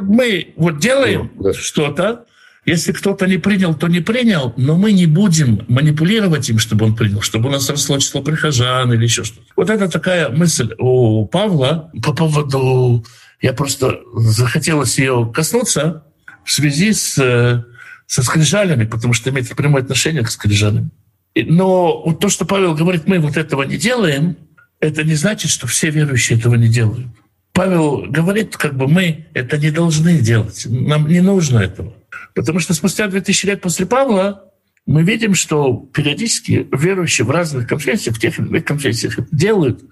мы 0.00 0.52
вот 0.56 0.78
делаем 0.78 1.30
ну, 1.36 1.44
да. 1.44 1.52
что-то, 1.52 2.26
если 2.64 2.92
кто-то 2.92 3.26
не 3.26 3.38
принял, 3.38 3.74
то 3.74 3.88
не 3.88 4.00
принял, 4.00 4.52
но 4.56 4.76
мы 4.76 4.92
не 4.92 5.06
будем 5.06 5.64
манипулировать 5.68 6.50
им, 6.50 6.58
чтобы 6.58 6.84
он 6.84 6.96
принял, 6.96 7.22
чтобы 7.22 7.48
у 7.48 7.52
нас 7.52 7.70
росло 7.70 7.98
число 7.98 8.22
прихожан 8.22 8.92
или 8.92 9.04
еще 9.04 9.24
что-то. 9.24 9.46
Вот 9.56 9.70
это 9.70 9.88
такая 9.88 10.28
мысль 10.28 10.74
у 10.78 11.26
Павла 11.26 11.90
по 12.02 12.12
поводу... 12.12 13.04
Я 13.40 13.52
просто 13.52 14.00
захотелось 14.16 14.98
ее 14.98 15.30
коснуться 15.32 16.04
в 16.44 16.50
связи 16.50 16.92
с, 16.92 17.16
э, 17.18 17.62
со 18.06 18.22
скрижалями, 18.24 18.84
потому 18.84 19.14
что 19.14 19.30
имеет 19.30 19.54
прямое 19.54 19.82
отношение 19.82 20.24
к 20.24 20.30
скрижалям. 20.30 20.90
Но 21.36 22.02
вот 22.04 22.18
то, 22.18 22.28
что 22.28 22.44
Павел 22.44 22.74
говорит, 22.74 23.06
мы 23.06 23.20
вот 23.20 23.36
этого 23.36 23.62
не 23.62 23.76
делаем, 23.76 24.36
это 24.80 25.04
не 25.04 25.14
значит, 25.14 25.50
что 25.50 25.66
все 25.66 25.90
верующие 25.90 26.38
этого 26.38 26.54
не 26.54 26.68
делают. 26.68 27.06
Павел 27.52 28.04
говорит, 28.08 28.56
как 28.56 28.76
бы 28.76 28.86
мы 28.86 29.26
это 29.34 29.58
не 29.58 29.70
должны 29.70 30.18
делать, 30.18 30.66
нам 30.66 31.08
не 31.08 31.20
нужно 31.20 31.58
этого. 31.58 31.94
Потому 32.34 32.60
что 32.60 32.74
спустя 32.74 33.08
2000 33.08 33.46
лет 33.46 33.60
после 33.60 33.84
Павла 33.86 34.44
мы 34.86 35.02
видим, 35.02 35.34
что 35.34 35.74
периодически 35.92 36.66
верующие 36.72 37.26
в 37.26 37.30
разных 37.30 37.68
конфессиях, 37.68 38.16
в 38.16 38.20
тех 38.20 38.38
или 38.38 38.46
иных 38.46 38.64
конфессиях 38.64 39.18
это 39.18 39.28
делают. 39.32 39.82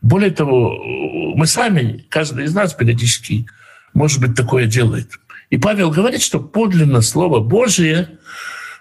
Более 0.00 0.30
того, 0.30 0.72
мы 1.34 1.46
сами, 1.46 2.06
каждый 2.08 2.44
из 2.44 2.54
нас 2.54 2.72
периодически, 2.72 3.46
может 3.92 4.20
быть, 4.20 4.34
такое 4.34 4.66
делает. 4.66 5.10
И 5.50 5.58
Павел 5.58 5.90
говорит, 5.90 6.22
что 6.22 6.40
подлинно 6.40 7.02
Слово 7.02 7.40
Божие 7.40 8.18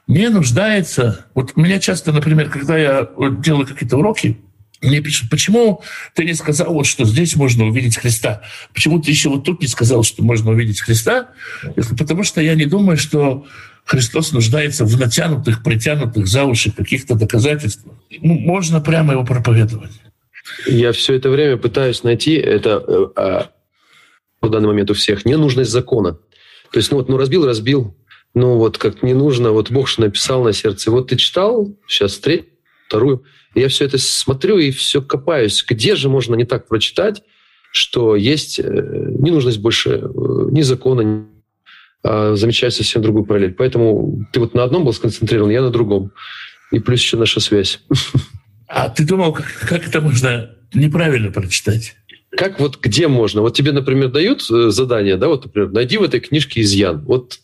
не 0.08 0.30
нуждается... 0.30 1.26
Вот 1.34 1.58
меня 1.58 1.80
часто, 1.80 2.12
например, 2.12 2.50
когда 2.50 2.78
я 2.78 3.10
делаю 3.40 3.68
какие-то 3.68 3.98
уроки, 3.98 4.38
мне 4.82 5.02
пишут, 5.02 5.30
почему 5.30 5.82
ты 6.14 6.26
не 6.26 6.34
сказал, 6.34 6.74
вот, 6.74 6.86
что 6.86 7.06
здесь 7.06 7.36
можно 7.36 7.66
увидеть 7.66 7.98
Христа? 7.98 8.42
Почему 8.74 9.02
ты 9.02 9.12
еще 9.12 9.30
вот 9.30 9.44
тут 9.44 9.62
не 9.62 9.68
сказал, 9.68 10.04
что 10.04 10.24
можно 10.24 10.52
увидеть 10.52 10.82
Христа? 10.82 11.30
Потому 11.98 12.24
что 12.24 12.42
я 12.42 12.56
не 12.56 12.66
думаю, 12.66 12.98
что 12.98 13.46
Христос 13.86 14.32
нуждается 14.32 14.84
в 14.84 15.00
натянутых, 15.00 15.64
притянутых 15.64 16.28
за 16.28 16.44
уши 16.44 16.72
каких-то 16.72 17.16
доказательствах. 17.16 17.96
Ну, 18.22 18.34
можно 18.34 18.82
прямо 18.82 19.14
его 19.14 19.24
проповедовать. 19.24 19.92
Я 20.68 20.92
все 20.92 21.16
это 21.16 21.30
время 21.30 21.58
пытаюсь 21.58 22.04
найти 22.04 22.34
это 22.34 22.84
э, 22.88 23.08
а, 23.16 23.50
в 24.42 24.50
данный 24.50 24.68
момент 24.68 24.92
у 24.92 24.94
всех 24.94 25.26
ненужность 25.26 25.72
закона. 25.72 26.14
То 26.72 26.80
есть, 26.80 26.92
ну 26.92 26.98
вот, 26.98 27.10
ну 27.10 27.18
разбил, 27.18 27.46
разбил, 27.46 27.96
ну 28.34 28.58
вот 28.58 28.78
как 28.78 29.02
не 29.02 29.14
нужно, 29.14 29.52
вот 29.52 29.72
Бог 29.72 29.88
же 29.88 30.02
написал 30.02 30.44
на 30.44 30.54
сердце. 30.54 30.92
Вот 30.92 31.08
ты 31.08 31.16
читал, 31.16 31.72
сейчас 31.88 32.18
треть, 32.18 32.46
вторую, 32.88 33.24
я 33.56 33.68
все 33.68 33.86
это 33.86 33.98
смотрю 33.98 34.58
и 34.58 34.72
все 34.72 35.02
копаюсь. 35.02 35.64
Где 35.68 35.96
же 35.96 36.10
можно 36.10 36.36
не 36.36 36.46
так 36.46 36.68
прочитать, 36.68 37.24
что 37.72 38.16
есть 38.16 38.60
э, 38.60 38.64
ненужность 38.64 39.60
больше 39.60 39.90
э, 39.90 40.08
ни 40.52 40.62
закона, 40.62 41.28
а 42.04 42.36
замечать 42.36 42.74
совсем 42.74 43.02
другую 43.02 43.26
параллель. 43.26 43.54
Поэтому 43.54 44.26
ты 44.32 44.40
вот 44.40 44.54
на 44.54 44.64
одном 44.64 44.86
был 44.86 44.94
сконцентрирован, 44.94 45.50
я 45.50 45.62
на 45.62 45.72
другом. 45.72 46.12
И 46.72 46.80
плюс 46.80 47.02
еще 47.02 47.18
наша 47.18 47.40
связь. 47.40 47.82
А 48.68 48.90
ты 48.90 49.06
думал, 49.06 49.34
как, 49.34 49.46
как 49.46 49.88
это 49.88 50.02
можно 50.02 50.56
неправильно 50.74 51.32
прочитать? 51.32 51.96
Как 52.32 52.60
вот 52.60 52.80
где 52.82 53.08
можно? 53.08 53.42
Вот 53.42 53.56
тебе, 53.56 53.72
например, 53.72 54.10
дают 54.10 54.42
э, 54.52 54.70
задание, 54.70 55.18
да, 55.18 55.28
вот, 55.28 55.46
например, 55.46 55.72
найди 55.72 55.98
в 55.98 56.04
этой 56.04 56.20
книжке 56.20 56.62
изъян. 56.62 57.04
Вот, 57.06 57.40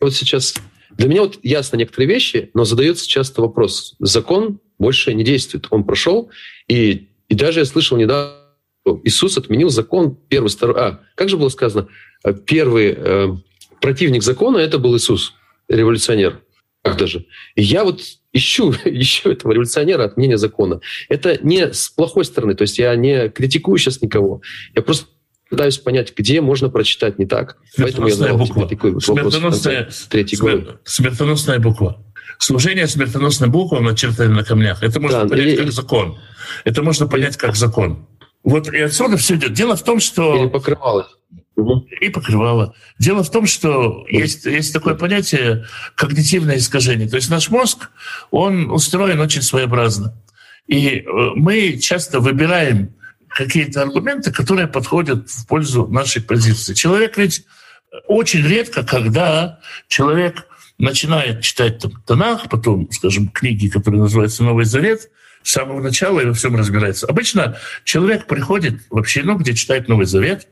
вот 0.00 0.14
сейчас 0.14 0.54
для 0.96 1.08
меня 1.08 1.22
вот 1.22 1.38
ясно 1.42 1.76
некоторые 1.76 2.08
вещи, 2.08 2.50
но 2.54 2.64
задается 2.64 3.08
часто 3.08 3.40
вопрос. 3.42 3.94
Закон 3.98 4.60
больше 4.82 5.14
не 5.14 5.24
действует. 5.24 5.68
Он 5.70 5.84
прошел, 5.84 6.30
и, 6.68 7.08
и 7.28 7.34
даже 7.34 7.60
я 7.60 7.64
слышал 7.64 7.96
недавно, 7.96 8.34
Иисус 9.04 9.38
отменил 9.38 9.70
закон 9.70 10.16
первый, 10.28 10.48
второй... 10.48 10.76
А, 10.76 11.00
как 11.14 11.28
же 11.28 11.36
было 11.36 11.48
сказано? 11.48 11.86
Э, 12.24 12.34
первый 12.34 12.94
э, 12.96 13.28
противник 13.80 14.22
закона— 14.22 14.58
это 14.58 14.78
был 14.78 14.96
Иисус, 14.96 15.34
революционер. 15.68 16.42
Как 16.82 16.96
даже? 16.96 17.26
И 17.54 17.62
я 17.62 17.84
вот 17.84 18.02
ищу, 18.32 18.74
ищу 18.84 19.30
этого 19.30 19.52
революционера 19.52 20.04
отменения 20.04 20.36
закона. 20.36 20.80
Это 21.08 21.38
не 21.42 21.72
с 21.72 21.88
плохой 21.90 22.24
стороны, 22.24 22.54
то 22.54 22.62
есть 22.62 22.78
я 22.78 22.94
не 22.96 23.28
критикую 23.28 23.78
сейчас 23.78 24.02
никого. 24.02 24.42
Я 24.74 24.82
просто 24.82 25.06
пытаюсь 25.48 25.78
понять, 25.78 26.12
где 26.16 26.40
можно 26.40 26.70
прочитать 26.70 27.18
не 27.20 27.26
так. 27.26 27.58
Поэтому 27.76 28.08
я 28.08 28.14
задал 28.14 28.38
буква. 28.38 28.62
тебе 28.62 28.76
такой 28.76 28.90
вот 28.92 29.06
вопрос 29.06 29.34
смертоносная, 29.34 29.90
третий 30.08 30.34
смер... 30.36 30.80
Буква 31.60 32.04
служение 32.38 32.86
смертоносным 32.86 33.50
буквам 33.50 33.84
начертанным 33.84 34.34
на 34.34 34.44
камнях. 34.44 34.82
Это 34.82 35.00
можно 35.00 35.24
да, 35.24 35.28
понять 35.28 35.54
и... 35.54 35.56
как 35.56 35.72
закон. 35.72 36.18
Это 36.64 36.82
можно 36.82 37.06
понять 37.06 37.36
как 37.36 37.56
закон. 37.56 38.06
Вот 38.42 38.68
и 38.68 38.80
отсюда 38.80 39.16
все 39.16 39.36
идет. 39.36 39.52
Дело 39.52 39.76
в 39.76 39.84
том, 39.84 40.00
что... 40.00 40.44
И 40.44 40.48
покрывалось. 40.48 41.06
И 42.00 42.08
покрывало. 42.08 42.74
Дело 42.98 43.22
в 43.22 43.30
том, 43.30 43.46
что 43.46 44.04
есть, 44.08 44.46
есть 44.46 44.72
такое 44.72 44.94
понятие 44.94 45.66
когнитивное 45.94 46.56
искажение. 46.56 47.08
То 47.08 47.16
есть 47.16 47.30
наш 47.30 47.50
мозг, 47.50 47.90
он 48.30 48.70
устроен 48.70 49.20
очень 49.20 49.42
своеобразно. 49.42 50.14
И 50.66 50.98
э, 50.98 51.02
мы 51.36 51.78
часто 51.78 52.20
выбираем 52.20 52.94
какие-то 53.28 53.82
аргументы, 53.82 54.32
которые 54.32 54.66
подходят 54.66 55.28
в 55.28 55.46
пользу 55.46 55.86
нашей 55.86 56.22
позиции. 56.22 56.74
Человек 56.74 57.16
ведь 57.16 57.44
очень 58.06 58.46
редко, 58.46 58.82
когда 58.82 59.60
человек 59.88 60.46
начинает 60.82 61.42
читать 61.42 61.78
там, 61.78 61.92
Танах, 62.04 62.48
потом, 62.50 62.90
скажем, 62.90 63.28
книги, 63.28 63.68
которые 63.68 64.02
называются 64.02 64.42
«Новый 64.42 64.64
Завет», 64.64 65.10
с 65.42 65.52
самого 65.52 65.80
начала 65.80 66.20
и 66.20 66.26
во 66.26 66.34
всем 66.34 66.56
разбирается. 66.56 67.06
Обычно 67.06 67.56
человек 67.84 68.26
приходит 68.26 68.80
вообще, 68.90 69.22
ну, 69.22 69.36
где 69.36 69.54
читает 69.54 69.88
Новый 69.88 70.06
Завет, 70.06 70.48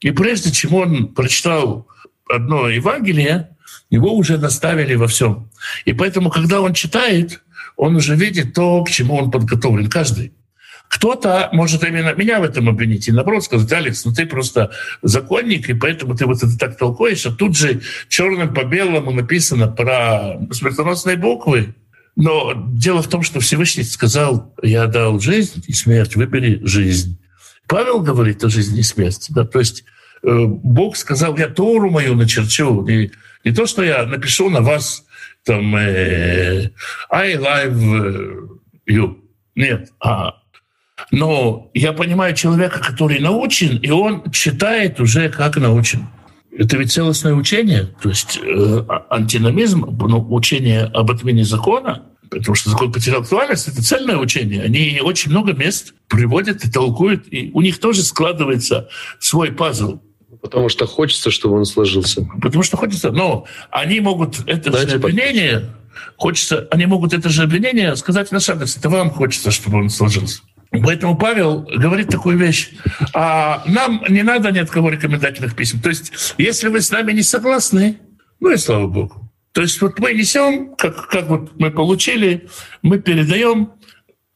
и 0.00 0.10
прежде 0.10 0.50
чем 0.50 0.74
он 0.74 1.08
прочитал 1.08 1.86
одно 2.28 2.68
Евангелие, 2.68 3.56
его 3.90 4.14
уже 4.14 4.38
наставили 4.38 4.94
во 4.94 5.06
всем. 5.06 5.50
И 5.84 5.92
поэтому, 5.92 6.30
когда 6.30 6.60
он 6.60 6.72
читает, 6.72 7.42
он 7.76 7.96
уже 7.96 8.16
видит 8.16 8.54
то, 8.54 8.82
к 8.84 8.90
чему 8.90 9.16
он 9.16 9.30
подготовлен, 9.30 9.88
каждый. 9.90 10.32
Кто-то 10.94 11.48
может 11.50 11.82
именно 11.82 12.14
меня 12.14 12.38
в 12.38 12.44
этом 12.44 12.68
обвинить 12.68 13.08
и 13.08 13.12
наоборот 13.12 13.42
сказать, 13.42 13.70
Алекс, 13.72 14.04
ну 14.04 14.12
ты 14.12 14.26
просто 14.26 14.70
законник, 15.02 15.68
и 15.68 15.74
поэтому 15.74 16.16
ты 16.16 16.24
вот 16.24 16.36
это 16.36 16.56
так 16.56 16.78
толкуешь, 16.78 17.26
а 17.26 17.32
тут 17.32 17.56
же 17.56 17.80
черным 18.08 18.54
по 18.54 18.62
белому 18.62 19.10
написано 19.10 19.66
про 19.66 20.38
смертоносные 20.52 21.16
буквы. 21.16 21.74
Но 22.14 22.52
дело 22.68 23.02
в 23.02 23.08
том, 23.08 23.24
что 23.24 23.40
Всевышний 23.40 23.82
сказал, 23.82 24.54
я 24.62 24.86
дал 24.86 25.18
жизнь 25.18 25.64
и 25.66 25.72
смерть, 25.72 26.14
выбери 26.14 26.60
жизнь. 26.62 27.18
Павел 27.66 27.98
говорит 27.98 28.44
о 28.44 28.48
жизни 28.48 28.78
и 28.78 28.84
смерти. 28.84 29.32
Да? 29.32 29.44
То 29.44 29.58
есть 29.58 29.82
э, 30.22 30.44
Бог 30.46 30.96
сказал, 30.96 31.36
я 31.36 31.48
Тору 31.48 31.90
мою 31.90 32.14
начерчу. 32.14 32.86
Не, 32.86 33.10
не 33.42 33.50
то, 33.50 33.66
что 33.66 33.82
я 33.82 34.06
напишу 34.06 34.48
на 34.48 34.60
вас 34.60 35.04
там 35.44 35.74
э, 35.74 36.70
I 37.10 37.34
love 37.34 38.48
you. 38.88 39.16
Нет, 39.56 39.90
а 39.98 40.43
но 41.10 41.70
я 41.74 41.92
понимаю 41.92 42.34
человека, 42.34 42.80
который 42.80 43.20
научен, 43.20 43.76
и 43.76 43.90
он 43.90 44.30
читает 44.32 45.00
уже 45.00 45.28
как 45.28 45.56
научен. 45.56 46.06
Это 46.56 46.76
ведь 46.76 46.92
целостное 46.92 47.34
учение, 47.34 47.88
то 48.00 48.08
есть 48.08 48.38
э, 48.40 48.84
а, 48.88 49.06
антиномизм, 49.10 49.84
ну, 49.98 50.24
учение 50.32 50.84
об 50.84 51.10
отмене 51.10 51.44
закона, 51.44 52.04
потому 52.30 52.54
что 52.54 52.70
закон 52.70 52.92
потерял 52.92 53.22
актуальность, 53.22 53.68
это 53.68 53.82
цельное 53.82 54.16
учение. 54.16 54.62
Они 54.62 55.00
очень 55.02 55.30
много 55.30 55.52
мест 55.52 55.94
приводят 56.08 56.64
и 56.64 56.70
толкуют, 56.70 57.26
и 57.32 57.50
у 57.54 57.60
них 57.60 57.80
тоже 57.80 58.02
складывается 58.02 58.88
свой 59.18 59.50
пазл. 59.50 60.00
Потому 60.42 60.68
что 60.68 60.86
хочется, 60.86 61.30
чтобы 61.30 61.56
он 61.56 61.64
сложился. 61.64 62.28
Потому 62.42 62.62
что 62.62 62.76
хочется, 62.76 63.10
но 63.10 63.46
они 63.70 64.00
могут 64.00 64.40
это 64.46 64.70
Знаете, 64.70 64.90
же 64.90 64.96
обвинение, 64.96 65.74
хочется, 66.16 66.68
они 66.70 66.86
могут 66.86 67.14
это 67.14 67.30
же 67.30 67.42
обвинение 67.42 67.96
сказать 67.96 68.30
на 68.30 68.38
адрес. 68.38 68.76
Это 68.76 68.90
вам 68.90 69.10
хочется, 69.10 69.50
чтобы 69.50 69.78
он 69.78 69.88
сложился. 69.88 70.42
Поэтому 70.82 71.16
Павел 71.16 71.62
говорит 71.62 72.08
такую 72.08 72.38
вещь. 72.38 72.70
А 73.12 73.62
нам 73.66 74.04
не 74.08 74.22
надо 74.22 74.50
ни 74.50 74.58
от 74.58 74.70
кого 74.70 74.90
рекомендательных 74.90 75.54
писем. 75.54 75.80
То 75.80 75.88
есть, 75.88 76.34
если 76.38 76.68
вы 76.68 76.80
с 76.80 76.90
нами 76.90 77.12
не 77.12 77.22
согласны, 77.22 77.98
ну 78.40 78.50
и 78.50 78.56
слава 78.56 78.86
богу. 78.86 79.30
То 79.52 79.62
есть 79.62 79.80
вот 79.80 79.98
мы 80.00 80.12
несем, 80.14 80.74
как, 80.76 81.08
как 81.08 81.28
вот 81.28 81.52
мы 81.60 81.70
получили, 81.70 82.48
мы 82.82 82.98
передаем, 82.98 83.72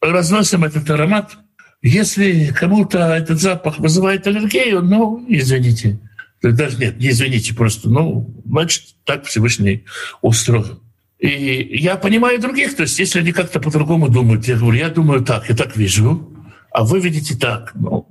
разносим 0.01 0.65
этот 0.65 0.89
аромат. 0.91 1.37
Если 1.83 2.53
кому-то 2.53 2.99
этот 2.99 3.41
запах 3.41 3.79
вызывает 3.79 4.27
аллергию, 4.27 4.83
ну, 4.83 5.25
извините. 5.29 5.99
Даже 6.41 6.79
нет, 6.79 6.99
не 6.99 7.09
извините, 7.09 7.53
просто, 7.55 7.89
ну, 7.89 8.43
значит, 8.47 8.95
так 9.05 9.25
Всевышний 9.25 9.85
устроен. 10.23 10.81
И 11.19 11.79
я 11.81 11.97
понимаю 11.97 12.41
других, 12.41 12.77
то 12.77 12.83
есть 12.83 12.99
если 12.99 13.19
они 13.19 13.33
как-то 13.33 13.59
по-другому 13.59 14.09
думают, 14.09 14.47
я 14.47 14.57
говорю, 14.57 14.79
я 14.79 14.89
думаю 14.89 15.25
так, 15.25 15.49
я 15.49 15.57
так 15.57 15.77
вижу, 15.77 16.33
а 16.71 16.85
вы 16.85 17.01
видите 17.01 17.37
так. 17.37 17.73
Ну, 17.75 18.07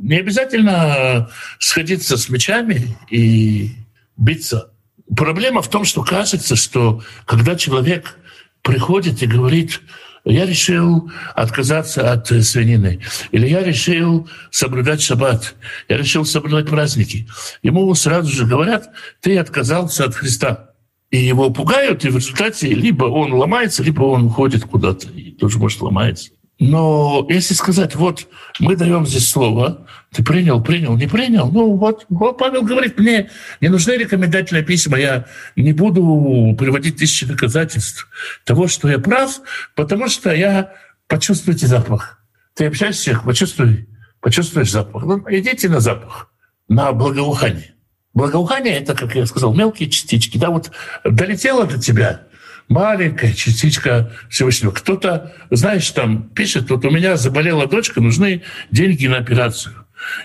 не 0.00 0.16
обязательно 0.16 1.30
сходиться 1.60 2.16
с 2.16 2.28
мечами 2.28 2.96
и 3.08 3.70
биться. 4.16 4.72
Проблема 5.16 5.62
в 5.62 5.68
том, 5.68 5.84
что 5.84 6.02
кажется, 6.02 6.56
что 6.56 7.02
когда 7.24 7.54
человек 7.54 8.16
приходит 8.62 9.22
и 9.22 9.26
говорит, 9.26 9.80
я 10.24 10.44
решил 10.44 11.10
отказаться 11.34 12.12
от 12.12 12.26
свинины, 12.26 13.00
или 13.30 13.48
я 13.48 13.62
решил 13.62 14.28
соблюдать 14.50 15.02
шаббат, 15.02 15.54
я 15.88 15.96
решил 15.96 16.24
соблюдать 16.24 16.68
праздники, 16.68 17.28
ему 17.62 17.94
сразу 17.94 18.30
же 18.30 18.44
говорят, 18.44 18.90
ты 19.20 19.38
отказался 19.38 20.04
от 20.04 20.14
Христа. 20.14 20.69
И 21.10 21.18
его 21.18 21.50
пугают, 21.50 22.04
и 22.04 22.08
в 22.08 22.16
результате 22.16 22.68
либо 22.68 23.04
он 23.04 23.32
ломается, 23.32 23.82
либо 23.82 24.02
он 24.02 24.26
уходит 24.26 24.64
куда-то, 24.64 25.08
и 25.08 25.32
тоже, 25.32 25.58
может, 25.58 25.80
ломается. 25.80 26.30
Но 26.60 27.26
если 27.30 27.54
сказать, 27.54 27.96
вот 27.96 28.28
мы 28.58 28.76
даем 28.76 29.06
здесь 29.06 29.28
слово, 29.28 29.86
ты 30.12 30.22
принял, 30.22 30.62
принял, 30.62 30.94
не 30.94 31.06
принял, 31.06 31.50
ну 31.50 31.74
вот, 31.76 32.04
вот 32.10 32.36
Павел 32.36 32.62
говорит, 32.62 32.98
мне 32.98 33.30
не 33.62 33.68
нужны 33.68 33.92
рекомендательные 33.92 34.62
письма, 34.62 34.98
я 34.98 35.26
не 35.56 35.72
буду 35.72 36.54
приводить 36.58 36.98
тысячи 36.98 37.24
доказательств 37.24 38.08
того, 38.44 38.68
что 38.68 38.90
я 38.90 38.98
прав, 38.98 39.40
потому 39.74 40.08
что 40.08 40.32
я 40.32 40.74
почувствуйте 41.08 41.66
запах. 41.66 42.18
Ты 42.54 42.66
общаешься, 42.66 43.18
почувствуй, 43.24 43.88
почувствуешь 44.20 44.70
запах. 44.70 45.02
Ну, 45.04 45.24
идите 45.30 45.68
на 45.70 45.80
запах, 45.80 46.30
на 46.68 46.92
благоухание. 46.92 47.74
Благоухание— 48.14 48.74
это, 48.80 48.94
как 48.94 49.14
я 49.14 49.26
сказал, 49.26 49.54
мелкие 49.54 49.88
частички. 49.88 50.38
Да, 50.38 50.50
вот 50.50 50.70
долетело 51.04 51.64
до 51.64 51.78
тебя 51.78 52.22
маленькая 52.68 53.34
частичка 53.34 54.12
Всевышнего. 54.30 54.70
Кто-то, 54.70 55.34
знаешь, 55.50 55.90
там 55.90 56.28
пишет, 56.30 56.70
вот 56.70 56.84
у 56.84 56.90
меня 56.90 57.16
заболела 57.16 57.66
дочка, 57.66 58.00
нужны 58.00 58.42
деньги 58.70 59.06
на 59.06 59.18
операцию. 59.18 59.74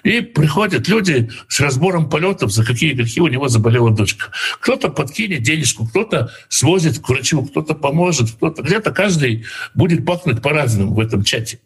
И 0.04 0.22
приходят 0.22 0.88
люди 0.88 1.30
с 1.50 1.60
разбором 1.60 2.10
полетов, 2.10 2.52
за 2.52 2.64
какие 2.64 2.94
грехи 2.94 3.20
у 3.20 3.28
него 3.28 3.50
заболела 3.50 3.92
дочка. 3.92 4.32
Кто-то 4.62 4.90
подкинет 4.90 5.42
денежку, 5.42 5.86
кто-то 5.86 6.32
свозит 6.48 7.00
к 7.00 7.10
врачу, 7.10 7.44
кто-то 7.44 7.76
поможет, 7.76 8.32
кто-то 8.32 8.62
где-то 8.62 8.92
каждый 8.92 9.46
будет 9.74 10.06
пахнуть 10.06 10.42
по-разному 10.42 10.94
в 10.94 11.00
этом 11.00 11.24
чате. 11.24 11.60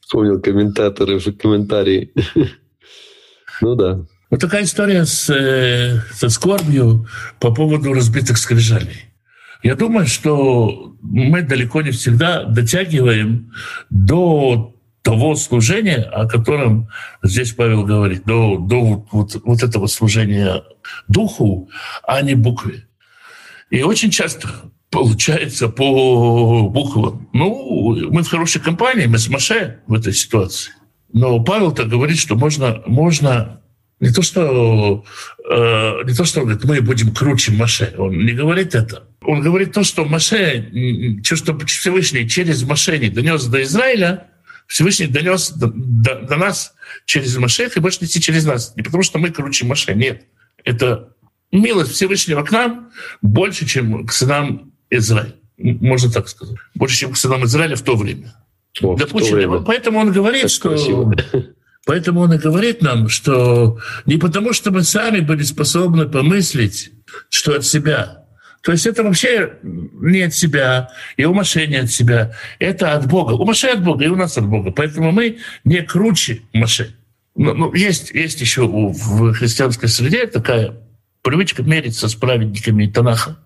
Вспомнил 0.00 0.40
комментаторы 0.40 1.18
в 1.18 1.32
комментарии. 1.36 2.12
Ну 3.60 3.74
да. 3.74 4.06
Вот 4.30 4.40
такая 4.40 4.64
история 4.64 5.06
с, 5.06 5.30
э, 5.30 6.02
со 6.12 6.28
скорбью 6.28 7.06
по 7.40 7.52
поводу 7.52 7.92
разбитых 7.94 8.36
скрижалей. 8.36 9.06
Я 9.62 9.74
думаю, 9.74 10.06
что 10.06 10.94
мы 11.02 11.42
далеко 11.42 11.82
не 11.82 11.90
всегда 11.90 12.44
дотягиваем 12.44 13.52
до 13.90 14.74
того 15.02 15.34
служения, 15.36 16.02
о 16.02 16.28
котором 16.28 16.88
здесь 17.22 17.52
Павел 17.52 17.84
говорит, 17.84 18.24
до, 18.26 18.58
до 18.58 19.06
вот, 19.10 19.40
вот 19.44 19.62
этого 19.62 19.86
служения 19.86 20.62
духу, 21.08 21.70
а 22.06 22.20
не 22.20 22.34
букве. 22.34 22.86
И 23.70 23.82
очень 23.82 24.10
часто 24.10 24.48
получается 24.90 25.68
по 25.68 26.68
буквам. 26.68 27.28
Ну, 27.32 28.10
мы 28.10 28.22
в 28.22 28.28
хорошей 28.28 28.60
компании, 28.60 29.06
мы 29.06 29.18
с 29.18 29.28
Маше 29.28 29.80
в 29.86 29.94
этой 29.94 30.12
ситуации. 30.12 30.72
Но 31.12 31.42
Павел-то 31.42 31.84
говорит, 31.84 32.18
что 32.18 32.36
можно, 32.36 32.82
можно 32.86 33.62
не 34.00 34.12
то, 34.12 34.22
что, 34.22 35.04
э, 35.50 36.04
не 36.04 36.14
то, 36.14 36.24
что 36.24 36.40
он 36.40 36.46
говорит, 36.46 36.64
мы 36.64 36.80
будем 36.80 37.12
круче 37.12 37.52
Маше. 37.52 37.94
Он 37.98 38.16
не 38.16 38.32
говорит 38.32 38.74
это. 38.74 39.08
Он 39.22 39.40
говорит 39.40 39.72
то, 39.72 39.82
что 39.82 40.04
Маше, 40.04 40.70
что 41.22 41.58
Всевышний 41.66 42.28
через 42.28 42.62
Маше 42.62 42.98
не 42.98 43.08
донес 43.08 43.44
до 43.46 43.62
Израиля, 43.62 44.28
Всевышний 44.68 45.06
донес 45.06 45.50
до, 45.50 45.72
до, 45.74 46.20
до 46.20 46.36
нас 46.36 46.74
через 47.06 47.36
Маше 47.36 47.70
и 47.74 47.80
больше 47.80 47.98
нести 48.02 48.20
через 48.20 48.44
нас. 48.44 48.74
Не 48.76 48.82
потому, 48.82 49.02
что 49.02 49.18
мы 49.18 49.30
круче 49.30 49.64
Маше. 49.64 49.94
Нет. 49.94 50.24
Это 50.64 51.14
милость 51.50 51.92
Всевышнего 51.92 52.44
к 52.44 52.52
нам 52.52 52.90
больше, 53.20 53.66
чем 53.66 54.06
к 54.06 54.12
сынам 54.12 54.72
Израиля. 54.90 55.34
Можно 55.56 56.12
так 56.12 56.28
сказать. 56.28 56.56
Больше, 56.74 56.98
чем 56.98 57.12
к 57.12 57.16
сынам 57.16 57.44
Израиля 57.44 57.74
в 57.74 57.82
то 57.82 57.96
время. 57.96 58.34
О, 58.80 58.96
Допустим, 58.96 59.34
время. 59.34 59.60
Поэтому 59.60 59.98
он 59.98 60.12
говорит, 60.12 60.44
Это 60.44 60.52
что... 60.52 60.68
Красиво. 60.68 61.12
Поэтому 61.86 62.20
он 62.20 62.34
и 62.34 62.38
говорит 62.38 62.82
нам, 62.82 63.08
что 63.08 63.78
не 64.04 64.16
потому, 64.16 64.52
что 64.52 64.70
мы 64.70 64.82
сами 64.82 65.20
были 65.20 65.42
способны 65.42 66.06
помыслить, 66.06 66.92
что 67.30 67.56
от 67.56 67.64
себя. 67.64 68.24
То 68.62 68.72
есть 68.72 68.86
это 68.86 69.02
вообще 69.02 69.54
не 69.62 70.22
от 70.22 70.34
себя, 70.34 70.90
и 71.16 71.24
у 71.24 71.32
Маше 71.32 71.66
не 71.66 71.76
от 71.76 71.90
себя. 71.90 72.34
Это 72.58 72.92
от 72.92 73.06
Бога. 73.06 73.32
У 73.32 73.44
Маше 73.44 73.68
от 73.68 73.82
Бога, 73.82 74.04
и 74.04 74.08
у 74.08 74.16
нас 74.16 74.36
от 74.36 74.46
Бога. 74.46 74.72
Поэтому 74.72 75.12
мы 75.12 75.38
не 75.64 75.82
круче 75.82 76.42
Маше. 76.52 76.94
Но, 77.34 77.54
ну, 77.54 77.72
есть, 77.72 78.10
есть 78.10 78.40
еще 78.40 78.66
в 78.66 79.32
христианской 79.32 79.88
среде 79.88 80.26
такая 80.26 80.74
привычка 81.22 81.62
мериться 81.62 82.08
с 82.08 82.14
праведниками 82.14 82.86
Танаха. 82.86 83.38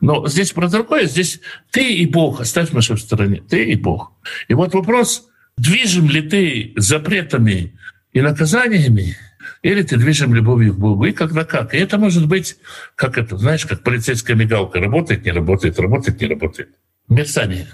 Но 0.00 0.26
здесь 0.26 0.52
про 0.52 0.68
другое, 0.68 1.06
здесь 1.06 1.40
ты 1.70 1.94
и 1.94 2.06
Бог, 2.06 2.40
оставь 2.40 2.72
Маше 2.72 2.94
в 2.94 3.00
стороне, 3.00 3.42
ты 3.48 3.64
и 3.64 3.76
Бог. 3.76 4.12
И 4.48 4.54
вот 4.54 4.74
вопрос, 4.74 5.28
движим 5.56 6.08
ли 6.08 6.22
ты 6.22 6.72
запретами 6.76 7.78
и 8.12 8.20
наказаниями, 8.20 9.16
или 9.62 9.82
ты 9.82 9.96
движим 9.96 10.34
любовью 10.34 10.74
к 10.74 10.78
Богу, 10.78 11.04
и 11.04 11.12
когда 11.12 11.44
как. 11.44 11.74
И 11.74 11.78
это 11.78 11.98
может 11.98 12.26
быть, 12.28 12.56
как 12.96 13.18
это, 13.18 13.36
знаешь, 13.36 13.66
как 13.66 13.82
полицейская 13.82 14.36
мигалка. 14.36 14.80
Работает, 14.80 15.24
не 15.24 15.32
работает, 15.32 15.78
работает, 15.78 16.20
не 16.20 16.26
работает. 16.28 16.68
Мерцание. 17.08 17.68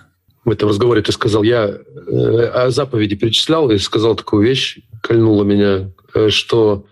В 0.44 0.50
этом 0.50 0.68
разговоре 0.68 1.02
ты 1.02 1.12
сказал, 1.12 1.42
я 1.42 1.66
э, 1.66 2.44
о 2.54 2.70
заповеди 2.70 3.14
перечислял 3.14 3.70
и 3.70 3.78
сказал 3.78 4.16
такую 4.16 4.46
вещь, 4.46 4.78
кольнула 5.02 5.44
меня, 5.44 5.90
э, 6.14 6.30
что 6.30 6.86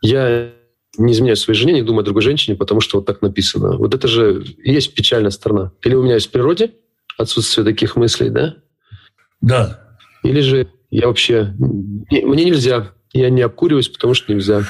я 0.00 0.52
не 0.98 1.12
изменяю 1.12 1.36
своей 1.36 1.58
жене, 1.58 1.74
не 1.74 1.82
думаю 1.82 2.00
о 2.00 2.04
другой 2.04 2.22
женщине, 2.22 2.56
потому 2.56 2.80
что 2.80 2.98
вот 2.98 3.06
так 3.06 3.20
написано. 3.20 3.76
Вот 3.76 3.94
это 3.94 4.08
же 4.08 4.42
и 4.42 4.72
есть 4.72 4.94
печальная 4.94 5.30
сторона. 5.30 5.72
Или 5.82 5.94
у 5.94 6.02
меня 6.02 6.14
есть 6.14 6.28
в 6.28 6.30
природе 6.30 6.72
отсутствие 7.18 7.64
таких 7.64 7.96
мыслей, 7.96 8.30
да? 8.30 8.56
Да. 9.40 9.85
Или 10.22 10.40
же 10.40 10.68
я 10.90 11.06
вообще... 11.06 11.54
Мне 11.58 12.44
нельзя. 12.44 12.92
Я 13.12 13.30
не 13.30 13.42
обкуриваюсь, 13.42 13.88
потому 13.88 14.14
что 14.14 14.32
нельзя. 14.32 14.64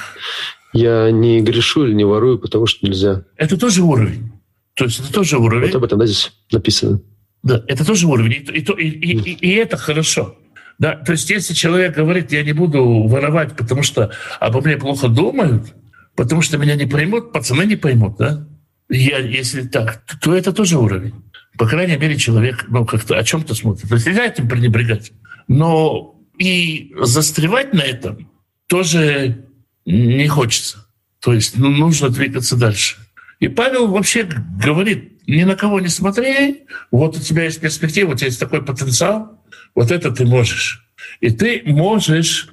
Я 0.72 1.10
не 1.10 1.40
грешу 1.40 1.86
или 1.86 1.94
не 1.94 2.04
ворую, 2.04 2.38
потому 2.38 2.66
что 2.66 2.86
нельзя. 2.86 3.24
Это 3.36 3.58
тоже 3.58 3.82
уровень. 3.82 4.32
То 4.74 4.84
есть 4.84 5.00
это 5.00 5.12
тоже 5.12 5.38
уровень. 5.38 5.66
Вот 5.66 5.74
об 5.74 5.84
этом 5.84 5.98
да, 5.98 6.06
здесь 6.06 6.32
написано. 6.52 7.00
Да, 7.42 7.64
это 7.66 7.84
тоже 7.84 8.06
уровень. 8.06 8.32
И, 8.32 8.58
и, 8.58 8.88
и, 8.88 9.16
и, 9.16 9.32
и 9.32 9.54
это 9.54 9.76
хорошо. 9.76 10.36
Да, 10.78 10.96
то 10.96 11.12
есть 11.12 11.30
если 11.30 11.54
человек 11.54 11.96
говорит, 11.96 12.32
я 12.32 12.42
не 12.42 12.52
буду 12.52 13.04
воровать, 13.04 13.56
потому 13.56 13.82
что 13.82 14.12
обо 14.40 14.60
мне 14.60 14.76
плохо 14.76 15.08
думают, 15.08 15.74
потому 16.14 16.42
что 16.42 16.58
меня 16.58 16.74
не 16.74 16.84
поймут, 16.86 17.32
пацаны 17.32 17.64
не 17.64 17.76
поймут, 17.76 18.16
да? 18.18 18.46
Я, 18.90 19.18
если 19.18 19.62
так, 19.62 20.02
то 20.20 20.34
это 20.34 20.52
тоже 20.52 20.78
уровень. 20.78 21.14
По 21.56 21.66
крайней 21.66 21.96
мере, 21.96 22.16
человек 22.16 22.66
ну, 22.68 22.84
как-то 22.84 23.16
о 23.16 23.24
чем-то 23.24 23.54
смотрит. 23.54 23.88
То 23.88 23.94
есть 23.94 24.06
нельзя 24.06 24.26
этим 24.26 24.48
пренебрегать. 24.48 25.12
Но 25.48 26.20
и 26.38 26.92
застревать 27.00 27.72
на 27.72 27.80
этом 27.80 28.30
тоже 28.66 29.46
не 29.84 30.26
хочется. 30.28 30.86
То 31.20 31.32
есть 31.32 31.56
ну, 31.56 31.70
нужно 31.70 32.08
двигаться 32.10 32.56
дальше. 32.56 32.96
И 33.38 33.48
Павел 33.48 33.88
вообще 33.88 34.24
говорит, 34.24 35.26
ни 35.26 35.44
на 35.44 35.56
кого 35.56 35.80
не 35.80 35.88
смотри, 35.88 36.64
вот 36.90 37.16
у 37.16 37.20
тебя 37.20 37.44
есть 37.44 37.60
перспектива, 37.60 38.12
у 38.12 38.14
тебя 38.14 38.26
есть 38.26 38.40
такой 38.40 38.64
потенциал, 38.64 39.44
вот 39.74 39.90
это 39.90 40.10
ты 40.10 40.24
можешь. 40.24 40.86
И 41.20 41.30
ты 41.30 41.62
можешь 41.66 42.48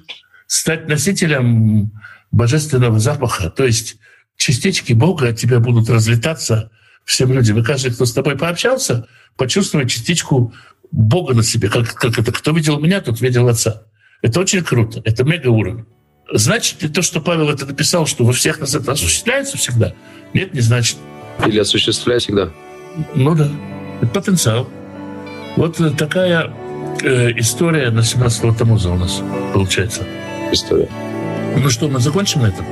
стать 0.46 0.88
носителем 0.88 1.90
божественного 2.30 2.98
запаха, 2.98 3.50
то 3.50 3.64
есть 3.64 3.96
частички 4.36 4.92
Бога 4.92 5.28
от 5.28 5.38
тебя 5.38 5.60
будут 5.60 5.88
разлетаться 5.88 6.70
всем 7.04 7.32
людям. 7.32 7.58
И 7.58 7.64
каждый, 7.64 7.92
кто 7.92 8.04
с 8.04 8.12
тобой 8.12 8.36
пообщался, 8.36 9.06
почувствует 9.36 9.90
частичку 9.90 10.52
Бога 10.94 11.34
на 11.34 11.42
себе. 11.42 11.68
Как, 11.68 11.94
как 11.94 12.18
это? 12.18 12.30
Кто 12.30 12.52
видел 12.52 12.78
меня, 12.78 13.00
тот 13.00 13.20
видел 13.20 13.48
Отца. 13.48 13.82
Это 14.22 14.40
очень 14.40 14.62
круто. 14.62 15.02
Это 15.04 15.24
мега 15.24 15.48
уровень. 15.48 15.86
Значит 16.32 16.82
ли 16.82 16.88
то, 16.88 17.02
что 17.02 17.20
Павел 17.20 17.50
это 17.50 17.66
написал, 17.66 18.06
что 18.06 18.24
во 18.24 18.32
всех 18.32 18.60
нас 18.60 18.76
это 18.76 18.92
осуществляется 18.92 19.58
всегда? 19.58 19.92
Нет, 20.32 20.54
не 20.54 20.60
значит. 20.60 20.96
Или 21.44 21.58
осуществляет 21.58 22.22
всегда. 22.22 22.50
Ну 23.14 23.34
да. 23.34 23.50
Это 24.00 24.12
потенциал. 24.12 24.68
Вот 25.56 25.80
такая 25.98 26.52
э, 27.02 27.32
история 27.38 27.90
на 27.90 28.00
17-го 28.00 28.54
Тамуза 28.54 28.90
у 28.90 28.96
нас 28.96 29.20
получается. 29.52 30.02
История. 30.52 30.88
Ну 31.56 31.68
что, 31.70 31.88
мы 31.88 31.98
закончим 31.98 32.42
на 32.42 32.46
этом? 32.46 32.64